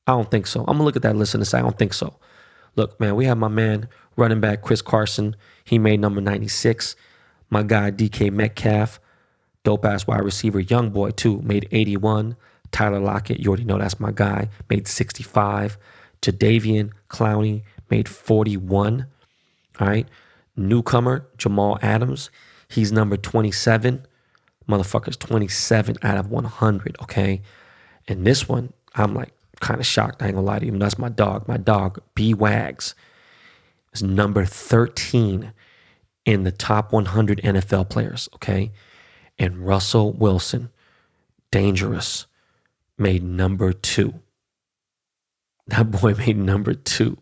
I 0.07 0.11
don't 0.11 0.29
think 0.29 0.47
so. 0.47 0.61
I'm 0.61 0.75
gonna 0.75 0.83
look 0.83 0.95
at 0.95 1.01
that 1.01 1.15
list 1.15 1.33
and 1.33 1.47
say 1.47 1.57
I 1.57 1.61
don't 1.61 1.77
think 1.77 1.93
so. 1.93 2.15
Look, 2.75 2.99
man, 2.99 3.15
we 3.15 3.25
have 3.25 3.37
my 3.37 3.47
man 3.47 3.87
running 4.17 4.41
back 4.41 4.61
Chris 4.61 4.81
Carson. 4.81 5.35
He 5.63 5.79
made 5.79 5.99
number 5.99 6.21
96. 6.21 6.95
My 7.49 7.63
guy 7.63 7.91
DK 7.91 8.31
Metcalf, 8.31 8.99
dope 9.63 9.85
ass 9.85 10.05
wide 10.05 10.23
receiver, 10.23 10.59
young 10.59 10.89
boy 10.89 11.11
too, 11.11 11.41
made 11.41 11.67
81. 11.71 12.35
Tyler 12.71 12.99
Lockett, 12.99 13.39
you 13.39 13.47
already 13.47 13.63
know 13.63 13.77
that's 13.77 13.99
my 13.99 14.11
guy, 14.11 14.49
made 14.69 14.87
65. 14.87 15.77
Jadeveon 16.21 16.91
Clowney 17.09 17.63
made 17.89 18.09
41. 18.09 19.07
All 19.79 19.87
right. 19.87 20.07
Newcomer, 20.55 21.27
Jamal 21.37 21.77
Adams, 21.81 22.29
he's 22.69 22.91
number 22.91 23.17
27. 23.17 24.05
Motherfucker's 24.69 25.17
27 25.17 25.97
out 26.01 26.17
of 26.17 26.29
100. 26.29 26.97
Okay. 27.03 27.41
And 28.07 28.25
this 28.25 28.47
one, 28.47 28.73
I'm 28.95 29.13
like, 29.13 29.31
kind 29.59 29.79
of 29.79 29.85
shocked. 29.85 30.21
I 30.21 30.27
ain't 30.27 30.35
gonna 30.35 30.45
lie 30.45 30.59
to 30.59 30.65
you. 30.65 30.77
That's 30.77 30.97
my 30.97 31.09
dog. 31.09 31.47
My 31.47 31.57
dog, 31.57 31.99
B 32.13 32.33
Wags, 32.33 32.95
is 33.93 34.03
number 34.03 34.45
13 34.45 35.53
in 36.25 36.43
the 36.43 36.51
top 36.51 36.91
100 36.91 37.41
NFL 37.41 37.89
players. 37.89 38.29
Okay. 38.35 38.71
And 39.37 39.65
Russell 39.65 40.13
Wilson, 40.13 40.69
dangerous, 41.51 42.25
made 42.97 43.23
number 43.23 43.73
two. 43.73 44.21
That 45.67 45.91
boy 45.91 46.13
made 46.17 46.37
number 46.37 46.73
two. 46.73 47.17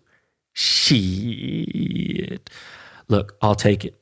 Shit. 0.54 2.50
Look, 3.08 3.36
I'll 3.42 3.56
take 3.56 3.86
it. 3.86 4.00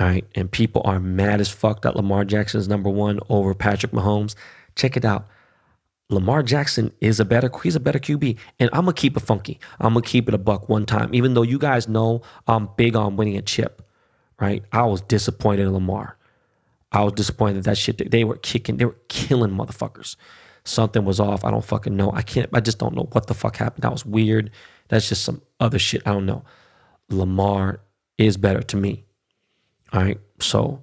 All 0.00 0.06
right. 0.06 0.26
And 0.34 0.50
people 0.50 0.82
are 0.84 0.98
mad 0.98 1.40
as 1.40 1.50
fuck 1.50 1.82
that 1.82 1.96
Lamar 1.96 2.24
Jackson 2.24 2.60
is 2.60 2.68
number 2.68 2.90
one 2.90 3.20
over 3.28 3.54
Patrick 3.54 3.92
Mahomes. 3.92 4.34
Check 4.76 4.96
it 4.96 5.04
out. 5.04 5.28
Lamar 6.10 6.42
Jackson 6.42 6.92
is 7.00 7.18
a 7.18 7.24
better 7.24 7.50
he's 7.62 7.76
a 7.76 7.80
better 7.80 7.98
QB, 7.98 8.36
and 8.60 8.68
I'm 8.72 8.82
gonna 8.84 8.92
keep 8.92 9.16
it 9.16 9.20
funky. 9.20 9.58
I'm 9.80 9.94
gonna 9.94 10.04
keep 10.04 10.28
it 10.28 10.34
a 10.34 10.38
buck 10.38 10.68
one 10.68 10.84
time, 10.84 11.14
even 11.14 11.34
though 11.34 11.42
you 11.42 11.58
guys 11.58 11.88
know 11.88 12.22
I'm 12.46 12.68
big 12.76 12.94
on 12.94 13.16
winning 13.16 13.36
a 13.36 13.42
chip. 13.42 13.82
Right? 14.38 14.62
I 14.72 14.82
was 14.82 15.00
disappointed 15.00 15.62
in 15.62 15.72
Lamar. 15.72 16.18
I 16.92 17.02
was 17.02 17.14
disappointed 17.14 17.56
that, 17.56 17.70
that 17.70 17.78
shit 17.78 18.10
they 18.10 18.24
were 18.24 18.36
kicking, 18.36 18.76
they 18.76 18.84
were 18.84 18.98
killing 19.08 19.50
motherfuckers. 19.50 20.16
Something 20.64 21.04
was 21.04 21.20
off. 21.20 21.44
I 21.44 21.50
don't 21.50 21.64
fucking 21.64 21.96
know. 21.96 22.10
I 22.12 22.22
can't. 22.22 22.48
I 22.52 22.60
just 22.60 22.78
don't 22.78 22.94
know 22.94 23.08
what 23.12 23.26
the 23.26 23.34
fuck 23.34 23.56
happened. 23.56 23.82
That 23.82 23.92
was 23.92 24.06
weird. 24.06 24.50
That's 24.88 25.08
just 25.08 25.24
some 25.24 25.42
other 25.60 25.78
shit. 25.78 26.02
I 26.06 26.12
don't 26.12 26.26
know. 26.26 26.44
Lamar 27.10 27.80
is 28.18 28.36
better 28.36 28.62
to 28.62 28.76
me. 28.76 29.04
All 29.92 30.02
right. 30.02 30.18
So, 30.40 30.82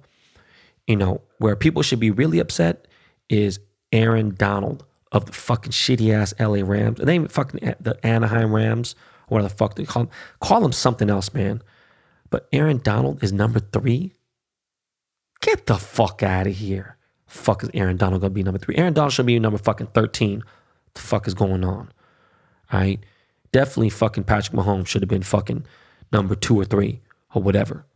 you 0.86 0.96
know, 0.96 1.20
where 1.38 1.56
people 1.56 1.82
should 1.82 2.00
be 2.00 2.10
really 2.10 2.38
upset 2.38 2.86
is 3.28 3.58
Aaron 3.92 4.34
Donald 4.36 4.84
of 5.10 5.26
the 5.26 5.32
fucking 5.32 5.72
shitty 5.72 6.12
ass 6.12 6.34
LA 6.38 6.66
Rams. 6.66 6.98
And 6.98 7.08
they 7.08 7.14
even 7.16 7.28
fucking 7.28 7.74
the 7.80 7.98
Anaheim 8.04 8.54
Rams, 8.54 8.94
or 9.28 9.36
whatever 9.36 9.48
the 9.48 9.56
fuck 9.56 9.74
they 9.74 9.84
call 9.84 10.04
them. 10.04 10.12
Call 10.40 10.60
them 10.60 10.72
something 10.72 11.10
else, 11.10 11.34
man. 11.34 11.62
But 12.30 12.48
Aaron 12.52 12.78
Donald 12.78 13.22
is 13.22 13.32
number 13.32 13.60
three. 13.60 14.14
Get 15.40 15.66
the 15.66 15.76
fuck 15.76 16.22
out 16.22 16.46
of 16.46 16.54
here. 16.54 16.96
Fuck 17.32 17.62
is 17.62 17.70
Aaron 17.72 17.96
Donald 17.96 18.20
gonna 18.20 18.30
be 18.30 18.42
number 18.42 18.58
three? 18.58 18.76
Aaron 18.76 18.92
Donald 18.92 19.14
should 19.14 19.24
be 19.24 19.38
number 19.38 19.58
fucking 19.58 19.86
13. 19.88 20.40
What 20.40 20.94
the 20.94 21.00
fuck 21.00 21.26
is 21.26 21.32
going 21.32 21.64
on? 21.64 21.90
All 22.70 22.80
right. 22.80 23.00
Definitely 23.52 23.88
fucking 23.88 24.24
Patrick 24.24 24.54
Mahomes 24.54 24.86
should 24.86 25.00
have 25.00 25.08
been 25.08 25.22
fucking 25.22 25.64
number 26.12 26.34
two 26.34 26.60
or 26.60 26.66
three 26.66 27.00
or 27.34 27.42
whatever. 27.42 27.86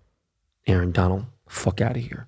Aaron 0.67 0.91
Donald, 0.91 1.27
fuck 1.49 1.83
out 1.83 1.99
of 1.99 2.03
here. 2.03 2.27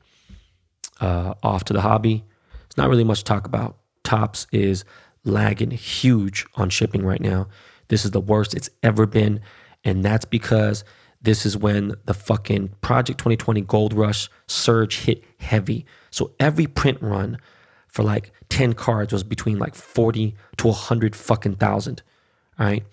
Uh, 1.01 1.33
off 1.43 1.65
to 1.65 1.73
the 1.73 1.81
hobby. 1.81 2.25
It's 2.67 2.77
not 2.77 2.91
really 2.91 3.05
much 3.05 3.21
to 3.21 3.25
talk 3.25 3.47
about. 3.47 3.79
Topps 4.05 4.47
is 4.53 4.85
lagging 5.25 5.71
huge 5.71 6.45
on 6.57 6.69
shipping 6.69 7.07
right 7.07 7.23
now. 7.23 7.49
This 7.89 8.05
is 8.05 8.11
the 8.11 8.21
worst 8.21 8.53
it's 8.53 8.69
ever 8.83 9.07
been. 9.07 9.41
And 9.83 10.05
that's 10.05 10.27
because 10.27 10.85
this 11.21 11.45
is 11.45 11.57
when 11.57 11.95
the 12.05 12.15
fucking 12.15 12.71
Project 12.81 13.19
2020 13.19 13.61
Gold 13.63 13.93
Rush 13.93 14.31
surge 14.47 15.01
hit 15.01 15.25
heavy. 15.39 15.85
So 16.11 16.33
every 16.39 16.67
print 16.67 16.99
run 17.01 17.39
for 17.89 18.03
like 18.03 18.33
10 18.51 18.75
cards 18.75 19.13
was 19.13 19.25
between 19.25 19.59
like 19.59 19.75
40 19.75 20.37
to 20.59 20.67
100 20.69 21.17
fucking 21.17 21.57
thousand. 21.57 22.03
Right. 22.59 22.85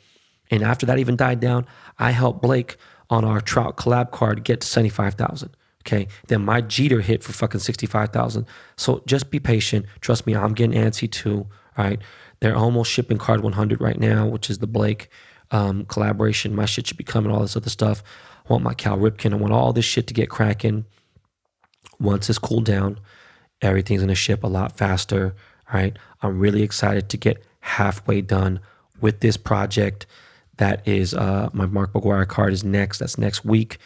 And 0.51 0.63
after 0.63 0.85
that 0.85 0.99
even 0.99 1.15
died 1.15 1.39
down, 1.39 1.65
I 1.97 2.11
helped 2.11 2.41
Blake 2.41 2.77
on 3.09 3.23
our 3.23 3.41
Trout 3.41 3.77
collab 3.77 4.11
card 4.11 4.43
get 4.43 4.61
to 4.61 4.67
75,000. 4.67 5.55
Okay. 5.85 6.07
Then 6.27 6.43
my 6.43 6.61
Jeter 6.61 7.01
hit 7.01 7.23
for 7.23 7.33
fucking 7.33 7.59
65,000. 7.59 8.45
So 8.75 9.03
just 9.05 9.29
be 9.29 9.39
patient. 9.39 9.85
Trust 10.01 10.25
me, 10.25 10.35
I'm 10.35 10.53
getting 10.53 10.79
antsy 10.79 11.11
too. 11.11 11.47
All 11.77 11.85
right. 11.85 11.99
They're 12.39 12.55
almost 12.55 12.91
shipping 12.91 13.17
card 13.17 13.41
100 13.41 13.81
right 13.81 13.99
now, 13.99 14.27
which 14.27 14.49
is 14.49 14.57
the 14.57 14.67
Blake 14.67 15.09
um, 15.51 15.85
collaboration. 15.85 16.55
My 16.55 16.65
shit 16.65 16.87
should 16.87 16.97
be 16.97 17.03
coming, 17.03 17.31
all 17.31 17.41
this 17.41 17.55
other 17.55 17.69
stuff. 17.69 18.03
I 18.47 18.53
want 18.53 18.63
my 18.63 18.73
Cal 18.73 18.97
Ripken. 18.97 19.33
I 19.33 19.37
want 19.37 19.53
all 19.53 19.73
this 19.73 19.85
shit 19.85 20.07
to 20.07 20.13
get 20.13 20.29
cracking. 20.29 20.85
Once 21.99 22.29
it's 22.29 22.39
cooled 22.39 22.65
down, 22.65 22.99
everything's 23.61 24.03
to 24.03 24.15
ship 24.15 24.43
a 24.43 24.47
lot 24.47 24.77
faster. 24.77 25.35
All 25.71 25.79
right. 25.79 25.97
I'm 26.21 26.39
really 26.39 26.61
excited 26.61 27.09
to 27.09 27.17
get 27.17 27.43
halfway 27.61 28.21
done 28.21 28.59
with 29.01 29.21
this 29.21 29.37
project. 29.37 30.05
That 30.57 30.87
is 30.87 31.13
uh, 31.13 31.49
my 31.53 31.65
Mark 31.65 31.93
McGwire 31.93 32.27
card 32.27 32.53
is 32.53 32.63
next. 32.63 32.99
That's 32.99 33.17
next 33.17 33.43
week. 33.43 33.77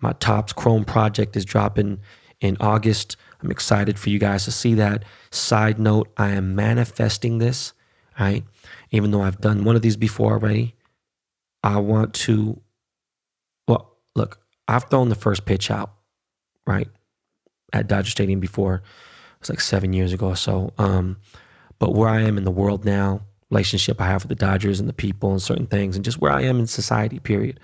My 0.00 0.12
Topps 0.12 0.52
Chrome 0.52 0.84
project 0.84 1.36
is 1.36 1.44
dropping 1.44 2.00
in 2.40 2.56
August. 2.60 3.16
I'm 3.42 3.50
excited 3.50 3.98
for 3.98 4.10
you 4.10 4.18
guys 4.18 4.44
to 4.44 4.52
see 4.52 4.74
that. 4.74 5.04
Side 5.30 5.78
note, 5.78 6.12
I 6.16 6.30
am 6.30 6.54
manifesting 6.54 7.38
this, 7.38 7.72
right? 8.18 8.44
Even 8.90 9.10
though 9.10 9.22
I've 9.22 9.40
done 9.40 9.64
one 9.64 9.76
of 9.76 9.82
these 9.82 9.96
before 9.96 10.32
already, 10.32 10.74
I 11.64 11.78
want 11.78 12.12
to, 12.14 12.60
well, 13.66 13.96
look, 14.14 14.38
I've 14.68 14.84
thrown 14.84 15.08
the 15.08 15.14
first 15.14 15.46
pitch 15.46 15.70
out, 15.70 15.94
right, 16.66 16.88
at 17.72 17.88
Dodger 17.88 18.10
Stadium 18.10 18.38
before. 18.38 18.74
It 18.74 19.40
was 19.40 19.48
like 19.48 19.62
seven 19.62 19.94
years 19.94 20.12
ago 20.12 20.28
or 20.28 20.36
so. 20.36 20.74
Um, 20.76 21.16
but 21.78 21.94
where 21.94 22.10
I 22.10 22.20
am 22.20 22.36
in 22.36 22.44
the 22.44 22.50
world 22.50 22.84
now, 22.84 23.22
relationship 23.50 23.98
I 23.98 24.06
have 24.06 24.24
with 24.24 24.28
the 24.28 24.34
Dodgers 24.34 24.78
and 24.78 24.88
the 24.88 24.94
people 24.94 25.30
and 25.30 25.40
certain 25.40 25.66
things, 25.66 25.96
and 25.96 26.04
just 26.04 26.20
where 26.20 26.32
I 26.32 26.42
am 26.42 26.58
in 26.58 26.66
society, 26.66 27.18
period. 27.18 27.58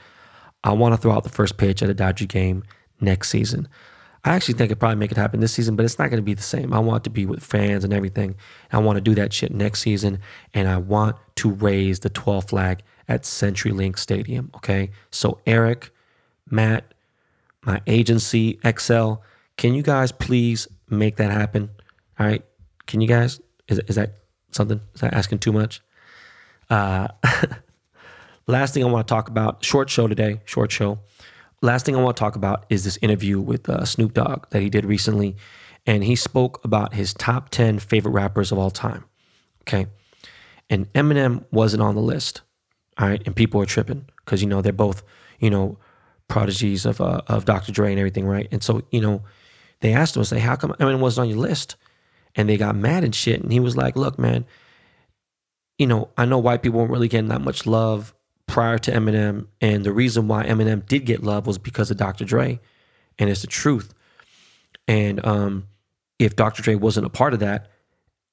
I 0.65 0.73
want 0.73 0.95
to 0.95 1.01
throw 1.01 1.13
out 1.13 1.25
the 1.25 1.31
first 1.31 1.59
pitch 1.59 1.83
at 1.83 1.91
a 1.91 1.95
Dodger 1.95 2.27
game 2.27 2.65
next 3.03 3.29
season. 3.29 3.69
I 4.25 4.35
actually 4.35 4.55
think 4.55 4.71
it 4.71 4.77
probably 4.77 4.97
make 4.97 5.11
it 5.11 5.17
happen 5.19 5.41
this 5.41 5.53
season, 5.53 5.77
but 5.77 5.85
it's 5.85 5.99
not 5.99 6.11
going 6.11 6.19
to 6.19 6.25
be 6.25 6.35
the 6.35 6.43
same. 6.43 6.73
I 6.73 6.79
want 6.79 7.05
to 7.05 7.11
be 7.11 7.27
with 7.27 7.43
fans 7.43 7.85
and 7.85 7.93
everything. 7.93 8.35
I 8.73 8.79
want 8.79 8.97
to 8.97 9.01
do 9.01 9.15
that 9.15 9.33
shit 9.33 9.53
next 9.53 9.81
season, 9.81 10.21
and 10.55 10.69
I 10.69 10.79
want 10.79 11.17
to 11.37 11.51
raise 11.51 12.01
the 12.01 12.11
12 12.11 12.49
flag 12.49 12.83
at 13.09 13.23
CenturyLink 13.23 13.99
Stadium. 13.99 14.51
Okay, 14.57 14.91
so 15.11 15.41
Eric, 15.47 15.91
Matt, 16.51 16.95
my 17.65 17.81
agency 17.87 18.59
XL, 18.79 19.15
can 19.57 19.75
you 19.75 19.83
guys 19.83 20.13
please 20.13 20.69
make 20.89 21.17
that 21.17 21.31
happen? 21.31 21.71
All 22.19 22.27
right, 22.27 22.45
can 22.87 23.01
you 23.01 23.09
guys? 23.09 23.41
Is 23.69 23.79
is 23.81 23.97
that 23.97 24.19
something? 24.53 24.81
Is 24.95 25.01
that 25.01 25.15
asking 25.15 25.39
too 25.39 25.53
much? 25.53 25.81
Uh, 26.69 27.09
last 28.47 28.75
thing 28.75 28.85
I 28.85 28.87
want 28.89 29.07
to 29.07 29.13
talk 29.13 29.29
about. 29.29 29.65
Short 29.65 29.91
show 29.91 30.07
today. 30.07 30.41
Short 30.45 30.73
show 30.73 30.99
last 31.63 31.87
thing 31.87 31.97
I 31.97 32.03
want 32.03 32.17
to 32.17 32.21
talk 32.21 32.37
about 32.37 32.65
is 32.69 32.85
this 32.85 32.99
interview 33.03 33.41
with 33.41 33.69
uh, 33.69 33.85
Snoop 33.85 34.15
Dogg 34.15 34.49
that 34.51 34.63
he 34.63 34.71
did 34.71 34.85
recently. 34.85 35.37
And 35.87 36.05
he 36.05 36.17
spoke 36.17 36.63
about 36.65 36.95
his 36.95 37.15
top 37.15 37.51
10 37.51 37.79
favorite 37.79 38.13
rappers 38.13 38.53
of 38.53 38.59
all 38.59 38.71
time. 38.71 39.05
Okay. 39.63 39.87
And 40.69 40.93
Eminem 40.93 41.45
wasn't 41.51 41.83
on 41.83 41.95
the 41.95 42.03
list. 42.03 42.43
Right. 43.01 43.23
And 43.27 43.35
people 43.35 43.61
are 43.63 43.67
tripping 43.67 44.07
because, 44.25 44.43
you 44.43 44.49
know, 44.49 44.61
they're 44.61 44.73
both, 44.73 45.03
you 45.39 45.51
know, 45.51 45.79
prodigies 46.29 46.85
of, 46.85 47.01
uh, 47.01 47.23
of 47.27 47.45
Dr. 47.45 47.73
Dre 47.73 47.91
and 47.91 47.99
everything. 47.99 48.27
Right. 48.27 48.47
And 48.51 48.63
so, 48.63 48.83
you 48.91 49.01
know, 49.01 49.23
they 49.81 49.95
asked 49.95 50.17
him, 50.17 50.25
say, 50.25 50.39
how 50.39 50.57
come 50.57 50.73
Eminem 50.79 51.01
wasn't 51.01 51.25
on 51.25 51.29
your 51.31 51.39
list? 51.39 51.77
And 52.37 52.49
they 52.49 52.57
got 52.57 52.77
mad 52.77 53.03
and 53.03 53.15
shit. 53.15 53.41
And 53.41 53.53
he 53.53 53.61
was 53.61 53.77
like, 53.77 53.97
look, 53.97 54.19
man, 54.19 54.45
you 55.79 55.87
know, 55.87 56.11
I 56.17 56.27
know 56.27 56.39
white 56.39 56.63
people 56.63 56.79
weren't 56.79 56.93
really 56.93 57.09
getting 57.09 57.29
that 57.29 57.41
much 57.41 57.67
love 57.67 58.15
prior 58.47 58.79
to 58.79 58.93
Eminem. 58.93 59.47
And 59.61 59.85
the 59.85 59.93
reason 59.93 60.29
why 60.29 60.45
Eminem 60.45 60.87
did 60.87 61.07
get 61.07 61.23
love 61.23 61.47
was 61.47 61.59
because 61.59 61.91
of 61.91 61.97
Dr. 61.97 62.25
Dre. 62.25 62.61
And 63.19 63.31
it's 63.31 63.41
the 63.41 63.47
truth. 63.47 63.95
And 64.87 65.25
um, 65.25 65.69
if 66.19 66.37
Dr. 66.37 66.63
Dre 66.63 66.75
wasn't 66.75 67.07
a 67.07 67.11
part 67.11 67.33
of 67.33 67.41
that, 67.41 67.71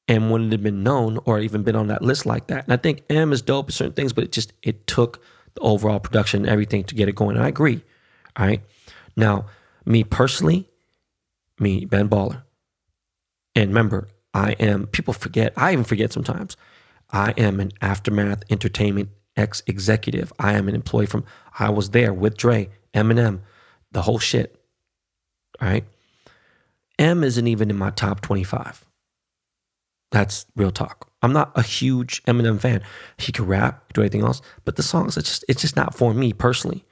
M 0.08 0.30
wouldn't 0.30 0.52
have 0.52 0.64
been 0.64 0.84
known 0.84 1.20
or 1.26 1.40
even 1.40 1.64
been 1.64 1.76
on 1.76 1.88
that 1.88 2.02
list 2.02 2.26
like 2.26 2.48
that. 2.48 2.64
And 2.64 2.74
I 2.74 2.78
think 2.78 3.04
M 3.10 3.34
is 3.34 3.42
dope 3.42 3.70
at 3.70 3.74
certain 3.74 3.94
things, 3.94 4.14
but 4.14 4.24
it 4.24 4.32
just 4.32 4.54
it 4.64 4.88
took 4.88 5.22
the 5.56 5.62
overall 5.62 6.00
production 6.00 6.44
and 6.44 6.50
everything 6.50 6.84
to 6.86 6.96
get 6.96 7.10
it 7.10 7.16
going. 7.16 7.36
And 7.36 7.46
I 7.46 7.50
agree. 7.50 7.84
All 8.38 8.46
right. 8.46 8.62
Now, 9.16 9.46
me 9.86 10.04
personally, 10.04 10.70
me, 11.60 11.86
Ben 11.86 12.08
Baller. 12.08 12.44
And 13.56 13.70
remember, 13.70 14.08
I 14.34 14.52
am, 14.54 14.86
people 14.88 15.14
forget, 15.14 15.54
I 15.58 15.72
even 15.72 15.84
forget 15.84 16.14
sometimes. 16.14 16.56
I 17.12 17.32
am 17.38 17.60
an 17.60 17.72
aftermath 17.82 18.44
entertainment 18.50 19.10
ex 19.36 19.64
executive. 19.66 20.32
I 20.38 20.54
am 20.54 20.68
an 20.68 20.76
employee 20.76 21.06
from, 21.08 21.26
I 21.58 21.70
was 21.70 21.90
there 21.90 22.14
with 22.14 22.38
Dre, 22.38 22.70
Eminem, 22.94 23.40
the 23.92 24.04
whole 24.04 24.20
shit. 24.20 24.62
All 25.60 25.68
right. 25.68 25.86
M 27.00 27.24
isn't 27.24 27.48
even 27.48 27.70
in 27.70 27.78
my 27.78 27.90
top 27.90 28.22
25. 28.22 28.86
That's 30.12 30.46
real 30.56 30.72
talk. 30.72 31.10
I'm 31.22 31.34
not 31.34 31.52
a 31.56 31.62
huge 31.62 32.24
Eminem 32.24 32.60
fan. 32.60 32.82
He 33.18 33.32
can 33.32 33.46
rap, 33.46 33.92
do 33.94 34.02
anything 34.02 34.22
else, 34.22 34.42
but 34.66 34.76
the 34.76 34.84
songs, 34.84 35.18
it's 35.18 35.30
just, 35.30 35.46
it's 35.50 35.62
just 35.62 35.76
not 35.76 35.96
for 35.96 36.14
me 36.14 36.34
personally. 36.34 36.86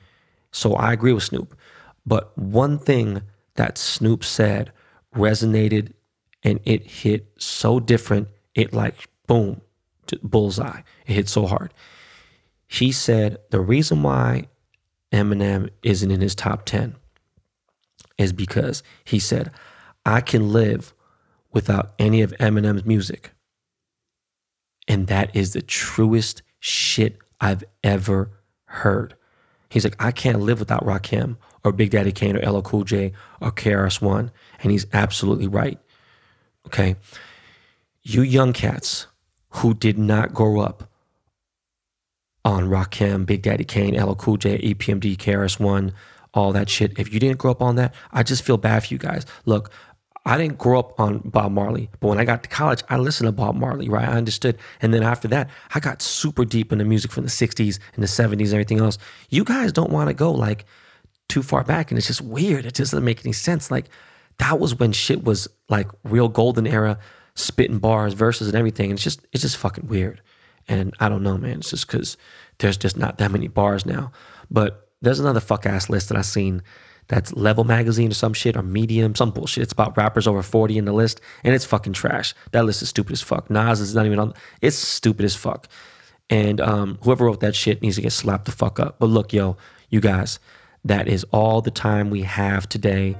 So 0.51 0.73
I 0.73 0.93
agree 0.93 1.13
with 1.13 1.23
Snoop. 1.23 1.57
But 2.05 2.37
one 2.37 2.77
thing 2.79 3.21
that 3.55 3.77
Snoop 3.77 4.23
said 4.23 4.71
resonated 5.15 5.93
and 6.43 6.59
it 6.65 6.85
hit 6.85 7.27
so 7.37 7.79
different, 7.79 8.27
it 8.53 8.73
like 8.73 9.07
boom, 9.27 9.61
bullseye. 10.21 10.81
It 11.07 11.13
hit 11.13 11.29
so 11.29 11.47
hard. 11.47 11.73
He 12.67 12.91
said 12.91 13.37
the 13.51 13.59
reason 13.59 14.03
why 14.03 14.47
Eminem 15.11 15.69
isn't 15.83 16.11
in 16.11 16.21
his 16.21 16.35
top 16.35 16.65
10 16.65 16.95
is 18.17 18.33
because 18.33 18.83
he 19.03 19.19
said, 19.19 19.51
I 20.05 20.21
can 20.21 20.51
live 20.51 20.93
without 21.55 21.93
any 21.97 22.21
of 22.21 22.33
Eminem's 22.33 22.85
music. 22.85 23.31
And 24.87 25.07
that 25.07 25.33
is 25.35 25.53
the 25.53 25.61
truest 25.61 26.43
shit 26.59 27.17
I've 27.39 27.63
ever 27.83 28.29
heard. 28.65 29.15
He's 29.69 29.85
like, 29.85 29.95
I 29.97 30.11
can't 30.11 30.41
live 30.41 30.59
without 30.59 30.85
Rakim 30.85 31.37
or 31.63 31.71
Big 31.71 31.89
Daddy 31.91 32.11
Kane 32.11 32.37
or 32.37 32.51
LL 32.51 32.61
Cool 32.61 32.83
J 32.83 33.13
or 33.41 33.51
KRS-One. 33.51 34.31
And 34.61 34.71
he's 34.71 34.85
absolutely 34.93 35.47
right. 35.47 35.79
Okay. 36.67 36.97
You 38.03 38.21
young 38.21 38.53
cats 38.53 39.07
who 39.49 39.73
did 39.73 39.97
not 39.97 40.33
grow 40.33 40.59
up 40.59 40.89
on 42.43 42.65
Rakim, 42.65 43.25
Big 43.25 43.41
Daddy 43.41 43.63
Kane, 43.63 43.99
LL 43.99 44.13
Cool 44.15 44.37
J, 44.37 44.59
EPMD, 44.59 45.15
KRS-One, 45.17 45.93
all 46.33 46.51
that 46.51 46.69
shit. 46.69 46.99
If 46.99 47.13
you 47.13 47.19
didn't 47.19 47.39
grow 47.39 47.51
up 47.51 47.61
on 47.61 47.77
that, 47.77 47.95
I 48.11 48.23
just 48.23 48.43
feel 48.43 48.57
bad 48.57 48.85
for 48.85 48.93
you 48.93 48.97
guys. 48.97 49.25
Look, 49.45 49.71
I 50.27 50.37
didn't 50.37 50.57
grow 50.57 50.79
up 50.79 50.99
on 50.99 51.19
Bob 51.19 51.51
Marley, 51.51 51.89
but 51.99 52.07
when 52.07 52.17
I 52.17 52.25
got 52.25 52.41
to 52.43 52.49
college, 52.49 52.81
I 52.89 52.97
listened 52.97 53.27
to 53.27 53.31
Bob 53.31 53.55
Marley, 53.55 53.89
right? 53.89 54.09
I 54.09 54.13
understood. 54.13 54.57
And 54.81 54.91
then 54.91 55.03
after 55.03 55.27
that, 55.27 55.49
I 55.75 55.79
got 55.79 56.01
super 56.01 56.43
deep 56.43 56.71
into 56.71 56.83
music 56.83 57.11
from 57.11 57.25
the 57.25 57.29
60s 57.29 57.77
and 57.93 58.03
the 58.03 58.07
70s 58.07 58.31
and 58.31 58.53
everything 58.53 58.79
else. 58.79 58.97
You 59.29 59.43
guys 59.43 59.71
don't 59.71 59.91
want 59.91 60.09
to 60.09 60.15
go 60.15 60.31
like 60.31 60.65
too 61.29 61.43
far 61.43 61.63
back. 61.63 61.91
And 61.91 61.97
it's 61.99 62.07
just 62.07 62.21
weird. 62.21 62.65
It 62.65 62.73
just 62.73 62.91
doesn't 62.91 63.05
make 63.05 63.23
any 63.23 63.33
sense. 63.33 63.69
Like 63.69 63.85
that 64.39 64.59
was 64.59 64.73
when 64.79 64.93
shit 64.93 65.23
was 65.23 65.47
like 65.69 65.89
real 66.03 66.27
golden 66.27 66.65
era, 66.65 66.97
spitting 67.35 67.77
bars, 67.77 68.13
verses 68.13 68.47
and 68.47 68.57
everything. 68.57 68.89
And 68.89 68.97
it's 68.97 69.03
just, 69.03 69.21
it's 69.31 69.43
just 69.43 69.57
fucking 69.57 69.87
weird. 69.87 70.21
And 70.67 70.91
I 70.99 71.07
don't 71.07 71.21
know, 71.21 71.37
man. 71.37 71.59
It's 71.59 71.69
just 71.69 71.85
because 71.85 72.17
there's 72.57 72.77
just 72.77 72.97
not 72.97 73.19
that 73.19 73.31
many 73.31 73.47
bars 73.47 73.85
now. 73.85 74.11
But 74.49 74.89
there's 75.01 75.19
another 75.19 75.39
fuck 75.39 75.67
ass 75.67 75.87
list 75.87 76.09
that 76.09 76.17
I 76.17 76.21
seen 76.21 76.63
that's 77.07 77.33
Level 77.33 77.63
Magazine 77.63 78.11
or 78.11 78.15
some 78.15 78.33
shit 78.33 78.57
or 78.57 78.63
Medium, 78.63 79.15
some 79.15 79.31
bullshit. 79.31 79.63
It's 79.63 79.73
about 79.73 79.95
rappers 79.97 80.27
over 80.27 80.41
40 80.41 80.77
in 80.77 80.85
the 80.85 80.93
list, 80.93 81.21
and 81.43 81.53
it's 81.53 81.65
fucking 81.65 81.93
trash. 81.93 82.33
That 82.51 82.65
list 82.65 82.81
is 82.81 82.89
stupid 82.89 83.13
as 83.13 83.21
fuck. 83.21 83.49
Nas 83.49 83.79
is 83.79 83.93
not 83.93 84.05
even 84.05 84.19
on. 84.19 84.33
It's 84.61 84.75
stupid 84.75 85.25
as 85.25 85.35
fuck. 85.35 85.67
And 86.29 86.59
um, 86.59 86.97
whoever 87.03 87.25
wrote 87.25 87.41
that 87.41 87.55
shit 87.55 87.81
needs 87.81 87.97
to 87.97 88.01
get 88.01 88.11
slapped 88.11 88.45
the 88.45 88.51
fuck 88.51 88.79
up. 88.79 88.97
But 88.99 89.07
look, 89.07 89.33
yo, 89.33 89.57
you 89.89 89.99
guys, 89.99 90.39
that 90.83 91.07
is 91.07 91.23
all 91.31 91.61
the 91.61 91.71
time 91.71 92.09
we 92.09 92.23
have 92.23 92.67
today. 92.67 93.15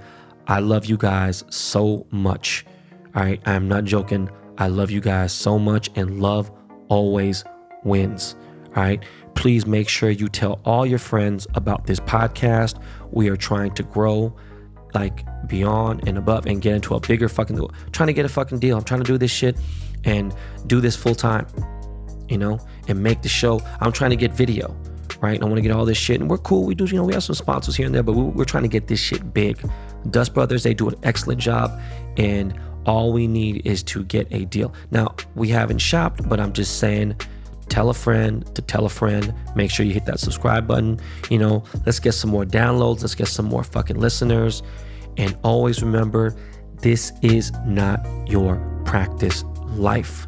I 0.47 0.59
love 0.59 0.85
you 0.85 0.97
guys 0.97 1.43
so 1.49 2.07
much. 2.11 2.65
All 3.15 3.23
right, 3.23 3.41
I'm 3.45 3.67
not 3.67 3.83
joking. 3.83 4.29
I 4.57 4.67
love 4.67 4.89
you 4.89 5.01
guys 5.01 5.33
so 5.33 5.59
much, 5.59 5.89
and 5.95 6.21
love 6.21 6.51
always 6.89 7.43
wins. 7.83 8.35
All 8.75 8.83
right. 8.83 9.03
Please 9.35 9.65
make 9.65 9.87
sure 9.87 10.09
you 10.09 10.27
tell 10.27 10.59
all 10.65 10.85
your 10.85 10.99
friends 10.99 11.45
about 11.53 11.85
this 11.85 11.99
podcast. 11.99 12.81
We 13.11 13.29
are 13.29 13.37
trying 13.37 13.73
to 13.75 13.83
grow 13.83 14.35
like 14.93 15.25
beyond 15.47 16.07
and 16.07 16.17
above 16.17 16.47
and 16.47 16.61
get 16.61 16.73
into 16.73 16.95
a 16.95 16.99
bigger 16.99 17.29
fucking 17.29 17.55
deal. 17.55 17.71
Trying 17.91 18.07
to 18.07 18.13
get 18.13 18.25
a 18.25 18.29
fucking 18.29 18.59
deal. 18.59 18.77
I'm 18.77 18.83
trying 18.83 19.01
to 19.01 19.05
do 19.05 19.17
this 19.17 19.31
shit 19.31 19.57
and 20.05 20.33
do 20.67 20.79
this 20.79 20.95
full 20.95 21.15
time, 21.15 21.47
you 22.29 22.37
know, 22.37 22.59
and 22.87 23.03
make 23.03 23.21
the 23.21 23.29
show. 23.29 23.61
I'm 23.81 23.91
trying 23.91 24.11
to 24.11 24.15
get 24.15 24.33
video, 24.33 24.75
right? 25.19 25.39
I 25.41 25.45
want 25.45 25.57
to 25.57 25.61
get 25.61 25.71
all 25.71 25.85
this 25.85 25.97
shit. 25.97 26.21
And 26.21 26.29
we're 26.29 26.37
cool. 26.37 26.63
We 26.63 26.73
do, 26.73 26.85
you 26.85 26.95
know, 26.95 27.03
we 27.03 27.13
have 27.13 27.23
some 27.23 27.35
sponsors 27.35 27.75
here 27.75 27.85
and 27.85 27.93
there, 27.93 28.03
but 28.03 28.13
we're 28.13 28.45
trying 28.45 28.63
to 28.63 28.69
get 28.69 28.87
this 28.87 28.99
shit 28.99 29.33
big. 29.33 29.59
Dust 30.09 30.33
Brothers, 30.33 30.63
they 30.63 30.73
do 30.73 30.87
an 30.87 30.95
excellent 31.03 31.41
job. 31.41 31.77
And 32.17 32.57
all 32.85 33.11
we 33.11 33.27
need 33.27 33.65
is 33.65 33.83
to 33.83 34.03
get 34.05 34.27
a 34.31 34.45
deal. 34.45 34.73
Now, 34.91 35.15
we 35.35 35.49
haven't 35.49 35.79
shopped, 35.79 36.27
but 36.29 36.39
I'm 36.39 36.53
just 36.53 36.79
saying, 36.79 37.15
tell 37.69 37.89
a 37.89 37.93
friend 37.93 38.45
to 38.55 38.61
tell 38.61 38.85
a 38.85 38.89
friend. 38.89 39.33
Make 39.55 39.71
sure 39.71 39.85
you 39.85 39.93
hit 39.93 40.05
that 40.05 40.19
subscribe 40.19 40.67
button. 40.67 40.99
You 41.29 41.39
know, 41.39 41.63
let's 41.85 41.99
get 41.99 42.13
some 42.13 42.29
more 42.29 42.45
downloads. 42.45 43.01
Let's 43.01 43.15
get 43.15 43.27
some 43.27 43.45
more 43.45 43.63
fucking 43.63 43.99
listeners. 43.99 44.63
And 45.17 45.37
always 45.43 45.81
remember, 45.81 46.35
this 46.81 47.11
is 47.21 47.51
not 47.65 48.05
your 48.27 48.57
practice 48.85 49.43
life. 49.69 50.27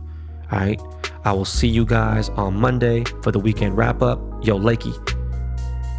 All 0.51 0.59
right. 0.59 0.81
I 1.25 1.33
will 1.33 1.45
see 1.45 1.67
you 1.67 1.85
guys 1.85 2.29
on 2.29 2.55
Monday 2.55 3.03
for 3.21 3.31
the 3.31 3.39
weekend 3.39 3.75
wrap 3.75 4.01
up. 4.01 4.19
Yo, 4.45 4.57
Lakey, 4.57 4.95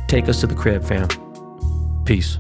take 0.09 0.29
us 0.29 0.41
to 0.41 0.47
the 0.47 0.55
crib, 0.55 0.83
fam. 0.83 1.09
Peace. 2.05 2.39